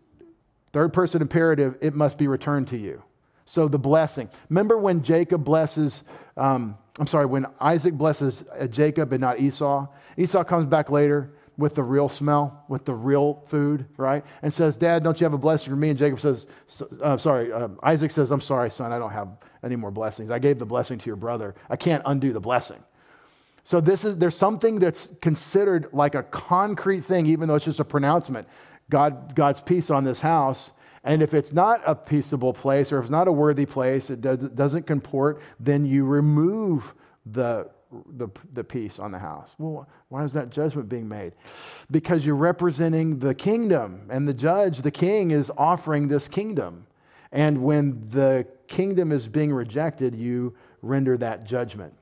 third 0.71 0.93
person 0.93 1.21
imperative, 1.21 1.77
it 1.81 1.93
must 1.93 2.17
be 2.17 2.27
returned 2.27 2.67
to 2.69 2.77
you. 2.77 3.01
So 3.45 3.67
the 3.67 3.79
blessing. 3.79 4.29
Remember 4.49 4.77
when 4.77 5.03
Jacob 5.03 5.43
blesses, 5.43 6.03
um, 6.37 6.77
I'm 6.99 7.07
sorry, 7.07 7.25
when 7.25 7.45
Isaac 7.59 7.93
blesses 7.93 8.45
uh, 8.57 8.67
Jacob 8.67 9.11
and 9.11 9.21
not 9.21 9.39
Esau? 9.39 9.87
Esau 10.17 10.43
comes 10.43 10.65
back 10.65 10.89
later 10.89 11.33
with 11.57 11.75
the 11.75 11.83
real 11.83 12.09
smell, 12.09 12.63
with 12.67 12.85
the 12.85 12.93
real 12.93 13.43
food, 13.47 13.85
right? 13.97 14.23
And 14.41 14.53
says, 14.53 14.77
Dad, 14.77 15.03
don't 15.03 15.19
you 15.19 15.25
have 15.25 15.33
a 15.33 15.37
blessing 15.37 15.71
for 15.71 15.77
me? 15.77 15.89
And 15.89 15.97
Jacob 15.97 16.19
says, 16.19 16.47
uh, 17.01 17.17
sorry, 17.17 17.51
uh, 17.51 17.69
Isaac 17.83 18.11
says, 18.11 18.31
I'm 18.31 18.41
sorry, 18.41 18.69
son, 18.69 18.91
I 18.91 18.99
don't 18.99 19.11
have 19.11 19.29
any 19.63 19.75
more 19.75 19.91
blessings. 19.91 20.31
I 20.31 20.39
gave 20.39 20.59
the 20.59 20.65
blessing 20.65 20.97
to 20.99 21.05
your 21.07 21.15
brother. 21.15 21.55
I 21.69 21.75
can't 21.75 22.03
undo 22.05 22.33
the 22.33 22.41
blessing. 22.41 22.83
So 23.63 23.81
this 23.81 24.05
is 24.05 24.19
there's 24.19 24.35
something 24.37 24.77
that's 24.79 25.15
considered 25.21 25.87
like 25.91 26.13
a 26.13 26.23
concrete 26.23 27.01
thing, 27.01 27.25
even 27.25 27.47
though 27.47 27.55
it's 27.55 27.65
just 27.65 27.79
a 27.79 27.85
pronouncement. 27.85 28.47
God, 28.89 29.33
God's 29.33 29.59
peace 29.59 29.89
on 29.89 30.03
this 30.03 30.21
house. 30.21 30.71
And 31.05 31.21
if 31.21 31.33
it's 31.33 31.53
not 31.53 31.81
a 31.85 31.95
peaceable 31.95 32.51
place 32.51 32.91
or 32.91 32.97
if 32.97 33.03
it's 33.03 33.11
not 33.11 33.27
a 33.27 33.31
worthy 33.31 33.65
place, 33.65 34.09
it 34.09 34.19
does, 34.19 34.49
doesn't 34.49 34.85
comport, 34.85 35.41
then 35.59 35.85
you 35.85 36.05
remove 36.05 36.93
the 37.25 37.69
the, 38.17 38.27
the 38.53 38.63
peace 38.63 38.99
on 38.99 39.11
the 39.11 39.19
house. 39.19 39.55
Well, 39.57 39.87
why 40.09 40.23
is 40.23 40.33
that 40.33 40.49
judgment 40.49 40.89
being 40.89 41.07
made? 41.07 41.33
Because 41.89 42.25
you're 42.25 42.35
representing 42.35 43.19
the 43.19 43.33
kingdom, 43.33 44.07
and 44.09 44.27
the 44.27 44.33
judge, 44.33 44.79
the 44.79 44.91
king, 44.91 45.31
is 45.31 45.51
offering 45.57 46.09
this 46.09 46.27
kingdom. 46.27 46.87
And 47.31 47.63
when 47.63 48.05
the 48.07 48.47
kingdom 48.67 49.11
is 49.11 49.27
being 49.27 49.53
rejected, 49.53 50.15
you 50.15 50.55
render 50.81 51.17
that 51.17 51.45
judgment. 51.45 51.93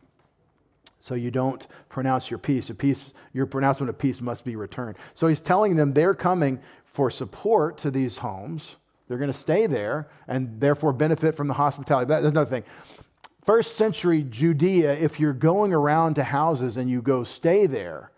So 1.00 1.16
you 1.16 1.32
don't 1.32 1.66
pronounce 1.90 2.32
your 2.32 2.38
peace. 2.38 2.70
A 2.70 2.76
peace 2.76 3.14
your 3.34 3.46
pronouncement 3.46 3.90
of 3.90 3.98
peace 3.98 4.22
must 4.22 4.46
be 4.46 4.56
returned. 4.56 4.96
So 5.14 5.28
he's 5.28 5.42
telling 5.42 5.76
them 5.76 5.94
they're 5.94 6.14
coming 6.14 6.60
for 6.86 7.10
support 7.10 7.78
to 7.80 7.92
these 7.92 8.20
homes. 8.20 8.78
They're 9.14 9.20
going 9.20 9.32
to 9.32 9.38
stay 9.38 9.68
there 9.68 10.10
and 10.28 10.60
therefore 10.60 10.92
benefit 10.92 11.36
from 11.36 11.48
the 11.48 11.54
hospitality. 11.54 12.08
That's 12.08 12.26
another 12.26 12.50
thing 12.50 12.64
first 13.44 13.76
century 13.76 14.24
Judea, 14.24 14.94
if 14.94 15.20
you're 15.20 15.34
going 15.34 15.74
around 15.74 16.16
to 16.16 16.24
houses 16.24 16.78
and 16.78 16.90
you 16.90 17.02
go 17.02 17.24
stay 17.24 17.66
there, 17.66 18.12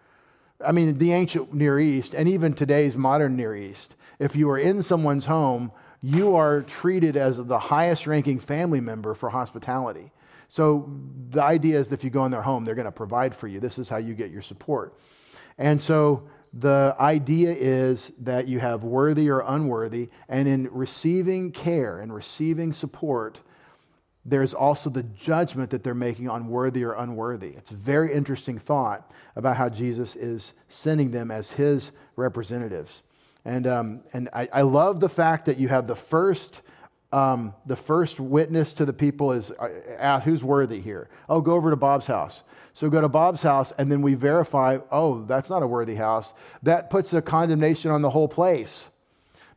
I 0.66 0.72
mean, 0.72 0.98
the 0.98 1.12
ancient 1.12 1.54
Near 1.54 1.80
East 1.80 2.14
and 2.14 2.30
even 2.30 2.54
today's 2.54 2.96
modern 2.96 3.36
Near 3.36 3.56
East, 3.56 3.96
if 4.20 4.36
you 4.36 4.50
are 4.50 4.58
in 4.58 4.82
someone's 4.84 5.26
home, 5.26 5.72
you 6.02 6.36
are 6.36 6.62
treated 6.62 7.18
as 7.18 7.44
the 7.44 7.60
highest 7.60 8.08
ranking 8.08 8.40
family 8.40 8.80
member 8.80 9.14
for 9.14 9.30
hospitality. 9.30 10.12
So 10.48 10.90
the 11.30 11.44
idea 11.44 11.80
is 11.80 11.90
that 11.90 11.96
if 11.96 12.04
you 12.04 12.12
go 12.12 12.24
in 12.26 12.32
their 12.32 12.44
home, 12.44 12.64
they're 12.64 12.76
going 12.76 12.86
to 12.86 12.92
provide 12.92 13.36
for 13.36 13.48
you. 13.48 13.60
This 13.60 13.80
is 13.80 13.90
how 13.90 13.98
you 13.98 14.14
get 14.14 14.30
your 14.30 14.44
support. 14.44 14.98
And 15.58 15.82
so 15.82 16.30
the 16.58 16.96
idea 16.98 17.54
is 17.54 18.14
that 18.20 18.48
you 18.48 18.60
have 18.60 18.84
worthy 18.84 19.30
or 19.30 19.44
unworthy, 19.46 20.10
and 20.30 20.48
in 20.48 20.70
receiving 20.72 21.52
care 21.52 22.00
and 22.00 22.16
receiving 22.16 22.72
support, 22.72 23.42
there's 24.24 24.54
also 24.54 24.90
the 24.90 25.04
judgment 25.04 25.70
that 25.72 25.84
they're 25.84 25.94
making 25.94 26.30
on 26.30 26.48
worthy 26.48 26.84
or 26.86 26.94
unworthy. 26.94 27.50
It's 27.50 27.72
a 27.72 27.76
very 27.76 28.14
interesting 28.14 28.58
thought 28.58 29.12
about 29.36 29.58
how 29.58 29.68
Jesus 29.68 30.16
is 30.16 30.54
sending 30.70 31.12
them 31.12 31.30
as 31.30 31.52
his 31.52 31.92
representatives. 32.16 33.04
And, 33.44 33.68
um, 33.68 34.04
and 34.14 34.30
I, 34.34 34.48
I, 34.52 34.62
love 34.64 35.00
the 35.00 35.10
fact 35.10 35.46
that 35.46 35.60
you 35.60 35.68
have 35.68 35.86
the 35.86 35.96
first, 35.96 36.62
um, 37.12 37.54
the 37.68 37.76
first 37.76 38.20
witness 38.20 38.74
to 38.74 38.86
the 38.86 38.94
people 38.94 39.34
is 39.34 39.52
uh, 39.52 40.20
who's 40.22 40.44
worthy 40.44 40.82
here? 40.82 41.10
Oh, 41.30 41.42
go 41.42 41.54
over 41.54 41.70
to 41.70 41.76
Bob's 41.76 42.08
house. 42.08 42.42
So 42.76 42.90
go 42.90 43.00
to 43.00 43.08
Bob's 43.08 43.42
house, 43.42 43.72
and 43.78 43.90
then 43.90 44.02
we 44.02 44.16
verify, 44.16 44.80
oh, 44.92 45.24
that's 45.24 45.50
not 45.50 45.64
a 45.64 45.68
worthy 45.68 45.96
house. 45.96 46.34
That 46.62 46.90
puts 46.90 47.14
a 47.14 47.22
condemnation 47.22 47.90
on 47.90 48.02
the 48.02 48.10
whole 48.10 48.28
place 48.28 48.90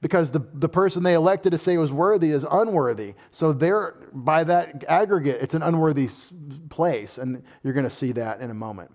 because 0.00 0.30
the, 0.30 0.38
the 0.54 0.68
person 0.68 1.02
they 1.02 1.14
elected 1.14 1.50
to 1.50 1.58
say 1.58 1.76
was 1.76 1.90
worthy 1.90 2.30
is 2.30 2.46
unworthy. 2.48 3.14
So 3.32 3.52
they're, 3.52 3.96
by 4.12 4.44
that 4.44 4.84
aggregate, 4.86 5.42
it's 5.42 5.52
an 5.52 5.64
unworthy 5.64 6.08
place. 6.68 7.18
And 7.18 7.42
you're 7.64 7.72
going 7.72 7.82
to 7.82 7.90
see 7.90 8.12
that 8.12 8.40
in 8.40 8.50
a 8.50 8.54
moment. 8.54 8.92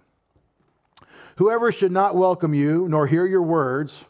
Whoever 1.36 1.70
should 1.74 1.92
not 1.92 2.16
welcome 2.16 2.54
you 2.54 2.88
nor 2.88 3.08
hear 3.08 3.26
your 3.26 3.42
words, 3.42 4.06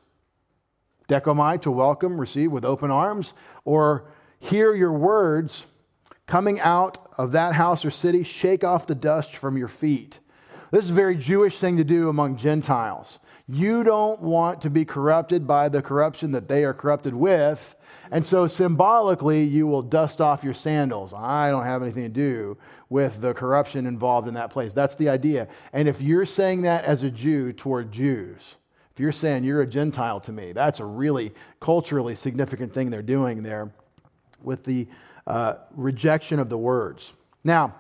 dechomai, 1.10 1.60
to 1.64 1.72
welcome, 1.72 2.22
receive 2.22 2.52
with 2.52 2.64
open 2.64 2.92
arms, 2.92 3.34
or 3.66 4.06
hear 4.40 4.76
your 4.76 4.94
words 4.94 5.66
coming 6.28 6.60
out 6.60 7.03
of 7.18 7.32
that 7.32 7.56
house 7.56 7.86
or 7.86 7.92
city, 7.92 8.24
shake 8.24 8.64
off 8.64 8.88
the 8.88 8.96
dust 8.96 9.36
from 9.36 9.58
your 9.58 9.68
feet. 9.68 10.20
This 10.72 10.86
is 10.86 10.92
a 10.92 10.96
very 10.96 11.16
Jewish 11.16 11.60
thing 11.60 11.78
to 11.78 11.84
do 11.84 12.10
among 12.10 12.38
Gentiles. 12.38 13.20
You 13.48 13.84
don't 13.84 14.22
want 14.22 14.62
to 14.62 14.70
be 14.70 14.86
corrupted 14.86 15.46
by 15.46 15.70
the 15.70 15.82
corruption 15.82 16.32
that 16.32 16.48
they 16.48 16.64
are 16.64 16.74
corrupted 16.74 17.14
with. 17.14 17.76
And 18.10 18.26
so 18.26 18.48
symbolically, 18.48 19.44
you 19.44 19.68
will 19.68 19.82
dust 19.82 20.22
off 20.22 20.44
your 20.44 20.54
sandals. 20.54 21.14
I 21.14 21.52
don't 21.52 21.66
have 21.66 21.84
anything 21.84 22.04
to 22.04 22.10
do 22.10 22.58
with 22.90 23.22
the 23.22 23.34
corruption 23.34 23.86
involved 23.86 24.28
in 24.28 24.34
that 24.36 24.50
place. 24.50 24.74
That's 24.74 24.96
the 24.96 25.10
idea. 25.10 25.48
And 25.74 25.88
if 25.88 26.02
you're 26.02 26.26
saying 26.26 26.62
that 26.64 26.86
as 26.86 27.04
a 27.04 27.12
Jew 27.12 27.54
toward 27.54 27.92
Jews, 27.92 28.56
if 28.94 29.00
you're 29.00 29.12
saying 29.12 29.44
you're 29.44 29.62
a 29.62 29.68
Gentile 29.68 30.20
to 30.22 30.32
me, 30.32 30.54
that's 30.54 30.80
a 30.80 30.86
really 30.86 31.34
culturally 31.60 32.16
significant 32.16 32.74
thing 32.74 32.92
they're 32.92 33.02
doing 33.02 33.44
there 33.44 33.72
with 34.42 34.64
the 34.64 34.88
uh, 35.28 35.56
rejection 35.72 36.40
of 36.40 36.50
the 36.50 36.58
words. 36.58 37.14
Now, 37.44 37.76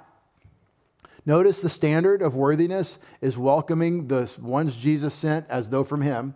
Notice 1.25 1.61
the 1.61 1.69
standard 1.69 2.21
of 2.21 2.35
worthiness 2.35 2.97
is 3.21 3.37
welcoming 3.37 4.07
the 4.07 4.31
ones 4.41 4.75
Jesus 4.75 5.13
sent 5.13 5.45
as 5.49 5.69
though 5.69 5.83
from 5.83 6.01
him. 6.01 6.35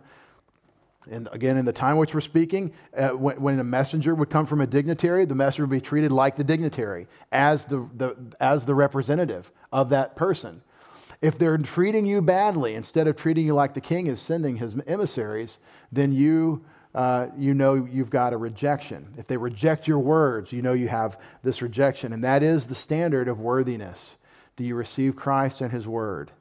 And 1.10 1.28
again, 1.32 1.56
in 1.56 1.64
the 1.64 1.72
time 1.72 1.96
which 1.96 2.14
we're 2.14 2.20
speaking, 2.20 2.72
uh, 2.96 3.10
when, 3.10 3.40
when, 3.40 3.60
a 3.60 3.64
messenger 3.64 4.14
would 4.14 4.30
come 4.30 4.46
from 4.46 4.60
a 4.60 4.66
dignitary, 4.66 5.24
the 5.24 5.34
messenger 5.34 5.64
would 5.64 5.70
be 5.70 5.80
treated 5.80 6.12
like 6.12 6.36
the 6.36 6.44
dignitary, 6.44 7.06
as 7.32 7.64
the, 7.66 7.88
the, 7.94 8.16
as 8.40 8.66
the 8.66 8.74
representative 8.74 9.50
of 9.72 9.90
that 9.90 10.16
person. 10.16 10.62
If 11.20 11.38
they're 11.38 11.58
treating 11.58 12.06
you 12.06 12.20
badly, 12.22 12.74
instead 12.74 13.06
of 13.06 13.16
treating 13.16 13.46
you 13.46 13.54
like 13.54 13.74
the 13.74 13.80
king 13.80 14.06
is 14.06 14.20
sending 14.20 14.56
his 14.56 14.76
emissaries, 14.86 15.58
then 15.90 16.12
you, 16.12 16.64
uh, 16.94 17.28
you 17.36 17.54
know 17.54 17.74
you've 17.74 18.10
got 18.10 18.32
a 18.32 18.36
rejection. 18.36 19.14
If 19.16 19.26
they 19.26 19.36
reject 19.36 19.86
your 19.86 19.98
words, 19.98 20.52
you 20.52 20.62
know 20.62 20.72
you 20.72 20.88
have 20.88 21.18
this 21.42 21.62
rejection. 21.62 22.12
And 22.12 22.24
that 22.24 22.42
is 22.42 22.66
the 22.66 22.74
standard 22.74 23.28
of 23.28 23.40
worthiness. 23.40 24.16
Do 24.56 24.64
you 24.64 24.74
receive 24.74 25.14
Christ 25.14 25.60
and 25.60 25.70
His 25.70 25.86
Word? 25.86 26.32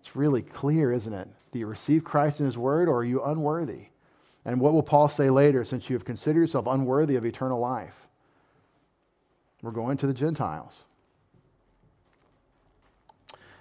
It's 0.00 0.16
really 0.16 0.42
clear, 0.42 0.92
isn't 0.92 1.12
it? 1.12 1.28
Do 1.52 1.58
you 1.58 1.66
receive 1.66 2.04
Christ 2.04 2.40
and 2.40 2.46
His 2.46 2.58
Word, 2.58 2.88
or 2.88 2.98
are 2.98 3.04
you 3.04 3.22
unworthy? 3.22 3.86
And 4.44 4.60
what 4.60 4.72
will 4.72 4.82
Paul 4.82 5.08
say 5.08 5.30
later, 5.30 5.64
since 5.64 5.88
you 5.88 5.94
have 5.94 6.04
considered 6.04 6.40
yourself 6.40 6.66
unworthy 6.66 7.16
of 7.16 7.24
eternal 7.24 7.60
life? 7.60 8.08
We're 9.62 9.70
going 9.70 9.96
to 9.98 10.06
the 10.06 10.14
Gentiles. 10.14 10.84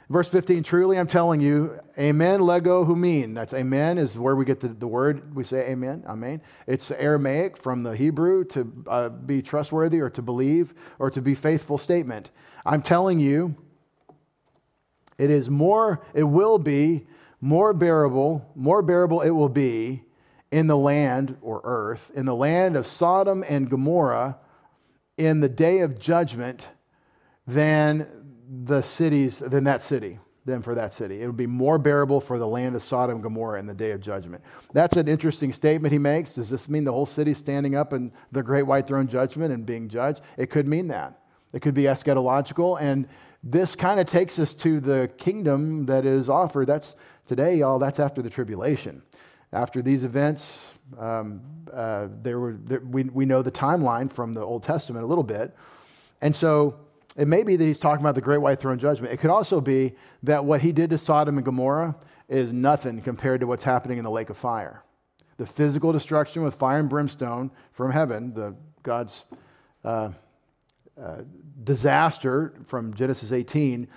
Verse 0.10 0.28
15, 0.28 0.64
truly 0.64 0.98
I'm 0.98 1.06
telling 1.06 1.40
you, 1.40 1.80
amen, 1.98 2.42
lego 2.42 2.84
humin. 2.84 3.36
That's 3.36 3.54
amen 3.54 4.00
is 4.00 4.18
where 4.18 4.36
we 4.36 4.44
get 4.44 4.60
the, 4.60 4.70
the 4.70 4.88
word, 4.88 5.36
we 5.36 5.44
say 5.44 5.70
amen, 5.70 6.04
amen. 6.08 6.42
It's 6.66 6.90
Aramaic 6.90 7.56
from 7.56 7.84
the 7.84 7.96
Hebrew 7.96 8.44
to 8.46 8.84
uh, 8.88 9.10
be 9.10 9.44
trustworthy 9.44 10.00
or 10.00 10.10
to 10.10 10.24
believe 10.24 10.74
or 10.98 11.12
to 11.12 11.22
be 11.22 11.36
faithful 11.36 11.78
statement. 11.78 12.32
I'm 12.66 12.82
telling 12.82 13.20
you, 13.20 13.56
it 15.20 15.30
is 15.30 15.48
more, 15.48 16.02
it 16.16 16.24
will 16.24 16.58
be 16.58 17.06
more 17.40 17.72
bearable, 17.72 18.52
more 18.56 18.82
bearable 18.82 19.22
it 19.22 19.30
will 19.30 19.50
be 19.50 20.04
in 20.52 20.66
the 20.66 20.78
land 20.78 21.38
or 21.42 21.62
earth, 21.64 22.10
in 22.16 22.26
the 22.26 22.36
land 22.36 22.76
of 22.76 22.88
Sodom 22.88 23.44
and 23.48 23.70
Gomorrah 23.70 24.40
in 25.18 25.42
the 25.42 25.50
day 25.50 25.80
of 25.82 26.00
judgment 26.00 26.68
than 27.46 28.08
the 28.50 28.82
cities, 28.82 29.40
than 29.40 29.64
that 29.66 29.84
city, 29.84 30.20
than 30.46 30.62
for 30.62 30.74
that 30.74 30.94
city. 30.94 31.22
It 31.22 31.28
would 31.28 31.38
be 31.38 31.46
more 31.46 31.78
bearable 31.78 32.20
for 32.20 32.40
the 32.40 32.48
land 32.48 32.76
of 32.76 32.82
Sodom 32.82 33.16
and 33.16 33.24
Gomorrah 33.24 33.60
in 33.60 33.68
the 33.68 33.76
day 33.76 33.92
of 33.92 34.02
judgment. 34.02 34.44
That's 34.74 34.98
an 34.98 35.08
interesting 35.08 35.54
statement 35.54 35.92
he 35.92 36.00
makes. 36.00 36.34
Does 36.34 36.50
this 36.50 36.68
mean 36.68 36.84
the 36.84 36.92
whole 36.92 37.06
city 37.06 37.34
standing 37.34 37.76
up 37.76 37.94
in 37.94 38.12
the 38.32 38.42
great 38.42 38.64
white 38.64 38.88
throne 38.88 39.08
judgment 39.08 39.54
and 39.54 39.66
being 39.66 39.88
judged? 39.88 40.22
It 40.38 40.50
could 40.50 40.68
mean 40.68 40.88
that. 40.88 41.20
It 41.54 41.62
could 41.62 41.74
be 41.74 41.84
eschatological. 41.84 42.80
And 42.82 43.08
this 43.44 43.76
kind 43.76 44.00
of 44.00 44.08
takes 44.08 44.40
us 44.40 44.54
to 44.56 44.80
the 44.80 45.12
kingdom 45.18 45.86
that 45.86 46.06
is 46.06 46.30
offered. 46.30 46.68
That's 46.68 46.96
today, 47.28 47.58
y'all, 47.58 47.80
that's 47.80 48.00
after 48.00 48.22
the 48.22 48.30
tribulation. 48.30 49.04
After 49.52 49.82
these 49.82 50.04
events, 50.04 50.74
um, 50.98 51.42
uh, 51.72 52.08
there 52.22 52.40
were, 52.40 52.54
there, 52.54 52.82
we, 52.82 53.04
we 53.04 53.26
know 53.26 53.42
the 53.42 53.52
timeline 53.52 54.12
from 54.12 54.34
the 54.34 54.42
Old 54.42 54.64
Testament 54.64 55.04
a 55.04 55.08
little 55.08 55.24
bit. 55.24 55.56
And 56.22 56.36
so 56.36 56.80
it 57.16 57.28
may 57.28 57.44
be 57.44 57.56
that 57.56 57.64
he's 57.64 57.80
talking 57.80 58.04
about 58.04 58.16
the 58.16 58.22
great 58.22 58.38
white 58.38 58.60
throne 58.60 58.78
judgment. 58.78 59.14
It 59.14 59.18
could 59.18 59.30
also 59.30 59.62
be 59.62 59.96
that 60.24 60.46
what 60.46 60.62
he 60.62 60.72
did 60.72 60.90
to 60.92 60.98
Sodom 60.98 61.38
and 61.38 61.46
Gomorrah 61.46 61.96
is 62.28 62.52
nothing 62.52 63.02
compared 63.02 63.40
to 63.42 63.48
what's 63.48 63.64
happening 63.64 63.98
in 63.98 64.04
the 64.04 64.12
lake 64.12 64.30
of 64.30 64.38
fire. 64.38 64.84
The 65.38 65.46
physical 65.46 65.92
destruction 65.92 66.44
with 66.44 66.56
fire 66.56 66.80
and 66.80 66.90
brimstone 66.90 67.52
from 67.72 67.92
heaven, 67.92 68.34
the 68.34 68.56
God's 68.84 69.26
uh, 69.84 70.12
uh, 71.02 71.22
disaster 71.64 72.54
from 72.66 72.94
Genesis 72.94 73.32
18, 73.32 73.88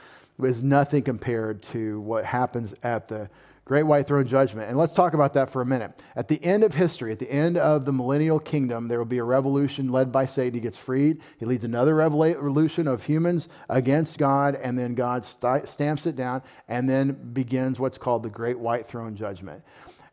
is 0.42 0.62
nothing 0.62 1.02
compared 1.02 1.62
to 1.62 2.00
what 2.00 2.24
happens 2.24 2.74
at 2.82 3.08
the 3.08 3.28
Great 3.72 3.84
white 3.84 4.06
throne 4.06 4.26
judgment. 4.26 4.68
And 4.68 4.76
let's 4.76 4.92
talk 4.92 5.14
about 5.14 5.32
that 5.32 5.48
for 5.48 5.62
a 5.62 5.64
minute. 5.64 5.98
At 6.14 6.28
the 6.28 6.44
end 6.44 6.62
of 6.62 6.74
history, 6.74 7.10
at 7.10 7.18
the 7.18 7.32
end 7.32 7.56
of 7.56 7.86
the 7.86 7.92
millennial 7.94 8.38
kingdom, 8.38 8.86
there 8.86 8.98
will 8.98 9.06
be 9.06 9.16
a 9.16 9.24
revolution 9.24 9.90
led 9.90 10.12
by 10.12 10.26
Satan. 10.26 10.52
He 10.52 10.60
gets 10.60 10.76
freed. 10.76 11.22
He 11.38 11.46
leads 11.46 11.64
another 11.64 11.94
revolution 11.94 12.86
of 12.86 13.04
humans 13.04 13.48
against 13.70 14.18
God, 14.18 14.56
and 14.56 14.78
then 14.78 14.94
God 14.94 15.24
st- 15.24 15.70
stamps 15.70 16.04
it 16.04 16.16
down 16.16 16.42
and 16.68 16.86
then 16.86 17.12
begins 17.32 17.80
what's 17.80 17.96
called 17.96 18.24
the 18.24 18.28
great 18.28 18.58
white 18.58 18.86
throne 18.86 19.16
judgment. 19.16 19.62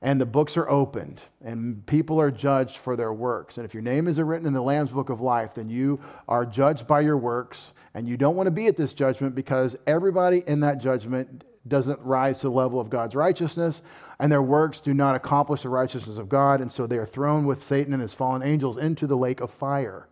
And 0.02 0.22
the 0.22 0.26
books 0.26 0.56
are 0.56 0.70
opened, 0.70 1.22
and 1.44 1.86
people 1.86 2.22
are 2.22 2.32
judged 2.32 2.78
for 2.78 2.96
their 2.96 3.12
works. 3.12 3.58
And 3.58 3.66
if 3.66 3.74
your 3.74 3.84
name 3.84 4.08
isn't 4.08 4.26
written 4.26 4.48
in 4.48 4.54
the 4.54 4.62
Lamb's 4.62 4.92
book 4.92 5.10
of 5.10 5.20
life, 5.20 5.56
then 5.56 5.68
you 5.68 6.00
are 6.30 6.46
judged 6.46 6.88
by 6.88 7.02
your 7.02 7.18
works, 7.18 7.74
and 7.94 8.08
you 8.08 8.16
don't 8.16 8.38
want 8.38 8.48
to 8.48 8.52
be 8.52 8.68
at 8.68 8.78
this 8.78 8.94
judgment 8.94 9.36
because 9.36 9.76
everybody 9.86 10.46
in 10.48 10.62
that 10.62 10.78
judgment 10.78 11.44
doesn't 11.68 12.00
rise 12.02 12.40
to 12.40 12.48
the 12.48 12.54
level 12.54 12.80
of 12.80 12.90
God's 12.90 13.16
righteousness, 13.16 13.82
and 14.20 14.32
their 14.32 14.42
works 14.42 14.80
do 14.80 14.94
not 14.94 15.16
accomplish 15.16 15.64
the 15.64 15.70
righteousness 15.70 16.18
of 16.18 16.30
God, 16.30 16.62
and 16.62 16.72
so 16.72 16.88
they 16.88 16.98
are 16.98 17.06
thrown 17.06 17.46
with 17.46 17.64
Satan 17.64 17.94
and 17.94 18.02
his 18.02 18.14
fallen 18.14 18.42
angels 18.42 18.78
into 18.78 19.08
the 19.08 19.18
lake 19.18 19.42
of 19.42 19.52
fire. 19.52 20.08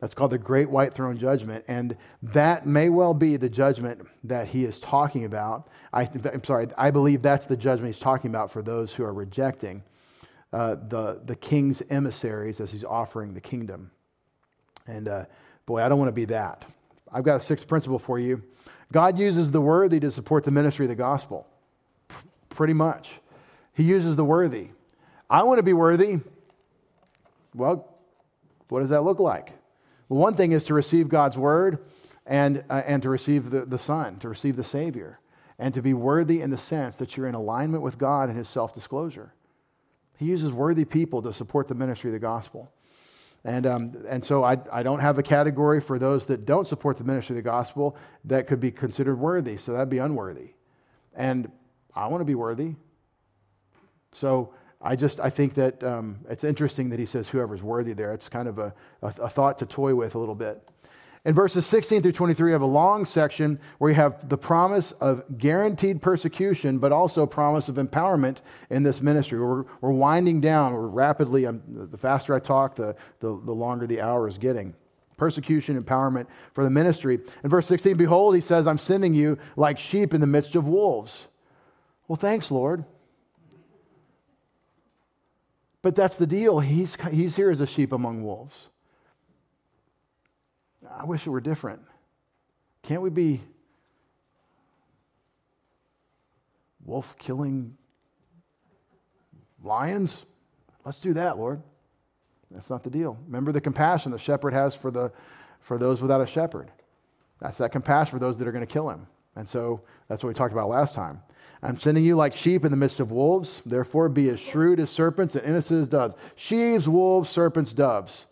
That's 0.00 0.14
called 0.14 0.32
the 0.32 0.38
Great 0.38 0.68
White 0.68 0.92
Throne 0.92 1.16
Judgment, 1.16 1.64
and 1.66 1.96
that 2.22 2.66
may 2.66 2.90
well 2.90 3.14
be 3.14 3.36
the 3.36 3.48
judgment 3.48 4.06
that 4.24 4.48
he 4.48 4.64
is 4.64 4.78
talking 4.78 5.24
about. 5.24 5.68
I, 5.92 6.02
am 6.02 6.44
sorry, 6.44 6.66
I 6.76 6.90
believe 6.90 7.22
that's 7.22 7.46
the 7.46 7.56
judgment 7.56 7.94
he's 7.94 8.02
talking 8.02 8.30
about 8.30 8.50
for 8.50 8.60
those 8.60 8.92
who 8.92 9.04
are 9.04 9.14
rejecting 9.14 9.82
uh, 10.52 10.76
the, 10.88 11.20
the 11.24 11.34
king's 11.34 11.82
emissaries 11.90 12.60
as 12.60 12.70
he's 12.70 12.84
offering 12.84 13.34
the 13.34 13.40
kingdom. 13.40 13.90
And 14.86 15.08
uh, 15.08 15.24
boy, 15.66 15.82
I 15.82 15.88
don't 15.88 15.98
want 15.98 16.08
to 16.08 16.12
be 16.12 16.26
that. 16.26 16.64
I've 17.10 17.24
got 17.24 17.36
a 17.36 17.40
sixth 17.40 17.66
principle 17.66 17.98
for 17.98 18.18
you. 18.18 18.42
God 18.92 19.18
uses 19.18 19.50
the 19.50 19.60
worthy 19.60 20.00
to 20.00 20.10
support 20.10 20.44
the 20.44 20.50
ministry 20.50 20.84
of 20.86 20.90
the 20.90 20.94
gospel. 20.94 21.46
Pretty 22.48 22.74
much. 22.74 23.20
He 23.72 23.82
uses 23.82 24.16
the 24.16 24.24
worthy. 24.24 24.68
I 25.28 25.42
want 25.42 25.58
to 25.58 25.62
be 25.62 25.72
worthy. 25.72 26.20
Well, 27.54 27.88
what 28.68 28.80
does 28.80 28.90
that 28.90 29.02
look 29.02 29.18
like? 29.18 29.52
Well, 30.08 30.20
one 30.20 30.34
thing 30.34 30.52
is 30.52 30.64
to 30.66 30.74
receive 30.74 31.08
God's 31.08 31.38
word 31.38 31.78
and, 32.26 32.64
uh, 32.70 32.82
and 32.86 33.02
to 33.02 33.08
receive 33.08 33.50
the, 33.50 33.64
the 33.64 33.78
Son, 33.78 34.18
to 34.18 34.28
receive 34.28 34.56
the 34.56 34.64
Savior, 34.64 35.18
and 35.58 35.72
to 35.74 35.82
be 35.82 35.94
worthy 35.94 36.40
in 36.40 36.50
the 36.50 36.58
sense 36.58 36.96
that 36.96 37.16
you're 37.16 37.26
in 37.26 37.34
alignment 37.34 37.82
with 37.82 37.98
God 37.98 38.28
and 38.28 38.38
His 38.38 38.48
self 38.48 38.72
disclosure. 38.72 39.34
He 40.16 40.26
uses 40.26 40.52
worthy 40.52 40.84
people 40.84 41.22
to 41.22 41.32
support 41.32 41.68
the 41.68 41.74
ministry 41.74 42.10
of 42.10 42.12
the 42.12 42.20
gospel. 42.20 42.72
And, 43.44 43.66
um, 43.66 43.92
and 44.08 44.24
so 44.24 44.42
I, 44.42 44.56
I 44.72 44.82
don't 44.82 45.00
have 45.00 45.18
a 45.18 45.22
category 45.22 45.80
for 45.80 45.98
those 45.98 46.24
that 46.26 46.46
don't 46.46 46.66
support 46.66 46.96
the 46.96 47.04
ministry 47.04 47.34
of 47.34 47.44
the 47.44 47.50
gospel 47.50 47.96
that 48.24 48.46
could 48.46 48.58
be 48.58 48.70
considered 48.70 49.16
worthy. 49.16 49.58
So 49.58 49.72
that'd 49.72 49.90
be 49.90 49.98
unworthy. 49.98 50.54
And 51.14 51.50
I 51.94 52.06
want 52.06 52.22
to 52.22 52.24
be 52.24 52.34
worthy. 52.34 52.74
So 54.12 54.54
I 54.80 54.96
just 54.96 55.20
I 55.20 55.30
think 55.30 55.54
that 55.54 55.82
um, 55.82 56.18
it's 56.28 56.44
interesting 56.44 56.88
that 56.90 56.98
he 56.98 57.06
says 57.06 57.28
whoever's 57.28 57.62
worthy 57.62 57.92
there. 57.92 58.12
It's 58.12 58.28
kind 58.28 58.48
of 58.48 58.58
a, 58.58 58.74
a, 59.02 59.08
a 59.22 59.28
thought 59.28 59.58
to 59.58 59.66
toy 59.66 59.94
with 59.94 60.14
a 60.14 60.18
little 60.18 60.34
bit. 60.34 60.70
In 61.26 61.34
verses 61.34 61.64
16 61.64 62.02
through 62.02 62.12
23, 62.12 62.48
we 62.48 62.52
have 62.52 62.60
a 62.60 62.66
long 62.66 63.06
section 63.06 63.58
where 63.78 63.90
you 63.90 63.94
have 63.94 64.28
the 64.28 64.36
promise 64.36 64.92
of 64.92 65.38
guaranteed 65.38 66.02
persecution, 66.02 66.78
but 66.78 66.92
also 66.92 67.24
promise 67.24 67.70
of 67.70 67.76
empowerment 67.76 68.42
in 68.68 68.82
this 68.82 69.00
ministry. 69.00 69.40
We're, 69.40 69.64
we're 69.80 69.90
winding 69.90 70.42
down. 70.42 70.74
We're 70.74 70.86
rapidly, 70.86 71.46
um, 71.46 71.62
the 71.66 71.96
faster 71.96 72.34
I 72.34 72.40
talk, 72.40 72.74
the, 72.74 72.94
the, 73.20 73.40
the 73.42 73.52
longer 73.52 73.86
the 73.86 74.02
hour 74.02 74.28
is 74.28 74.36
getting. 74.36 74.74
Persecution, 75.16 75.80
empowerment 75.80 76.26
for 76.52 76.62
the 76.62 76.68
ministry. 76.68 77.20
In 77.42 77.48
verse 77.48 77.66
16, 77.68 77.96
behold, 77.96 78.34
he 78.34 78.42
says, 78.42 78.66
I'm 78.66 78.78
sending 78.78 79.14
you 79.14 79.38
like 79.56 79.78
sheep 79.78 80.12
in 80.12 80.20
the 80.20 80.26
midst 80.26 80.54
of 80.56 80.68
wolves. 80.68 81.28
Well, 82.06 82.16
thanks, 82.16 82.50
Lord. 82.50 82.84
But 85.80 85.96
that's 85.96 86.16
the 86.16 86.26
deal. 86.26 86.60
He's, 86.60 86.98
he's 87.10 87.36
here 87.36 87.50
as 87.50 87.60
a 87.60 87.66
sheep 87.66 87.92
among 87.92 88.24
wolves. 88.24 88.68
I 90.90 91.04
wish 91.04 91.26
it 91.26 91.30
were 91.30 91.40
different. 91.40 91.80
Can't 92.82 93.02
we 93.02 93.10
be 93.10 93.40
wolf 96.84 97.16
killing 97.18 97.76
lions? 99.62 100.24
Let's 100.84 101.00
do 101.00 101.14
that, 101.14 101.38
Lord. 101.38 101.62
That's 102.50 102.70
not 102.70 102.82
the 102.82 102.90
deal. 102.90 103.18
Remember 103.26 103.52
the 103.52 103.60
compassion 103.60 104.12
the 104.12 104.18
shepherd 104.18 104.52
has 104.52 104.74
for, 104.74 104.90
the, 104.90 105.12
for 105.60 105.78
those 105.78 106.00
without 106.00 106.20
a 106.20 106.26
shepherd. 106.26 106.70
That's 107.40 107.58
that 107.58 107.72
compassion 107.72 108.12
for 108.12 108.18
those 108.18 108.36
that 108.36 108.46
are 108.46 108.52
going 108.52 108.66
to 108.66 108.72
kill 108.72 108.90
him. 108.90 109.06
And 109.34 109.48
so 109.48 109.80
that's 110.08 110.22
what 110.22 110.28
we 110.28 110.34
talked 110.34 110.52
about 110.52 110.68
last 110.68 110.94
time. 110.94 111.20
I'm 111.62 111.78
sending 111.78 112.04
you 112.04 112.14
like 112.14 112.34
sheep 112.34 112.64
in 112.64 112.70
the 112.70 112.76
midst 112.76 113.00
of 113.00 113.10
wolves. 113.10 113.62
Therefore, 113.64 114.08
be 114.08 114.28
as 114.28 114.38
shrewd 114.38 114.78
as 114.78 114.90
serpents 114.90 115.34
and 115.34 115.44
innocent 115.44 115.80
as 115.80 115.88
doves. 115.88 116.14
Sheaves, 116.36 116.86
wolves, 116.88 117.30
serpents, 117.30 117.72
doves. 117.72 118.26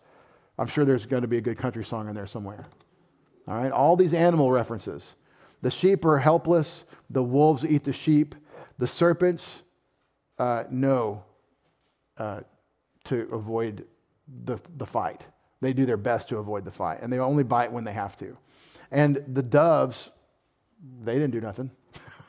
I'm 0.57 0.67
sure 0.67 0.85
there's 0.85 1.05
going 1.05 1.23
to 1.23 1.27
be 1.27 1.37
a 1.37 1.41
good 1.41 1.57
country 1.57 1.83
song 1.83 2.07
in 2.09 2.15
there 2.15 2.27
somewhere. 2.27 2.65
All 3.47 3.55
right, 3.55 3.71
all 3.71 3.95
these 3.95 4.13
animal 4.13 4.51
references. 4.51 5.15
The 5.61 5.71
sheep 5.71 6.05
are 6.05 6.19
helpless, 6.19 6.85
the 7.09 7.23
wolves 7.23 7.65
eat 7.65 7.83
the 7.83 7.93
sheep, 7.93 8.35
the 8.77 8.87
serpents 8.87 9.63
uh, 10.37 10.63
know 10.69 11.23
uh, 12.17 12.41
to 13.05 13.27
avoid 13.31 13.85
the, 14.45 14.59
the 14.77 14.85
fight. 14.85 15.25
They 15.61 15.73
do 15.73 15.85
their 15.85 15.97
best 15.97 16.29
to 16.29 16.37
avoid 16.37 16.65
the 16.65 16.71
fight, 16.71 16.99
and 17.01 17.11
they 17.11 17.19
only 17.19 17.43
bite 17.43 17.71
when 17.71 17.83
they 17.83 17.93
have 17.93 18.17
to. 18.17 18.37
And 18.91 19.23
the 19.27 19.43
doves, 19.43 20.09
they 21.01 21.13
didn't 21.13 21.31
do 21.31 21.41
nothing. 21.41 21.71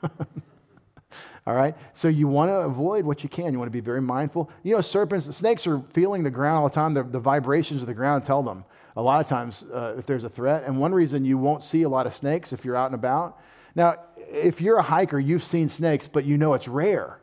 All 1.46 1.54
right? 1.54 1.76
So 1.92 2.08
you 2.08 2.26
want 2.26 2.50
to 2.50 2.56
avoid 2.56 3.04
what 3.04 3.22
you 3.22 3.28
can. 3.28 3.52
You 3.52 3.58
want 3.58 3.66
to 3.66 3.72
be 3.72 3.80
very 3.80 4.00
mindful. 4.00 4.50
You 4.62 4.74
know, 4.74 4.80
serpents, 4.80 5.34
snakes 5.36 5.66
are 5.66 5.80
feeling 5.92 6.22
the 6.22 6.30
ground 6.30 6.58
all 6.58 6.68
the 6.68 6.74
time. 6.74 6.94
The, 6.94 7.02
the 7.02 7.20
vibrations 7.20 7.82
of 7.82 7.86
the 7.86 7.94
ground 7.94 8.24
tell 8.24 8.42
them 8.42 8.64
a 8.96 9.02
lot 9.02 9.20
of 9.20 9.28
times 9.28 9.64
uh, 9.72 9.94
if 9.98 10.06
there's 10.06 10.24
a 10.24 10.28
threat. 10.28 10.64
And 10.64 10.78
one 10.78 10.94
reason 10.94 11.24
you 11.24 11.36
won't 11.36 11.62
see 11.62 11.82
a 11.82 11.88
lot 11.88 12.06
of 12.06 12.14
snakes 12.14 12.52
if 12.52 12.64
you're 12.64 12.76
out 12.76 12.86
and 12.86 12.94
about. 12.94 13.38
Now, 13.74 13.96
if 14.16 14.60
you're 14.60 14.78
a 14.78 14.82
hiker, 14.82 15.18
you've 15.18 15.42
seen 15.42 15.68
snakes, 15.68 16.08
but 16.08 16.24
you 16.24 16.38
know 16.38 16.54
it's 16.54 16.68
rare. 16.68 17.20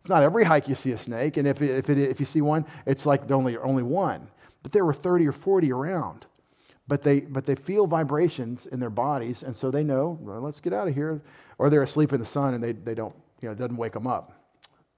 It's 0.00 0.08
not 0.08 0.22
every 0.22 0.44
hike 0.44 0.68
you 0.68 0.74
see 0.76 0.92
a 0.92 0.98
snake. 0.98 1.36
And 1.36 1.48
if, 1.48 1.60
it, 1.60 1.70
if, 1.70 1.90
it, 1.90 1.98
if 1.98 2.20
you 2.20 2.26
see 2.26 2.42
one, 2.42 2.66
it's 2.84 3.04
like 3.04 3.28
only, 3.30 3.56
only 3.56 3.82
one. 3.82 4.28
But 4.62 4.72
there 4.72 4.84
were 4.84 4.94
30 4.94 5.26
or 5.26 5.32
40 5.32 5.72
around 5.72 6.26
but 6.88 7.02
they 7.02 7.18
but 7.18 7.46
they 7.46 7.56
feel 7.56 7.88
vibrations 7.88 8.64
in 8.66 8.78
their 8.78 8.90
bodies 8.90 9.42
and 9.42 9.56
so 9.56 9.72
they 9.72 9.82
know 9.82 10.18
well, 10.20 10.40
let's 10.40 10.60
get 10.60 10.72
out 10.72 10.86
of 10.86 10.94
here 10.94 11.20
or 11.58 11.68
they're 11.68 11.82
asleep 11.82 12.12
in 12.12 12.20
the 12.20 12.26
sun 12.26 12.54
and 12.54 12.62
they, 12.62 12.70
they 12.70 12.94
don't 12.94 13.14
you 13.40 13.48
know, 13.48 13.52
it 13.52 13.58
doesn't 13.58 13.76
wake 13.76 13.92
them 13.92 14.06
up. 14.06 14.32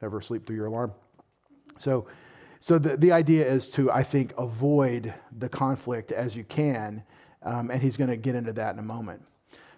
Ever 0.01 0.21
sleep 0.21 0.47
through 0.47 0.57
your 0.57 0.67
alarm? 0.67 0.93
So, 1.79 2.07
so 2.61 2.79
the, 2.79 2.97
the 2.97 3.13
idea 3.13 3.47
is 3.47 3.69
to, 3.71 3.91
I 3.91 4.03
think, 4.03 4.33
avoid 4.37 5.15
the 5.37 5.49
conflict 5.49 6.13
as 6.13 6.37
you 6.37 6.45
can, 6.45 7.03
um, 7.43 7.71
and 7.71 7.83
he's 7.83 7.97
going 7.97 8.11
to 8.11 8.17
get 8.17 8.35
into 8.35 8.53
that 8.55 8.73
in 8.75 8.79
a 8.79 8.83
moment. 8.83 9.23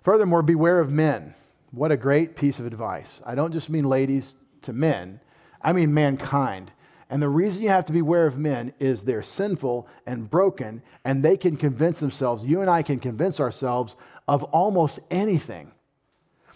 Furthermore, 0.03 0.43
beware 0.43 0.81
of 0.81 0.91
men. 0.91 1.35
What 1.73 1.93
a 1.93 1.97
great 1.97 2.37
piece 2.37 2.59
of 2.59 2.67
advice. 2.67 3.23
I 3.25 3.35
don't 3.35 3.53
just 3.53 3.71
mean 3.71 3.85
ladies 3.85 4.37
to 4.63 4.73
men, 4.73 5.21
I 5.63 5.73
mean 5.73 5.93
mankind. 5.95 6.73
And 7.11 7.21
the 7.21 7.29
reason 7.29 7.63
you 7.63 7.71
have 7.71 7.85
to 7.87 7.93
beware 7.93 8.27
of 8.27 8.39
men 8.39 8.73
is 8.79 9.03
they're 9.03 9.23
sinful 9.23 9.89
and 10.07 10.31
broken, 10.31 10.83
and 11.05 11.25
they 11.25 11.37
can 11.37 11.57
convince 11.57 11.99
themselves, 12.01 12.45
you 12.45 12.61
and 12.61 12.71
I 12.71 12.83
can 12.83 13.01
convince 13.01 13.41
ourselves 13.41 13.97
of 14.29 14.45
almost 14.45 15.01
anything. 15.11 15.73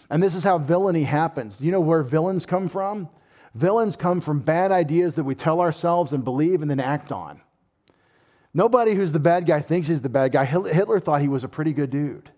And 0.09 0.21
this 0.21 0.35
is 0.35 0.43
how 0.43 0.57
villainy 0.57 1.03
happens. 1.03 1.61
You 1.61 1.71
know 1.71 1.79
where 1.79 2.03
villains 2.03 2.45
come 2.45 2.69
from? 2.69 3.09
Villains 3.53 3.95
come 3.95 4.21
from 4.21 4.41
bad 4.41 4.71
ideas 4.71 5.15
that 5.15 5.23
we 5.23 5.33
tell 5.33 5.61
ourselves 5.61 6.13
and 6.13 6.23
believe 6.23 6.61
and 6.61 6.69
then 6.69 6.79
act 6.79 7.11
on. 7.11 7.41
Nobody 8.53 8.93
who's 8.93 9.11
the 9.11 9.19
bad 9.19 9.45
guy 9.45 9.59
thinks 9.59 9.87
he's 9.87 10.01
the 10.01 10.09
bad 10.09 10.31
guy. 10.31 10.45
Hitler 10.45 10.99
thought 10.99 11.21
he 11.21 11.27
was 11.27 11.43
a 11.43 11.49
pretty 11.49 11.73
good 11.73 11.89
dude. 11.89 12.31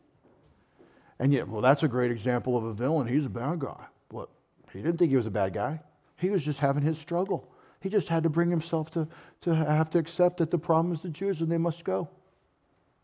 And 1.20 1.34
yet, 1.34 1.48
well, 1.48 1.62
that's 1.62 1.84
a 1.84 1.88
great 1.88 2.12
example 2.12 2.56
of 2.58 2.64
a 2.64 2.74
villain. 2.74 3.08
He's 3.08 3.26
a 3.26 3.30
bad 3.30 3.60
guy. 3.60 3.86
Well, 4.12 4.30
he 4.72 4.82
didn't 4.82 4.98
think 4.98 5.10
he 5.10 5.18
was 5.18 5.26
a 5.26 5.32
bad 5.32 5.54
guy. 5.54 5.82
He 6.16 6.30
was 6.30 6.44
just 6.44 6.60
having 6.60 6.84
his 6.84 6.98
struggle. 6.98 7.52
He 7.82 7.90
just 7.90 8.08
had 8.08 8.24
to 8.24 8.30
bring 8.30 8.50
himself 8.50 8.90
to, 8.92 9.08
to 9.42 9.56
have 9.56 9.90
to 9.92 10.00
accept 10.00 10.38
that 10.38 10.52
the 10.52 10.58
problem 10.58 10.94
is 10.94 11.02
the 11.02 11.10
Jews 11.10 11.42
and 11.42 11.52
they 11.52 11.58
must 11.58 11.84
go. 11.84 12.10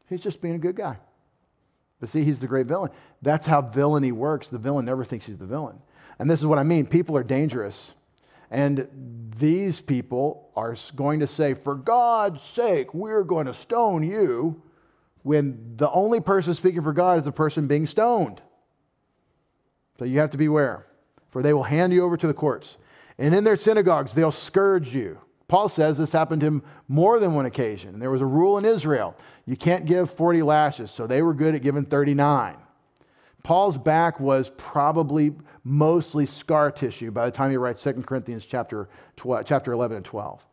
He's 0.09 0.21
just 0.21 0.41
being 0.41 0.55
a 0.55 0.59
good 0.59 0.75
guy. 0.75 0.97
But 2.03 2.09
see, 2.09 2.25
he's 2.25 2.41
the 2.41 2.47
great 2.47 2.67
villain. 2.67 2.91
That's 3.21 3.45
how 3.45 3.61
villainy 3.61 4.11
works. 4.11 4.49
The 4.49 4.57
villain 4.57 4.83
never 4.83 5.05
thinks 5.05 5.25
he's 5.25 5.37
the 5.37 5.45
villain. 5.45 5.79
And 6.19 6.29
this 6.29 6.41
is 6.41 6.45
what 6.45 6.59
I 6.59 6.63
mean 6.63 6.85
people 6.85 7.15
are 7.15 7.23
dangerous. 7.23 7.93
And 8.51 8.89
these 9.37 9.79
people 9.79 10.51
are 10.53 10.75
going 10.97 11.21
to 11.21 11.27
say, 11.27 11.53
For 11.53 11.75
God's 11.75 12.41
sake, 12.41 12.93
we're 12.93 13.23
going 13.23 13.45
to 13.45 13.53
stone 13.53 14.03
you, 14.03 14.61
when 15.21 15.77
the 15.77 15.89
only 15.91 16.19
person 16.19 16.53
speaking 16.53 16.81
for 16.81 16.91
God 16.91 17.19
is 17.19 17.23
the 17.23 17.31
person 17.31 17.67
being 17.67 17.87
stoned. 17.87 18.41
So 19.97 20.03
you 20.03 20.19
have 20.19 20.31
to 20.31 20.37
beware, 20.37 20.85
for 21.29 21.41
they 21.41 21.53
will 21.53 21.63
hand 21.63 21.93
you 21.93 22.03
over 22.03 22.17
to 22.17 22.27
the 22.27 22.33
courts. 22.33 22.77
And 23.17 23.33
in 23.33 23.45
their 23.45 23.55
synagogues, 23.55 24.13
they'll 24.13 24.33
scourge 24.33 24.93
you. 24.93 25.19
Paul 25.53 25.69
says 25.69 25.99
this 25.99 26.13
happened 26.13 26.41
to 26.41 26.47
him 26.47 26.63
more 26.87 27.19
than 27.19 27.35
one 27.35 27.45
occasion. 27.45 27.99
There 27.99 28.09
was 28.09 28.23
a 28.23 28.25
rule 28.25 28.57
in 28.57 28.65
Israel 28.65 29.15
you 29.45 29.55
can't 29.55 29.85
give 29.85 30.09
40 30.09 30.41
lashes, 30.41 30.89
so 30.89 31.05
they 31.05 31.21
were 31.21 31.35
good 31.35 31.53
at 31.53 31.61
giving 31.61 31.85
39. 31.85 32.57
Paul's 33.43 33.77
back 33.77 34.19
was 34.19 34.49
probably 34.57 35.35
mostly 35.63 36.25
scar 36.25 36.71
tissue 36.71 37.11
by 37.11 37.25
the 37.25 37.31
time 37.31 37.51
he 37.51 37.57
writes 37.57 37.83
2 37.83 38.01
Corinthians 38.01 38.47
chapter, 38.47 38.89
12, 39.17 39.45
chapter 39.45 39.71
11 39.71 39.97
and 39.97 40.05
12. 40.07 40.43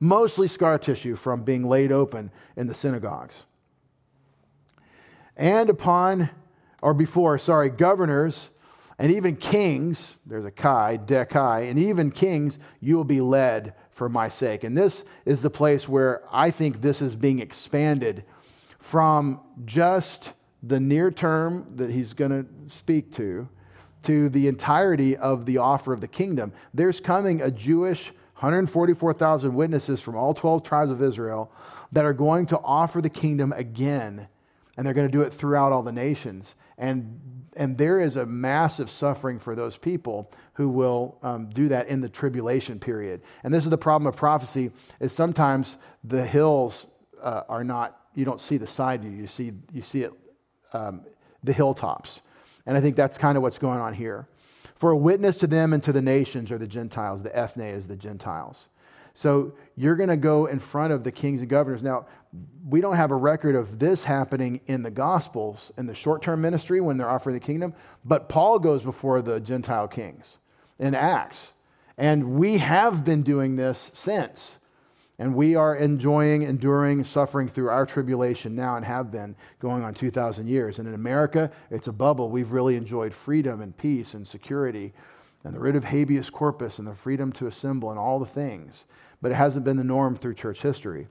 Mostly 0.00 0.48
scar 0.48 0.78
tissue 0.78 1.16
from 1.16 1.42
being 1.42 1.62
laid 1.62 1.92
open 1.92 2.30
in 2.56 2.66
the 2.66 2.74
synagogues. 2.74 3.44
And 5.36 5.68
upon, 5.68 6.30
or 6.80 6.94
before, 6.94 7.36
sorry, 7.36 7.68
governors 7.68 8.48
and 9.00 9.10
even 9.10 9.34
kings, 9.34 10.16
there's 10.26 10.44
a 10.44 10.50
Chi, 10.50 10.98
Dekai, 11.02 11.70
and 11.70 11.78
even 11.78 12.10
kings, 12.10 12.58
you 12.80 12.96
will 12.96 13.04
be 13.04 13.22
led 13.22 13.72
for 13.90 14.10
my 14.10 14.28
sake. 14.28 14.62
And 14.62 14.76
this 14.76 15.04
is 15.24 15.40
the 15.40 15.48
place 15.48 15.88
where 15.88 16.22
I 16.30 16.50
think 16.50 16.82
this 16.82 17.00
is 17.00 17.16
being 17.16 17.38
expanded 17.38 18.24
from 18.78 19.40
just 19.64 20.34
the 20.62 20.78
near 20.78 21.10
term 21.10 21.72
that 21.76 21.90
he's 21.90 22.12
going 22.12 22.30
to 22.30 22.46
speak 22.74 23.10
to, 23.14 23.48
to 24.02 24.28
the 24.28 24.48
entirety 24.48 25.16
of 25.16 25.46
the 25.46 25.56
offer 25.56 25.94
of 25.94 26.02
the 26.02 26.08
kingdom. 26.08 26.52
There's 26.74 27.00
coming 27.00 27.40
a 27.40 27.50
Jewish 27.50 28.08
144,000 28.34 29.54
witnesses 29.54 30.02
from 30.02 30.14
all 30.14 30.34
12 30.34 30.62
tribes 30.62 30.90
of 30.90 31.02
Israel 31.02 31.50
that 31.92 32.04
are 32.04 32.12
going 32.12 32.44
to 32.46 32.58
offer 32.58 33.00
the 33.00 33.08
kingdom 33.08 33.52
again, 33.52 34.28
and 34.76 34.84
they're 34.84 34.92
going 34.92 35.08
to 35.08 35.12
do 35.12 35.22
it 35.22 35.32
throughout 35.32 35.72
all 35.72 35.82
the 35.82 35.90
nations. 35.90 36.54
And, 36.80 37.20
and 37.54 37.78
there 37.78 38.00
is 38.00 38.16
a 38.16 38.26
massive 38.26 38.90
suffering 38.90 39.38
for 39.38 39.54
those 39.54 39.76
people 39.76 40.32
who 40.54 40.68
will 40.68 41.18
um, 41.22 41.50
do 41.50 41.68
that 41.68 41.86
in 41.86 42.00
the 42.00 42.08
tribulation 42.08 42.80
period. 42.80 43.20
And 43.44 43.54
this 43.54 43.62
is 43.64 43.70
the 43.70 43.78
problem 43.78 44.08
of 44.08 44.16
prophecy: 44.16 44.72
is 44.98 45.12
sometimes 45.12 45.76
the 46.02 46.26
hills 46.26 46.88
uh, 47.22 47.42
are 47.48 47.62
not. 47.62 47.96
You 48.14 48.24
don't 48.24 48.40
see 48.40 48.56
the 48.56 48.66
side 48.66 49.02
view. 49.02 49.12
You 49.12 49.26
see 49.26 49.52
you 49.72 49.82
see 49.82 50.02
it 50.02 50.12
um, 50.72 51.02
the 51.44 51.52
hilltops. 51.52 52.22
And 52.66 52.76
I 52.76 52.80
think 52.80 52.96
that's 52.96 53.18
kind 53.18 53.36
of 53.36 53.42
what's 53.42 53.58
going 53.58 53.78
on 53.78 53.94
here. 53.94 54.26
For 54.74 54.90
a 54.90 54.96
witness 54.96 55.36
to 55.36 55.46
them 55.46 55.72
and 55.72 55.82
to 55.82 55.92
the 55.92 56.02
nations 56.02 56.50
or 56.50 56.58
the 56.58 56.66
Gentiles, 56.66 57.22
the 57.22 57.36
ethne 57.36 57.62
is 57.62 57.86
the 57.86 57.96
Gentiles. 57.96 58.68
So 59.12 59.54
you're 59.76 59.96
going 59.96 60.08
to 60.08 60.16
go 60.16 60.46
in 60.46 60.58
front 60.58 60.92
of 60.92 61.04
the 61.04 61.12
kings 61.12 61.40
and 61.40 61.50
governors. 61.50 61.82
Now, 61.82 62.06
we 62.64 62.80
don't 62.80 62.96
have 62.96 63.10
a 63.10 63.16
record 63.16 63.56
of 63.56 63.78
this 63.78 64.04
happening 64.04 64.60
in 64.66 64.82
the 64.82 64.90
Gospels 64.90 65.72
in 65.76 65.86
the 65.86 65.94
short 65.94 66.22
term 66.22 66.40
ministry 66.40 66.80
when 66.80 66.96
they're 66.96 67.08
offering 67.08 67.34
the 67.34 67.40
kingdom, 67.40 67.74
but 68.04 68.28
Paul 68.28 68.58
goes 68.58 68.82
before 68.82 69.22
the 69.22 69.40
Gentile 69.40 69.88
kings 69.88 70.38
in 70.78 70.94
Acts. 70.94 71.54
And 71.98 72.34
we 72.34 72.58
have 72.58 73.04
been 73.04 73.22
doing 73.22 73.56
this 73.56 73.90
since. 73.94 74.58
And 75.18 75.34
we 75.34 75.54
are 75.54 75.76
enjoying, 75.76 76.44
enduring, 76.44 77.04
suffering 77.04 77.46
through 77.46 77.68
our 77.68 77.84
tribulation 77.84 78.56
now 78.56 78.76
and 78.76 78.86
have 78.86 79.10
been 79.10 79.36
going 79.58 79.82
on 79.82 79.92
2,000 79.92 80.48
years. 80.48 80.78
And 80.78 80.88
in 80.88 80.94
America, 80.94 81.50
it's 81.70 81.88
a 81.88 81.92
bubble. 81.92 82.30
We've 82.30 82.52
really 82.52 82.74
enjoyed 82.74 83.12
freedom 83.12 83.60
and 83.60 83.76
peace 83.76 84.14
and 84.14 84.26
security 84.26 84.94
and 85.44 85.54
the 85.54 85.60
writ 85.60 85.76
of 85.76 85.84
habeas 85.84 86.30
corpus 86.30 86.78
and 86.78 86.88
the 86.88 86.94
freedom 86.94 87.32
to 87.32 87.46
assemble 87.46 87.90
and 87.90 87.98
all 87.98 88.18
the 88.18 88.24
things. 88.24 88.86
But 89.20 89.32
it 89.32 89.34
hasn't 89.34 89.66
been 89.66 89.76
the 89.76 89.84
norm 89.84 90.16
through 90.16 90.34
church 90.34 90.62
history. 90.62 91.08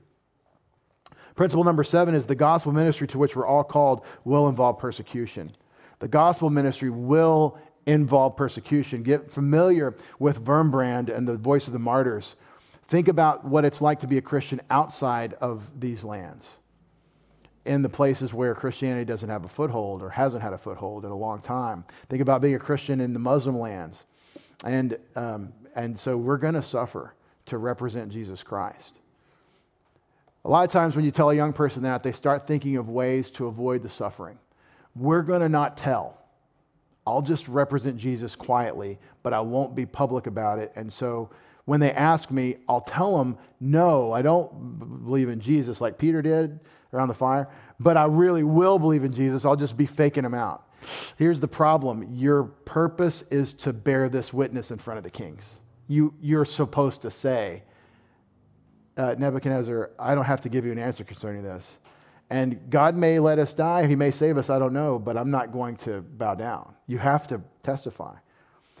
Principle 1.40 1.64
number 1.64 1.84
seven 1.84 2.14
is 2.14 2.26
the 2.26 2.34
gospel 2.34 2.70
ministry 2.70 3.06
to 3.06 3.18
which 3.18 3.34
we're 3.34 3.46
all 3.46 3.64
called 3.64 4.04
will 4.24 4.46
involve 4.46 4.78
persecution. 4.78 5.50
The 5.98 6.06
gospel 6.06 6.50
ministry 6.50 6.90
will 6.90 7.58
involve 7.86 8.36
persecution. 8.36 9.02
Get 9.02 9.32
familiar 9.32 9.96
with 10.18 10.44
Wurmbrand 10.44 11.08
and 11.08 11.26
the 11.26 11.38
voice 11.38 11.66
of 11.66 11.72
the 11.72 11.78
martyrs. 11.78 12.36
Think 12.88 13.08
about 13.08 13.42
what 13.42 13.64
it's 13.64 13.80
like 13.80 14.00
to 14.00 14.06
be 14.06 14.18
a 14.18 14.20
Christian 14.20 14.60
outside 14.68 15.32
of 15.40 15.80
these 15.80 16.04
lands, 16.04 16.58
in 17.64 17.80
the 17.80 17.88
places 17.88 18.34
where 18.34 18.54
Christianity 18.54 19.06
doesn't 19.06 19.30
have 19.30 19.46
a 19.46 19.48
foothold 19.48 20.02
or 20.02 20.10
hasn't 20.10 20.42
had 20.42 20.52
a 20.52 20.58
foothold 20.58 21.06
in 21.06 21.10
a 21.10 21.16
long 21.16 21.40
time. 21.40 21.86
Think 22.10 22.20
about 22.20 22.42
being 22.42 22.56
a 22.56 22.58
Christian 22.58 23.00
in 23.00 23.14
the 23.14 23.18
Muslim 23.18 23.58
lands. 23.58 24.04
And, 24.62 24.98
um, 25.16 25.54
and 25.74 25.98
so 25.98 26.18
we're 26.18 26.36
going 26.36 26.52
to 26.52 26.62
suffer 26.62 27.14
to 27.46 27.56
represent 27.56 28.12
Jesus 28.12 28.42
Christ. 28.42 29.00
A 30.44 30.48
lot 30.48 30.64
of 30.64 30.72
times 30.72 30.96
when 30.96 31.04
you 31.04 31.10
tell 31.10 31.30
a 31.30 31.34
young 31.34 31.52
person 31.52 31.82
that, 31.82 32.02
they 32.02 32.12
start 32.12 32.46
thinking 32.46 32.76
of 32.76 32.88
ways 32.88 33.30
to 33.32 33.46
avoid 33.46 33.82
the 33.82 33.88
suffering. 33.88 34.38
We're 34.96 35.22
going 35.22 35.42
to 35.42 35.48
not 35.48 35.76
tell. 35.76 36.18
I'll 37.06 37.22
just 37.22 37.48
represent 37.48 37.96
Jesus 37.96 38.34
quietly, 38.34 38.98
but 39.22 39.32
I 39.32 39.40
won't 39.40 39.74
be 39.74 39.86
public 39.86 40.26
about 40.26 40.58
it. 40.58 40.72
And 40.76 40.92
so 40.92 41.30
when 41.64 41.80
they 41.80 41.92
ask 41.92 42.30
me, 42.30 42.56
I'll 42.68 42.80
tell 42.80 43.18
them, 43.18 43.36
no, 43.60 44.12
I 44.12 44.22
don't 44.22 45.04
believe 45.04 45.28
in 45.28 45.40
Jesus 45.40 45.80
like 45.80 45.98
Peter 45.98 46.22
did 46.22 46.58
around 46.92 47.08
the 47.08 47.14
fire, 47.14 47.48
but 47.78 47.96
I 47.96 48.06
really 48.06 48.42
will 48.42 48.78
believe 48.78 49.04
in 49.04 49.12
Jesus. 49.12 49.44
I'll 49.44 49.56
just 49.56 49.76
be 49.76 49.86
faking 49.86 50.24
him 50.24 50.34
out. 50.34 50.66
Here's 51.16 51.40
the 51.40 51.48
problem 51.48 52.14
your 52.14 52.44
purpose 52.44 53.22
is 53.30 53.52
to 53.54 53.72
bear 53.72 54.08
this 54.08 54.32
witness 54.32 54.70
in 54.70 54.78
front 54.78 54.98
of 54.98 55.04
the 55.04 55.10
kings. 55.10 55.60
You, 55.86 56.14
you're 56.20 56.44
supposed 56.44 57.02
to 57.02 57.10
say, 57.10 57.62
uh, 59.00 59.14
Nebuchadnezzar, 59.18 59.90
I 59.98 60.14
don't 60.14 60.26
have 60.26 60.42
to 60.42 60.48
give 60.48 60.66
you 60.66 60.72
an 60.72 60.78
answer 60.78 61.04
concerning 61.04 61.42
this. 61.42 61.78
And 62.28 62.70
God 62.70 62.96
may 62.96 63.18
let 63.18 63.38
us 63.38 63.54
die, 63.54 63.86
He 63.86 63.96
may 63.96 64.10
save 64.10 64.36
us, 64.36 64.50
I 64.50 64.58
don't 64.58 64.74
know, 64.74 64.98
but 64.98 65.16
I'm 65.16 65.30
not 65.30 65.52
going 65.52 65.76
to 65.78 66.02
bow 66.02 66.34
down. 66.34 66.74
You 66.86 66.98
have 66.98 67.26
to 67.28 67.40
testify. 67.62 68.16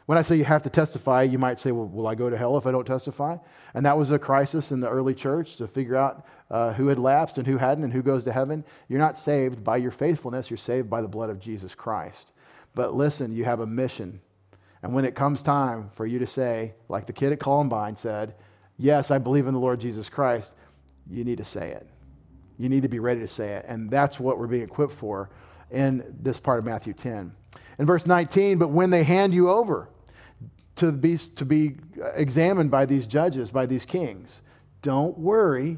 When 0.04 0.18
I 0.18 0.22
say 0.22 0.36
you 0.36 0.44
have 0.44 0.62
to 0.62 0.70
testify, 0.70 1.22
you 1.22 1.38
might 1.38 1.58
say, 1.58 1.72
well, 1.72 1.86
will 1.86 2.06
I 2.06 2.14
go 2.14 2.28
to 2.28 2.36
hell 2.36 2.58
if 2.58 2.66
I 2.66 2.72
don't 2.72 2.86
testify? 2.86 3.36
And 3.74 3.86
that 3.86 3.96
was 3.96 4.10
a 4.10 4.18
crisis 4.18 4.72
in 4.72 4.80
the 4.80 4.90
early 4.90 5.14
church 5.14 5.56
to 5.56 5.66
figure 5.66 5.96
out 5.96 6.26
uh, 6.50 6.72
who 6.74 6.88
had 6.88 6.98
lapsed 6.98 7.38
and 7.38 7.46
who 7.46 7.56
hadn't 7.56 7.84
and 7.84 7.92
who 7.92 8.02
goes 8.02 8.24
to 8.24 8.32
heaven. 8.32 8.64
You're 8.88 8.98
not 8.98 9.18
saved 9.18 9.64
by 9.64 9.78
your 9.78 9.92
faithfulness, 9.92 10.50
you're 10.50 10.58
saved 10.58 10.90
by 10.90 11.00
the 11.00 11.08
blood 11.08 11.30
of 11.30 11.40
Jesus 11.40 11.74
Christ. 11.74 12.32
But 12.74 12.94
listen, 12.94 13.32
you 13.32 13.44
have 13.44 13.60
a 13.60 13.66
mission. 13.66 14.20
And 14.82 14.94
when 14.94 15.04
it 15.04 15.14
comes 15.14 15.42
time 15.42 15.90
for 15.90 16.06
you 16.06 16.18
to 16.18 16.26
say, 16.26 16.74
like 16.88 17.06
the 17.06 17.12
kid 17.12 17.32
at 17.32 17.40
Columbine 17.40 17.96
said, 17.96 18.34
Yes, 18.80 19.10
I 19.10 19.18
believe 19.18 19.46
in 19.46 19.52
the 19.52 19.60
Lord 19.60 19.78
Jesus 19.78 20.08
Christ, 20.08 20.54
you 21.06 21.22
need 21.22 21.36
to 21.36 21.44
say 21.44 21.70
it. 21.70 21.86
You 22.58 22.70
need 22.70 22.82
to 22.82 22.88
be 22.88 22.98
ready 22.98 23.20
to 23.20 23.28
say 23.28 23.52
it. 23.52 23.66
And 23.68 23.90
that's 23.90 24.18
what 24.18 24.38
we're 24.38 24.46
being 24.46 24.62
equipped 24.62 24.94
for 24.94 25.28
in 25.70 26.16
this 26.18 26.40
part 26.40 26.58
of 26.58 26.64
Matthew 26.64 26.94
10. 26.94 27.30
In 27.78 27.86
verse 27.86 28.06
19, 28.06 28.56
but 28.56 28.68
when 28.68 28.88
they 28.88 29.04
hand 29.04 29.34
you 29.34 29.50
over, 29.50 29.90
to 30.76 30.92
be, 30.92 31.18
to 31.18 31.44
be 31.44 31.76
examined 32.14 32.70
by 32.70 32.86
these 32.86 33.06
judges, 33.06 33.50
by 33.50 33.66
these 33.66 33.84
kings. 33.84 34.40
Don't 34.80 35.18
worry 35.18 35.76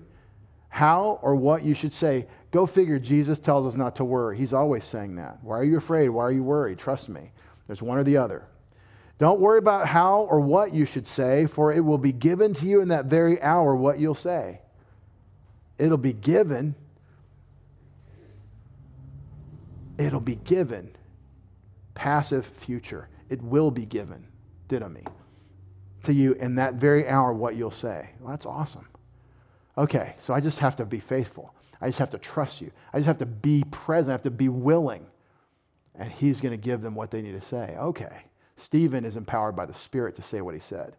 how 0.68 1.18
or 1.22 1.34
what 1.34 1.64
you 1.64 1.74
should 1.74 1.92
say. 1.92 2.28
Go 2.53 2.66
figure, 2.66 3.00
Jesus 3.00 3.40
tells 3.40 3.66
us 3.66 3.74
not 3.74 3.96
to 3.96 4.05
worry. 4.05 4.38
He's 4.38 4.53
always 4.53 4.84
saying 4.84 5.16
that. 5.16 5.38
Why 5.42 5.59
are 5.59 5.64
you 5.64 5.76
afraid? 5.76 6.11
Why 6.11 6.22
are 6.22 6.32
you 6.32 6.44
worried? 6.44 6.78
Trust 6.78 7.09
me. 7.09 7.32
There's 7.66 7.82
one 7.82 7.98
or 7.98 8.05
the 8.05 8.16
other. 8.16 8.46
Don't 9.22 9.38
worry 9.38 9.58
about 9.60 9.86
how 9.86 10.22
or 10.22 10.40
what 10.40 10.74
you 10.74 10.84
should 10.84 11.06
say, 11.06 11.46
for 11.46 11.72
it 11.72 11.78
will 11.78 11.96
be 11.96 12.10
given 12.10 12.54
to 12.54 12.66
you 12.66 12.80
in 12.80 12.88
that 12.88 13.04
very 13.04 13.40
hour 13.40 13.76
what 13.76 14.00
you'll 14.00 14.16
say. 14.16 14.62
It'll 15.78 15.96
be 15.96 16.12
given. 16.12 16.74
It'll 19.96 20.18
be 20.18 20.34
given. 20.34 20.96
Passive 21.94 22.44
future. 22.44 23.08
It 23.28 23.40
will 23.40 23.70
be 23.70 23.86
given 23.86 24.26
didomi, 24.68 25.06
to 26.02 26.12
you 26.12 26.32
in 26.32 26.56
that 26.56 26.74
very 26.74 27.08
hour 27.08 27.32
what 27.32 27.54
you'll 27.54 27.70
say. 27.70 28.10
Well, 28.18 28.30
that's 28.30 28.44
awesome. 28.44 28.88
Okay, 29.78 30.16
so 30.18 30.34
I 30.34 30.40
just 30.40 30.58
have 30.58 30.74
to 30.74 30.84
be 30.84 30.98
faithful. 30.98 31.54
I 31.80 31.86
just 31.86 32.00
have 32.00 32.10
to 32.10 32.18
trust 32.18 32.60
you. 32.60 32.72
I 32.92 32.98
just 32.98 33.06
have 33.06 33.18
to 33.18 33.26
be 33.26 33.62
present. 33.70 34.08
I 34.08 34.14
have 34.14 34.22
to 34.22 34.32
be 34.32 34.48
willing. 34.48 35.06
And 35.94 36.10
he's 36.10 36.40
going 36.40 36.50
to 36.50 36.56
give 36.56 36.80
them 36.80 36.96
what 36.96 37.12
they 37.12 37.22
need 37.22 37.40
to 37.40 37.40
say. 37.40 37.76
Okay. 37.78 38.24
Stephen 38.62 39.04
is 39.04 39.16
empowered 39.16 39.56
by 39.56 39.66
the 39.66 39.74
Spirit 39.74 40.14
to 40.14 40.22
say 40.22 40.40
what 40.40 40.54
he 40.54 40.60
said. 40.60 40.94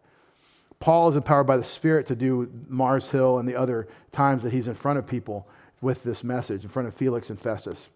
Paul 0.80 1.08
is 1.08 1.16
empowered 1.16 1.46
by 1.46 1.56
the 1.56 1.64
Spirit 1.64 2.04
to 2.06 2.14
do 2.14 2.52
Mars 2.68 3.08
Hill 3.08 3.38
and 3.38 3.48
the 3.48 3.56
other 3.56 3.88
times 4.12 4.42
that 4.42 4.52
he's 4.52 4.68
in 4.68 4.74
front 4.74 4.98
of 4.98 5.06
people 5.06 5.48
with 5.80 6.04
this 6.04 6.22
message, 6.22 6.62
in 6.62 6.68
front 6.68 6.88
of 6.88 6.94
Felix 6.94 7.30
and 7.30 7.40
Festus. 7.40 7.88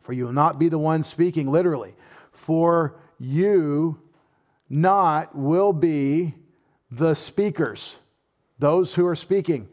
For 0.00 0.14
you 0.14 0.24
will 0.24 0.32
not 0.32 0.58
be 0.58 0.70
the 0.70 0.78
one 0.78 1.02
speaking 1.02 1.52
literally, 1.52 1.94
for 2.32 2.96
you 3.18 4.00
not 4.70 5.36
will 5.36 5.74
be 5.74 6.34
the 6.90 7.14
speakers, 7.14 7.96
those 8.58 8.94
who 8.94 9.04
are 9.06 9.16
speaking. 9.16 9.68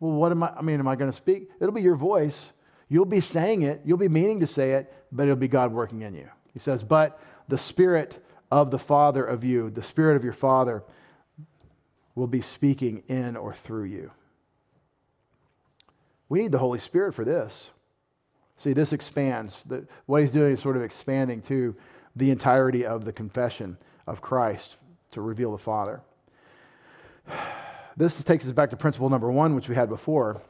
Well, 0.00 0.12
what 0.12 0.32
am 0.32 0.42
I? 0.42 0.54
I 0.56 0.62
mean, 0.62 0.80
am 0.80 0.88
I 0.88 0.96
going 0.96 1.10
to 1.10 1.16
speak? 1.16 1.50
It'll 1.60 1.74
be 1.74 1.82
your 1.82 1.94
voice. 1.94 2.52
You'll 2.92 3.06
be 3.06 3.22
saying 3.22 3.62
it, 3.62 3.80
you'll 3.86 3.96
be 3.96 4.10
meaning 4.10 4.40
to 4.40 4.46
say 4.46 4.72
it, 4.72 4.92
but 5.10 5.22
it'll 5.22 5.34
be 5.34 5.48
God 5.48 5.72
working 5.72 6.02
in 6.02 6.14
you. 6.14 6.28
He 6.52 6.58
says, 6.58 6.84
But 6.84 7.18
the 7.48 7.56
Spirit 7.56 8.22
of 8.50 8.70
the 8.70 8.78
Father 8.78 9.24
of 9.24 9.42
you, 9.42 9.70
the 9.70 9.82
Spirit 9.82 10.14
of 10.14 10.22
your 10.22 10.34
Father, 10.34 10.82
will 12.14 12.26
be 12.26 12.42
speaking 12.42 13.02
in 13.08 13.34
or 13.34 13.54
through 13.54 13.84
you. 13.84 14.10
We 16.28 16.42
need 16.42 16.52
the 16.52 16.58
Holy 16.58 16.78
Spirit 16.78 17.14
for 17.14 17.24
this. 17.24 17.70
See, 18.58 18.74
this 18.74 18.92
expands. 18.92 19.64
The, 19.64 19.86
what 20.04 20.20
he's 20.20 20.32
doing 20.32 20.52
is 20.52 20.60
sort 20.60 20.76
of 20.76 20.82
expanding 20.82 21.40
to 21.44 21.74
the 22.14 22.30
entirety 22.30 22.84
of 22.84 23.06
the 23.06 23.12
confession 23.14 23.78
of 24.06 24.20
Christ 24.20 24.76
to 25.12 25.22
reveal 25.22 25.52
the 25.52 25.56
Father. 25.56 26.02
This 27.94 28.24
takes 28.24 28.46
us 28.46 28.52
back 28.52 28.70
to 28.70 28.76
principle 28.78 29.10
number 29.10 29.30
one, 29.30 29.54
which 29.54 29.68
we 29.68 29.74
had 29.74 29.90
before, 29.90 30.40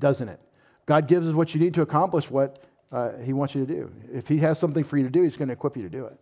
doesn't 0.00 0.28
it? 0.28 0.40
God 0.86 1.08
gives 1.08 1.26
us 1.26 1.34
what 1.34 1.54
you 1.54 1.60
need 1.60 1.74
to 1.74 1.82
accomplish 1.82 2.30
what 2.30 2.62
uh, 2.90 3.12
He 3.18 3.32
wants 3.32 3.54
you 3.54 3.64
to 3.64 3.72
do. 3.72 3.92
If 4.12 4.28
He 4.28 4.38
has 4.38 4.58
something 4.58 4.84
for 4.84 4.96
you 4.96 5.04
to 5.04 5.10
do, 5.10 5.22
He's 5.22 5.36
going 5.36 5.48
to 5.48 5.54
equip 5.54 5.76
you 5.76 5.82
to 5.82 5.88
do 5.88 6.06
it. 6.06 6.18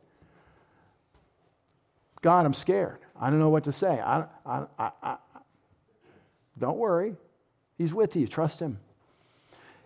God, 2.23 2.45
I'm 2.45 2.55
scared. 2.55 2.99
I 3.19 3.31
don't 3.31 3.39
know 3.39 3.49
what 3.49 3.65
to 3.65 3.73
say. 3.73 4.01
I, 4.01 4.25
I, 4.45 4.65
I, 4.79 4.91
I, 5.03 5.17
don't 6.59 6.77
worry. 6.77 7.17
He's 7.79 7.95
with 7.95 8.15
you. 8.15 8.27
Trust 8.27 8.61
Him. 8.61 8.79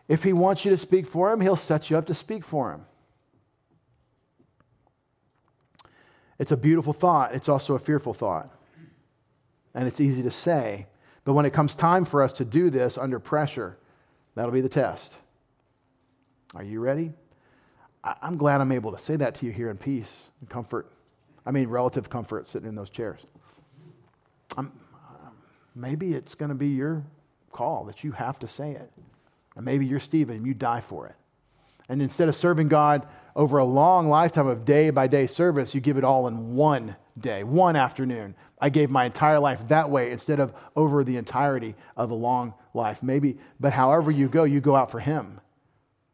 If 0.09 0.25
He 0.25 0.33
wants 0.33 0.65
you 0.65 0.71
to 0.71 0.77
speak 0.77 1.07
for 1.07 1.33
Him, 1.33 1.41
He'll 1.41 1.57
set 1.57 1.91
you 1.91 1.97
up 1.97 2.07
to 2.07 2.15
speak 2.15 2.45
for 2.45 2.73
Him. 2.73 2.87
It's 6.39 6.51
a 6.51 6.57
beautiful 6.57 6.93
thought. 6.93 7.35
It's 7.35 7.49
also 7.49 7.75
a 7.75 7.79
fearful 7.79 8.13
thought. 8.13 8.51
And 9.73 9.87
it's 9.87 10.01
easy 10.01 10.23
to 10.23 10.31
say. 10.31 10.87
But 11.25 11.35
when 11.35 11.47
it 11.47 11.53
comes 11.53 11.75
time 11.75 12.05
for 12.05 12.23
us 12.23 12.33
to 12.35 12.45
do 12.45 12.71
this 12.71 12.99
under 12.99 13.19
pressure, 13.19 13.79
that'll 14.35 14.53
be 14.53 14.61
the 14.61 14.69
test. 14.69 15.17
Are 16.55 16.63
you 16.63 16.81
ready? 16.81 17.13
I'm 18.05 18.37
glad 18.37 18.61
I'm 18.61 18.73
able 18.73 18.93
to 18.93 18.99
say 18.99 19.17
that 19.17 19.35
to 19.37 19.47
you 19.47 19.53
here 19.53 19.71
in 19.71 19.79
peace 19.79 20.29
and 20.41 20.49
comfort. 20.49 20.93
I 21.47 21.51
mean, 21.51 21.69
relative 21.69 22.11
comfort 22.11 22.49
sitting 22.49 22.69
in 22.69 22.75
those 22.75 22.91
chairs. 22.91 23.21
Um, 24.57 24.73
maybe 25.75 26.15
it's 26.15 26.35
going 26.35 26.51
to 26.51 26.55
be 26.55 26.69
your 26.69 27.05
call 27.51 27.85
that 27.85 28.05
you 28.05 28.13
have 28.13 28.39
to 28.41 28.47
say 28.47 28.73
it. 28.73 28.91
And 29.57 29.65
maybe 29.65 29.87
you're 29.87 30.01
Stephen 30.01 30.37
and 30.37 30.47
you 30.47 30.55
die 30.55 30.81
for 30.81 31.07
it. 31.07 31.15
And 31.89 32.03
instead 32.03 32.29
of 32.29 32.37
serving 32.37 32.69
God 32.69 33.07
over 33.37 33.59
a 33.59 33.65
long 33.65 34.09
lifetime 34.09 34.47
of 34.47 34.65
day 34.65 34.91
by 34.91 35.07
day 35.07 35.27
service, 35.27 35.75
you 35.75 35.81
give 35.81 35.97
it 35.97 36.05
all 36.05 36.29
in 36.29 36.55
one 36.55 36.97
day, 37.19 37.43
one 37.45 37.77
afternoon. 37.77 38.35
I 38.61 38.71
gave 38.71 38.91
my 38.91 39.05
entire 39.05 39.41
life 39.41 39.69
that 39.69 39.91
way 39.91 40.11
instead 40.11 40.41
of 40.41 40.55
over 40.77 41.05
the 41.05 41.17
entirety 41.17 41.75
of 41.97 42.11
a 42.11 42.15
long 42.15 42.55
life. 42.73 43.03
Maybe, 43.03 43.39
but 43.59 43.73
however 43.73 44.11
you 44.11 44.29
go, 44.29 44.45
you 44.45 44.61
go 44.61 44.77
out 44.77 44.91
for 44.91 45.01
Him. 45.01 45.41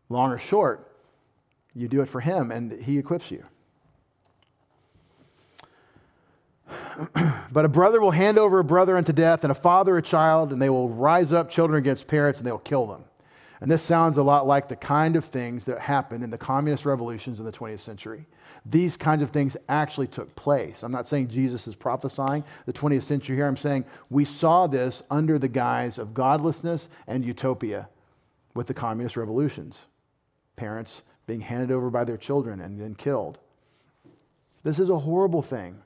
Long 0.08 0.32
or 0.32 0.38
short, 0.38 0.90
you 1.74 1.88
do 1.88 2.00
it 2.00 2.06
for 2.06 2.20
Him 2.20 2.50
and 2.50 2.72
He 2.82 2.98
equips 2.98 3.30
you. 3.30 3.44
but 7.52 7.64
a 7.64 7.68
brother 7.68 8.00
will 8.00 8.10
hand 8.10 8.38
over 8.38 8.58
a 8.58 8.64
brother 8.64 8.96
unto 8.96 9.12
death, 9.12 9.44
and 9.44 9.50
a 9.50 9.54
father 9.54 9.96
a 9.96 10.02
child, 10.02 10.52
and 10.52 10.60
they 10.60 10.70
will 10.70 10.88
rise 10.88 11.32
up 11.32 11.50
children 11.50 11.78
against 11.78 12.06
parents, 12.06 12.38
and 12.38 12.46
they 12.46 12.52
will 12.52 12.58
kill 12.58 12.86
them. 12.86 13.04
And 13.60 13.70
this 13.70 13.82
sounds 13.82 14.16
a 14.16 14.22
lot 14.22 14.46
like 14.46 14.68
the 14.68 14.76
kind 14.76 15.16
of 15.16 15.24
things 15.24 15.66
that 15.66 15.78
happened 15.78 16.24
in 16.24 16.30
the 16.30 16.38
communist 16.38 16.86
revolutions 16.86 17.40
in 17.40 17.46
the 17.46 17.52
20th 17.52 17.80
century. 17.80 18.26
These 18.64 18.96
kinds 18.96 19.22
of 19.22 19.30
things 19.30 19.56
actually 19.68 20.06
took 20.06 20.34
place. 20.34 20.82
I'm 20.82 20.92
not 20.92 21.06
saying 21.06 21.28
Jesus 21.28 21.66
is 21.66 21.74
prophesying 21.74 22.42
the 22.64 22.72
20th 22.72 23.02
century 23.02 23.36
here. 23.36 23.46
I'm 23.46 23.56
saying 23.56 23.84
we 24.08 24.24
saw 24.24 24.66
this 24.66 25.02
under 25.10 25.38
the 25.38 25.48
guise 25.48 25.98
of 25.98 26.14
godlessness 26.14 26.88
and 27.06 27.24
utopia 27.24 27.88
with 28.54 28.66
the 28.66 28.74
communist 28.74 29.16
revolutions. 29.16 29.86
Parents 30.56 31.02
being 31.26 31.42
handed 31.42 31.70
over 31.70 31.90
by 31.90 32.04
their 32.04 32.16
children 32.16 32.60
and 32.60 32.80
then 32.80 32.94
killed. 32.94 33.38
This 34.62 34.78
is 34.78 34.88
a 34.88 34.98
horrible 34.98 35.42
thing. 35.42 35.82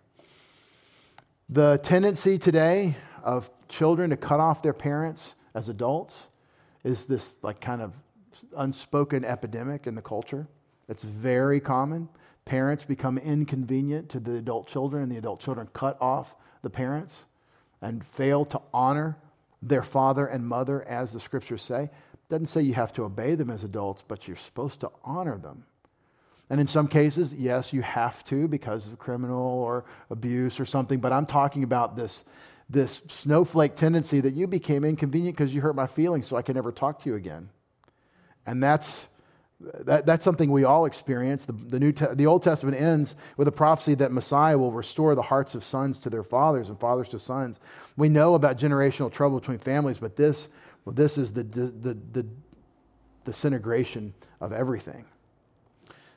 The 1.49 1.79
tendency 1.83 2.39
today 2.39 2.97
of 3.22 3.51
children 3.68 4.11
to 4.11 4.16
cut 4.16 4.41
off 4.41 4.62
their 4.62 4.72
parents 4.72 5.35
as 5.55 5.68
adults 5.68 6.29
is 6.85 7.07
this 7.07 7.37
like 7.43 7.61
kind 7.61 7.82
of 7.82 7.95
unspoken 8.57 9.24
epidemic 9.24 9.87
in 9.87 9.95
the 9.95 10.03
culture. 10.03 10.47
It's 10.89 11.03
very 11.03 11.61
common. 11.61 12.09
Parents 12.45 12.85
become 12.85 13.16
inconvenient 13.16 14.11
to 14.11 14.20
the 14.20 14.37
adult 14.37 14.68
children, 14.68 15.03
and 15.03 15.12
the 15.12 15.16
adult 15.16 15.41
children 15.41 15.68
cut 15.72 15.97
off 16.01 16.37
the 16.62 16.70
parents 16.70 17.24
and 17.80 18.05
fail 18.05 18.45
to 18.47 18.61
honor 18.72 19.16
their 19.62 19.82
father 19.82 20.26
and 20.26 20.47
mother 20.47 20.82
as 20.82 21.12
the 21.12 21.20
scriptures 21.20 21.62
say. 21.62 21.85
It 21.85 22.28
doesn't 22.28 22.47
say 22.47 22.62
you 22.62 22.74
have 22.74 22.93
to 22.95 23.05
obey 23.05 23.35
them 23.35 23.51
as 23.51 23.64
adults, 23.64 24.03
but 24.07 24.28
you're 24.28 24.37
supposed 24.37 24.80
to 24.80 24.91
honor 25.05 25.39
them. 25.39 25.64
And 26.51 26.61
in 26.61 26.66
some 26.66 26.89
cases, 26.89 27.32
yes, 27.32 27.72
you 27.72 27.80
have 27.80 28.22
to 28.24 28.47
because 28.47 28.89
of 28.89 28.99
criminal 28.99 29.43
or 29.43 29.85
abuse 30.11 30.61
or 30.61 30.66
something, 30.66 31.01
but 31.01 31.12
I'm 31.12 31.26
talking 31.26 31.62
about 31.62 31.97
this 31.97 32.24
this 32.69 33.03
snowflake 33.09 33.77
tendency 33.77 34.21
that 34.21 34.35
you 34.35 34.47
became 34.47 34.85
inconvenient 34.85 35.37
because 35.37 35.55
you 35.55 35.61
hurt 35.61 35.77
my 35.77 35.87
feelings, 35.87 36.27
so 36.27 36.37
I 36.37 36.43
can 36.43 36.55
never 36.55 36.73
talk 36.73 37.03
to 37.03 37.11
you 37.11 37.17
again. 37.17 37.51
And 38.47 38.62
that's, 38.62 39.09
that, 39.61 40.07
that's 40.07 40.25
something 40.25 40.51
we 40.51 40.65
all 40.65 40.87
experience. 40.87 41.45
The, 41.45 41.53
the, 41.53 41.79
New 41.79 41.93
Te- 41.93 42.15
the 42.15 42.27
Old 42.27 42.43
Testament 42.43 42.81
ends 42.81 43.17
with 43.37 43.49
a 43.49 43.53
prophecy 43.53 43.95
that 43.97 44.12
Messiah 44.12 44.59
will 44.59 44.73
restore 44.73 45.15
the 45.15 45.23
hearts 45.23 45.55
of 45.55 45.62
sons 45.62 45.99
to 46.01 46.11
their 46.11 46.23
fathers 46.23 46.69
and 46.69 46.79
fathers 46.81 47.09
to 47.11 47.19
sons. 47.19 47.61
We 47.97 48.09
know 48.09 48.35
about 48.35 48.59
generational 48.59 49.12
trouble 49.12 49.39
between 49.41 49.59
families, 49.59 49.99
but 49.99 50.17
this, 50.17 50.49
well, 50.85 50.95
this 50.95 51.19
is 51.19 51.33
the, 51.33 51.43
the, 51.43 51.67
the, 51.67 51.99
the 52.12 52.27
disintegration 53.25 54.15
of 54.41 54.53
everything. 54.53 55.05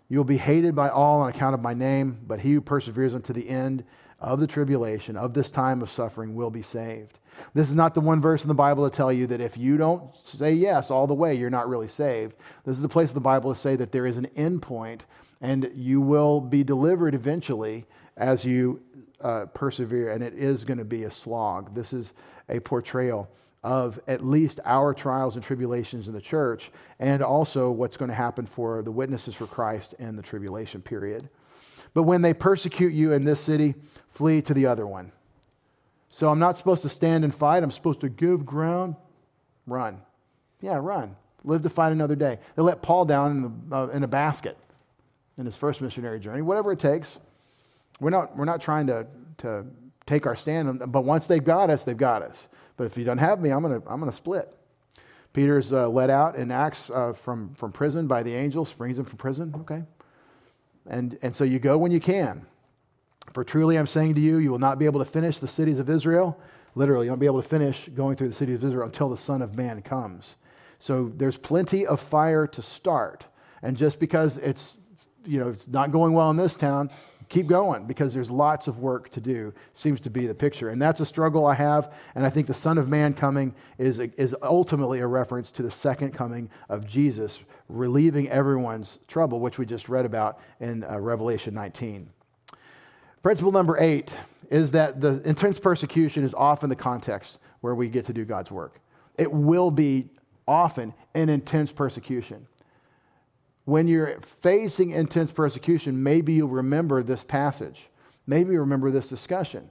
You 0.10 0.18
will 0.18 0.26
be 0.26 0.38
hated 0.38 0.76
by 0.76 0.90
all 0.90 1.22
on 1.22 1.30
account 1.30 1.54
of 1.54 1.62
my 1.62 1.74
name, 1.74 2.20
but 2.26 2.40
he 2.40 2.54
who 2.54 2.62
perseveres 2.62 3.14
unto 3.14 3.34
the 3.34 3.50
end 3.50 3.84
of 4.20 4.40
the 4.40 4.48
tribulation, 4.48 5.16
of 5.16 5.34
this 5.34 5.50
time 5.50 5.82
of 5.82 5.90
suffering, 5.90 6.36
will 6.36 6.50
be 6.50 6.62
saved. 6.62 7.20
This 7.54 7.70
is 7.70 7.76
not 7.76 7.94
the 7.94 8.02
one 8.02 8.20
verse 8.20 8.44
in 8.44 8.48
the 8.48 8.54
Bible 8.54 8.90
to 8.90 8.96
tell 8.96 9.14
you 9.14 9.28
that 9.28 9.42
if 9.42 9.58
you 9.58 9.78
don't 9.78 10.16
say 10.16 10.52
yes 10.54 10.90
all 10.90 11.06
the 11.06 11.14
way, 11.14 11.36
you're 11.36 11.50
not 11.50 11.70
really 11.70 11.88
saved. 11.88 12.36
This 12.66 12.76
is 12.76 12.82
the 12.82 12.90
place 12.90 13.10
of 13.10 13.16
the 13.16 13.22
Bible 13.22 13.54
to 13.54 13.60
say 13.60 13.76
that 13.76 13.92
there 13.92 14.08
is 14.08 14.18
an 14.18 14.28
end 14.36 14.62
point 14.62 15.06
and 15.42 15.72
you 15.76 16.02
will 16.02 16.42
be 16.42 16.64
delivered 16.64 17.14
eventually 17.14 17.86
as 18.16 18.44
you 18.44 18.82
uh, 19.22 19.46
persevere, 19.54 20.12
and 20.12 20.24
it 20.24 20.34
is 20.34 20.64
going 20.64 20.78
to 20.78 20.86
be 20.86 21.04
a 21.04 21.12
slog. 21.12 21.76
This 21.76 21.94
is 21.94 22.14
a 22.50 22.60
portrayal 22.60 23.30
of 23.64 24.00
at 24.08 24.24
least 24.24 24.60
our 24.66 24.94
trials 24.94 25.36
and 25.36 25.44
tribulations 25.44 26.08
in 26.08 26.14
the 26.14 26.22
church, 26.22 26.72
and 27.00 27.22
also 27.22 27.70
what's 27.70 27.98
going 27.98 28.10
to 28.10 28.16
happen 28.16 28.46
for 28.46 28.82
the 28.82 28.92
witnesses 28.92 29.36
for 29.36 29.48
Christ 29.48 29.94
in 30.00 30.16
the 30.16 30.22
tribulation 30.22 30.82
period. 30.82 31.30
But 31.98 32.04
when 32.04 32.22
they 32.22 32.36
persecute 32.36 32.94
you 32.94 33.14
in 33.14 33.24
this 33.24 33.42
city, 33.42 33.74
flee 34.12 34.44
to 34.44 34.54
the 34.54 34.68
other 34.68 34.86
one. 34.86 35.12
So 36.12 36.30
I'm 36.30 36.38
not 36.38 36.56
supposed 36.56 36.84
to 36.84 36.90
stand 36.90 37.24
and 37.24 37.34
fight. 37.34 37.64
I'm 37.64 37.72
supposed 37.72 38.02
to 38.02 38.10
give 38.10 38.46
ground, 38.46 38.96
run. 39.66 40.02
Yeah, 40.62 40.78
run. 40.80 41.16
Live 41.44 41.64
to 41.64 41.72
fight 41.72 41.92
another 41.92 42.16
day. 42.16 42.38
They 42.56 42.62
let 42.62 42.84
Paul 42.84 43.06
down 43.06 43.32
in, 43.32 43.42
the, 43.42 43.76
uh, 43.76 43.88
in 43.88 44.04
a 44.04 44.08
basket 44.08 44.60
in 45.40 45.46
his 45.48 45.58
first 45.58 45.82
missionary 45.82 46.20
journey, 46.20 46.44
whatever 46.44 46.72
it 46.72 46.78
takes. 46.78 47.18
We're 48.00 48.12
not, 48.12 48.38
we're 48.38 48.46
not 48.46 48.62
trying 48.62 48.86
to, 48.86 49.08
to 49.40 49.66
take 50.06 50.28
our 50.28 50.36
stand, 50.36 50.80
but 50.92 51.02
once 51.02 51.26
they've 51.26 51.44
got 51.44 51.72
us, 51.72 51.84
they've 51.84 51.98
got 51.98 52.22
us. 52.22 52.48
But 52.76 52.84
if 52.84 52.96
you 53.00 53.06
don't 53.06 53.18
have 53.18 53.42
me, 53.42 53.50
I'm 53.50 53.64
going 53.64 53.82
to 53.82 53.90
I'm 53.90 54.06
to 54.06 54.12
split. 54.12 54.56
Peter's 55.34 55.74
uh, 55.74 55.90
let 55.90 56.12
out 56.12 56.36
in 56.36 56.52
Acts 56.52 56.92
uh, 56.92 57.14
from, 57.14 57.56
from 57.56 57.72
prison 57.72 58.06
by 58.06 58.22
the 58.22 58.36
angel, 58.36 58.66
springs 58.66 59.00
him 59.00 59.06
from 59.06 59.18
prison. 59.18 59.52
Okay. 59.62 59.82
And, 60.90 61.18
and 61.22 61.36
so 61.36 61.44
you 61.44 61.60
go 61.60 61.78
when 61.78 61.92
you 61.92 62.00
can. 62.00 62.46
For 63.34 63.44
truly 63.44 63.78
I'm 63.78 63.88
saying 63.88 64.16
to 64.16 64.22
you, 64.22 64.38
you 64.38 64.52
will 64.52 64.60
not 64.60 64.80
be 64.80 64.86
able 64.86 65.00
to 65.00 65.06
finish 65.06 65.40
the 65.40 65.48
cities 65.48 65.80
of 65.80 65.90
Israel. 65.90 66.40
Literally, 66.76 67.08
you 67.08 67.12
won't 67.12 67.20
be 67.20 67.26
able 67.26 67.42
to 67.42 67.48
finish 67.48 67.90
going 67.90 68.16
through 68.16 68.30
the 68.30 68.34
cities 68.34 68.56
of 68.56 68.64
Israel 68.64 68.86
until 68.86 69.10
the 69.10 69.18
Son 69.18 69.42
of 69.42 69.56
Man 69.56 69.82
comes. 69.82 70.38
So 70.80 71.12
there's 71.16 71.38
plenty 71.38 71.86
of 71.86 72.00
fire 72.00 72.48
to 72.48 72.62
start. 72.62 73.26
And 73.62 73.76
just 73.76 74.00
because 74.00 74.38
it's, 74.38 74.78
you 75.26 75.40
know, 75.40 75.50
it's 75.50 75.68
not 75.68 75.92
going 75.92 76.14
well 76.14 76.30
in 76.30 76.38
this 76.38 76.56
town, 76.56 76.90
keep 77.30 77.48
going 77.48 77.86
because 77.86 78.14
there's 78.14 78.32
lots 78.32 78.68
of 78.68 78.80
work 78.80 79.10
to 79.10 79.20
do, 79.20 79.54
seems 79.74 80.00
to 80.02 80.10
be 80.10 80.28
the 80.28 80.36
picture. 80.36 80.70
And 80.70 80.82
that's 80.82 81.02
a 81.02 81.06
struggle 81.06 81.46
I 81.46 81.56
have. 81.56 81.94
And 82.16 82.26
I 82.26 82.30
think 82.30 82.48
the 82.48 82.54
Son 82.54 82.78
of 82.78 82.88
Man 82.88 83.14
coming 83.14 83.54
is, 83.78 84.00
is 84.00 84.36
ultimately 84.42 85.00
a 85.00 85.08
reference 85.08 85.52
to 85.54 85.64
the 85.64 85.72
second 85.72 86.12
coming 86.12 86.50
of 86.70 86.88
Jesus, 86.88 87.44
relieving 87.70 88.30
everyone's 88.30 89.00
trouble, 89.08 89.40
which 89.40 89.58
we 89.58 89.66
just 89.66 89.90
read 89.90 90.06
about 90.06 90.40
in 90.60 90.84
uh, 90.84 91.00
Revelation 91.00 91.54
19. 91.54 92.10
Principle 93.24 93.52
number 93.52 93.78
eight 93.80 94.16
is 94.50 94.72
that 94.72 95.02
the 95.02 95.22
intense 95.28 95.60
persecution 95.60 96.24
is 96.24 96.34
often 96.34 96.70
the 96.70 96.76
context 96.76 97.40
where 97.62 97.76
we 97.76 97.90
get 97.90 98.06
to 98.06 98.14
do 98.14 98.24
God's 98.24 98.52
work. 98.52 98.80
It 99.18 99.32
will 99.32 99.72
be 99.72 100.10
often 100.48 100.94
an 101.14 101.30
intense 101.30 101.72
persecution. 101.72 102.48
When 103.66 103.88
you're 103.88 104.22
facing 104.22 104.92
intense 104.92 105.32
persecution, 105.32 106.02
maybe 106.02 106.34
you'll 106.34 106.48
remember 106.48 107.04
this 107.04 107.24
passage. 107.24 107.90
Maybe 108.26 108.54
you 108.54 108.62
remember 108.62 108.92
this 108.92 109.10
discussion. 109.10 109.70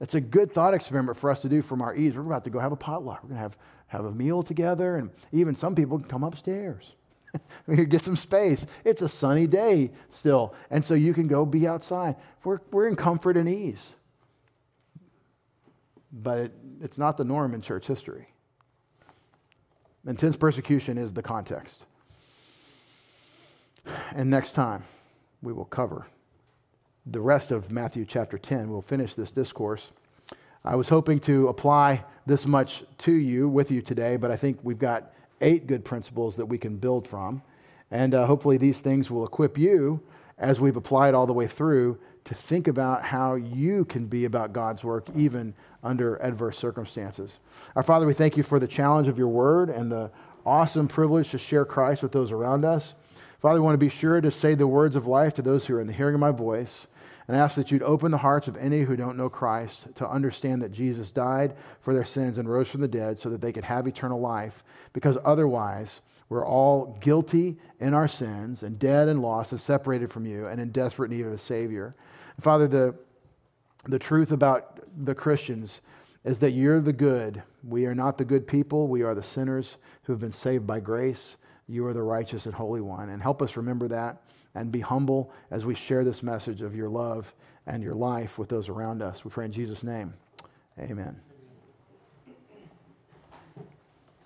It's 0.00 0.14
a 0.14 0.20
good 0.20 0.54
thought 0.54 0.74
experiment 0.74 1.18
for 1.18 1.30
us 1.30 1.42
to 1.42 1.48
do 1.48 1.60
from 1.60 1.82
our 1.82 1.94
ease. 1.94 2.14
We're 2.14 2.22
about 2.22 2.44
to 2.44 2.50
go 2.50 2.58
have 2.58 2.72
a 2.72 2.76
potluck. 2.76 3.22
We're 3.22 3.30
going 3.30 3.36
to 3.36 3.42
have, 3.42 3.58
have 3.88 4.04
a 4.04 4.12
meal 4.12 4.42
together, 4.42 4.96
and 4.96 5.10
even 5.32 5.54
some 5.54 5.74
people 5.74 5.98
can 5.98 6.08
come 6.08 6.24
upstairs. 6.24 6.94
we 7.66 7.76
could 7.76 7.90
get 7.90 8.04
some 8.04 8.16
space. 8.16 8.66
It's 8.84 9.02
a 9.02 9.08
sunny 9.08 9.46
day 9.46 9.90
still, 10.10 10.54
and 10.70 10.84
so 10.84 10.94
you 10.94 11.14
can 11.14 11.26
go 11.26 11.44
be 11.44 11.66
outside. 11.66 12.16
We're, 12.44 12.60
we're 12.70 12.88
in 12.88 12.96
comfort 12.96 13.36
and 13.36 13.48
ease. 13.48 13.94
But 16.12 16.38
it, 16.38 16.52
it's 16.80 16.98
not 16.98 17.16
the 17.16 17.24
norm 17.24 17.54
in 17.54 17.60
church 17.60 17.86
history. 17.86 18.28
Intense 20.06 20.36
persecution 20.36 20.96
is 20.96 21.12
the 21.12 21.22
context. 21.22 21.84
And 24.14 24.30
next 24.30 24.52
time, 24.52 24.84
we 25.42 25.52
will 25.52 25.64
cover 25.64 26.06
the 27.06 27.20
rest 27.20 27.50
of 27.50 27.70
Matthew 27.70 28.04
chapter 28.04 28.38
10. 28.38 28.70
We'll 28.70 28.82
finish 28.82 29.14
this 29.14 29.30
discourse. 29.30 29.92
I 30.64 30.76
was 30.76 30.88
hoping 30.88 31.18
to 31.20 31.48
apply 31.48 32.04
this 32.26 32.46
much 32.46 32.84
to 32.98 33.12
you, 33.12 33.48
with 33.48 33.70
you 33.70 33.80
today, 33.80 34.16
but 34.16 34.30
I 34.30 34.36
think 34.36 34.58
we've 34.62 34.78
got 34.78 35.12
eight 35.40 35.66
good 35.66 35.84
principles 35.84 36.36
that 36.36 36.46
we 36.46 36.58
can 36.58 36.76
build 36.76 37.06
from. 37.06 37.42
And 37.90 38.14
uh, 38.14 38.26
hopefully, 38.26 38.58
these 38.58 38.80
things 38.80 39.10
will 39.10 39.24
equip 39.24 39.56
you 39.56 40.00
as 40.36 40.60
we've 40.60 40.76
applied 40.76 41.14
all 41.14 41.26
the 41.26 41.32
way 41.32 41.46
through 41.46 41.98
to 42.24 42.34
think 42.34 42.68
about 42.68 43.04
how 43.04 43.34
you 43.34 43.84
can 43.86 44.06
be 44.06 44.26
about 44.26 44.52
God's 44.52 44.84
work 44.84 45.08
even 45.16 45.54
under 45.82 46.16
adverse 46.22 46.58
circumstances. 46.58 47.38
Our 47.74 47.82
Father, 47.82 48.06
we 48.06 48.12
thank 48.12 48.36
you 48.36 48.42
for 48.42 48.58
the 48.58 48.66
challenge 48.66 49.08
of 49.08 49.16
your 49.16 49.28
word 49.28 49.70
and 49.70 49.90
the 49.90 50.10
awesome 50.44 50.88
privilege 50.88 51.30
to 51.30 51.38
share 51.38 51.64
Christ 51.64 52.02
with 52.02 52.12
those 52.12 52.30
around 52.30 52.64
us. 52.64 52.94
Father, 53.40 53.60
we 53.60 53.64
want 53.64 53.74
to 53.74 53.78
be 53.78 53.88
sure 53.88 54.20
to 54.20 54.30
say 54.30 54.54
the 54.54 54.66
words 54.66 54.96
of 54.96 55.06
life 55.06 55.34
to 55.34 55.42
those 55.42 55.66
who 55.66 55.76
are 55.76 55.80
in 55.80 55.86
the 55.86 55.92
hearing 55.92 56.14
of 56.14 56.20
my 56.20 56.30
voice 56.30 56.86
and 57.28 57.36
ask 57.36 57.54
that 57.56 57.70
you'd 57.70 57.82
open 57.82 58.10
the 58.10 58.18
hearts 58.18 58.48
of 58.48 58.56
any 58.56 58.80
who 58.80 58.96
don't 58.96 59.18
know 59.18 59.28
Christ 59.28 59.94
to 59.96 60.08
understand 60.08 60.62
that 60.62 60.72
Jesus 60.72 61.10
died 61.10 61.54
for 61.82 61.92
their 61.92 62.04
sins 62.04 62.38
and 62.38 62.48
rose 62.48 62.70
from 62.70 62.80
the 62.80 62.88
dead 62.88 63.18
so 63.18 63.28
that 63.28 63.42
they 63.42 63.52
could 63.52 63.64
have 63.64 63.86
eternal 63.86 64.18
life, 64.18 64.64
because 64.94 65.18
otherwise, 65.24 66.00
we're 66.30 66.46
all 66.46 66.98
guilty 67.00 67.58
in 67.80 67.94
our 67.94 68.08
sins 68.08 68.62
and 68.62 68.78
dead 68.78 69.08
and 69.08 69.22
lost 69.22 69.52
and 69.52 69.60
separated 69.60 70.10
from 70.10 70.26
you 70.26 70.46
and 70.46 70.60
in 70.60 70.70
desperate 70.70 71.10
need 71.10 71.26
of 71.26 71.32
a 71.32 71.38
Savior. 71.38 71.94
Father, 72.40 72.66
the, 72.66 72.94
the 73.86 73.98
truth 73.98 74.32
about 74.32 74.80
the 74.96 75.14
Christians 75.14 75.80
is 76.24 76.38
that 76.38 76.50
you're 76.50 76.80
the 76.80 76.92
good. 76.92 77.42
We 77.66 77.86
are 77.86 77.94
not 77.94 78.18
the 78.18 78.24
good 78.24 78.46
people. 78.46 78.88
We 78.88 79.02
are 79.02 79.14
the 79.14 79.22
sinners 79.22 79.76
who 80.02 80.12
have 80.12 80.20
been 80.20 80.32
saved 80.32 80.66
by 80.66 80.80
grace. 80.80 81.36
You 81.66 81.86
are 81.86 81.92
the 81.92 82.02
righteous 82.02 82.46
and 82.46 82.54
holy 82.54 82.80
one. 82.80 83.08
And 83.08 83.22
help 83.22 83.40
us 83.42 83.56
remember 83.56 83.88
that 83.88 84.22
and 84.58 84.72
be 84.72 84.80
humble 84.80 85.32
as 85.50 85.64
we 85.64 85.74
share 85.74 86.04
this 86.04 86.22
message 86.22 86.62
of 86.62 86.74
your 86.74 86.88
love 86.88 87.34
and 87.66 87.82
your 87.82 87.94
life 87.94 88.38
with 88.38 88.48
those 88.48 88.68
around 88.68 89.02
us. 89.02 89.24
We 89.24 89.30
pray 89.30 89.44
in 89.46 89.52
Jesus' 89.52 89.82
name. 89.84 90.14
Amen. 90.78 91.27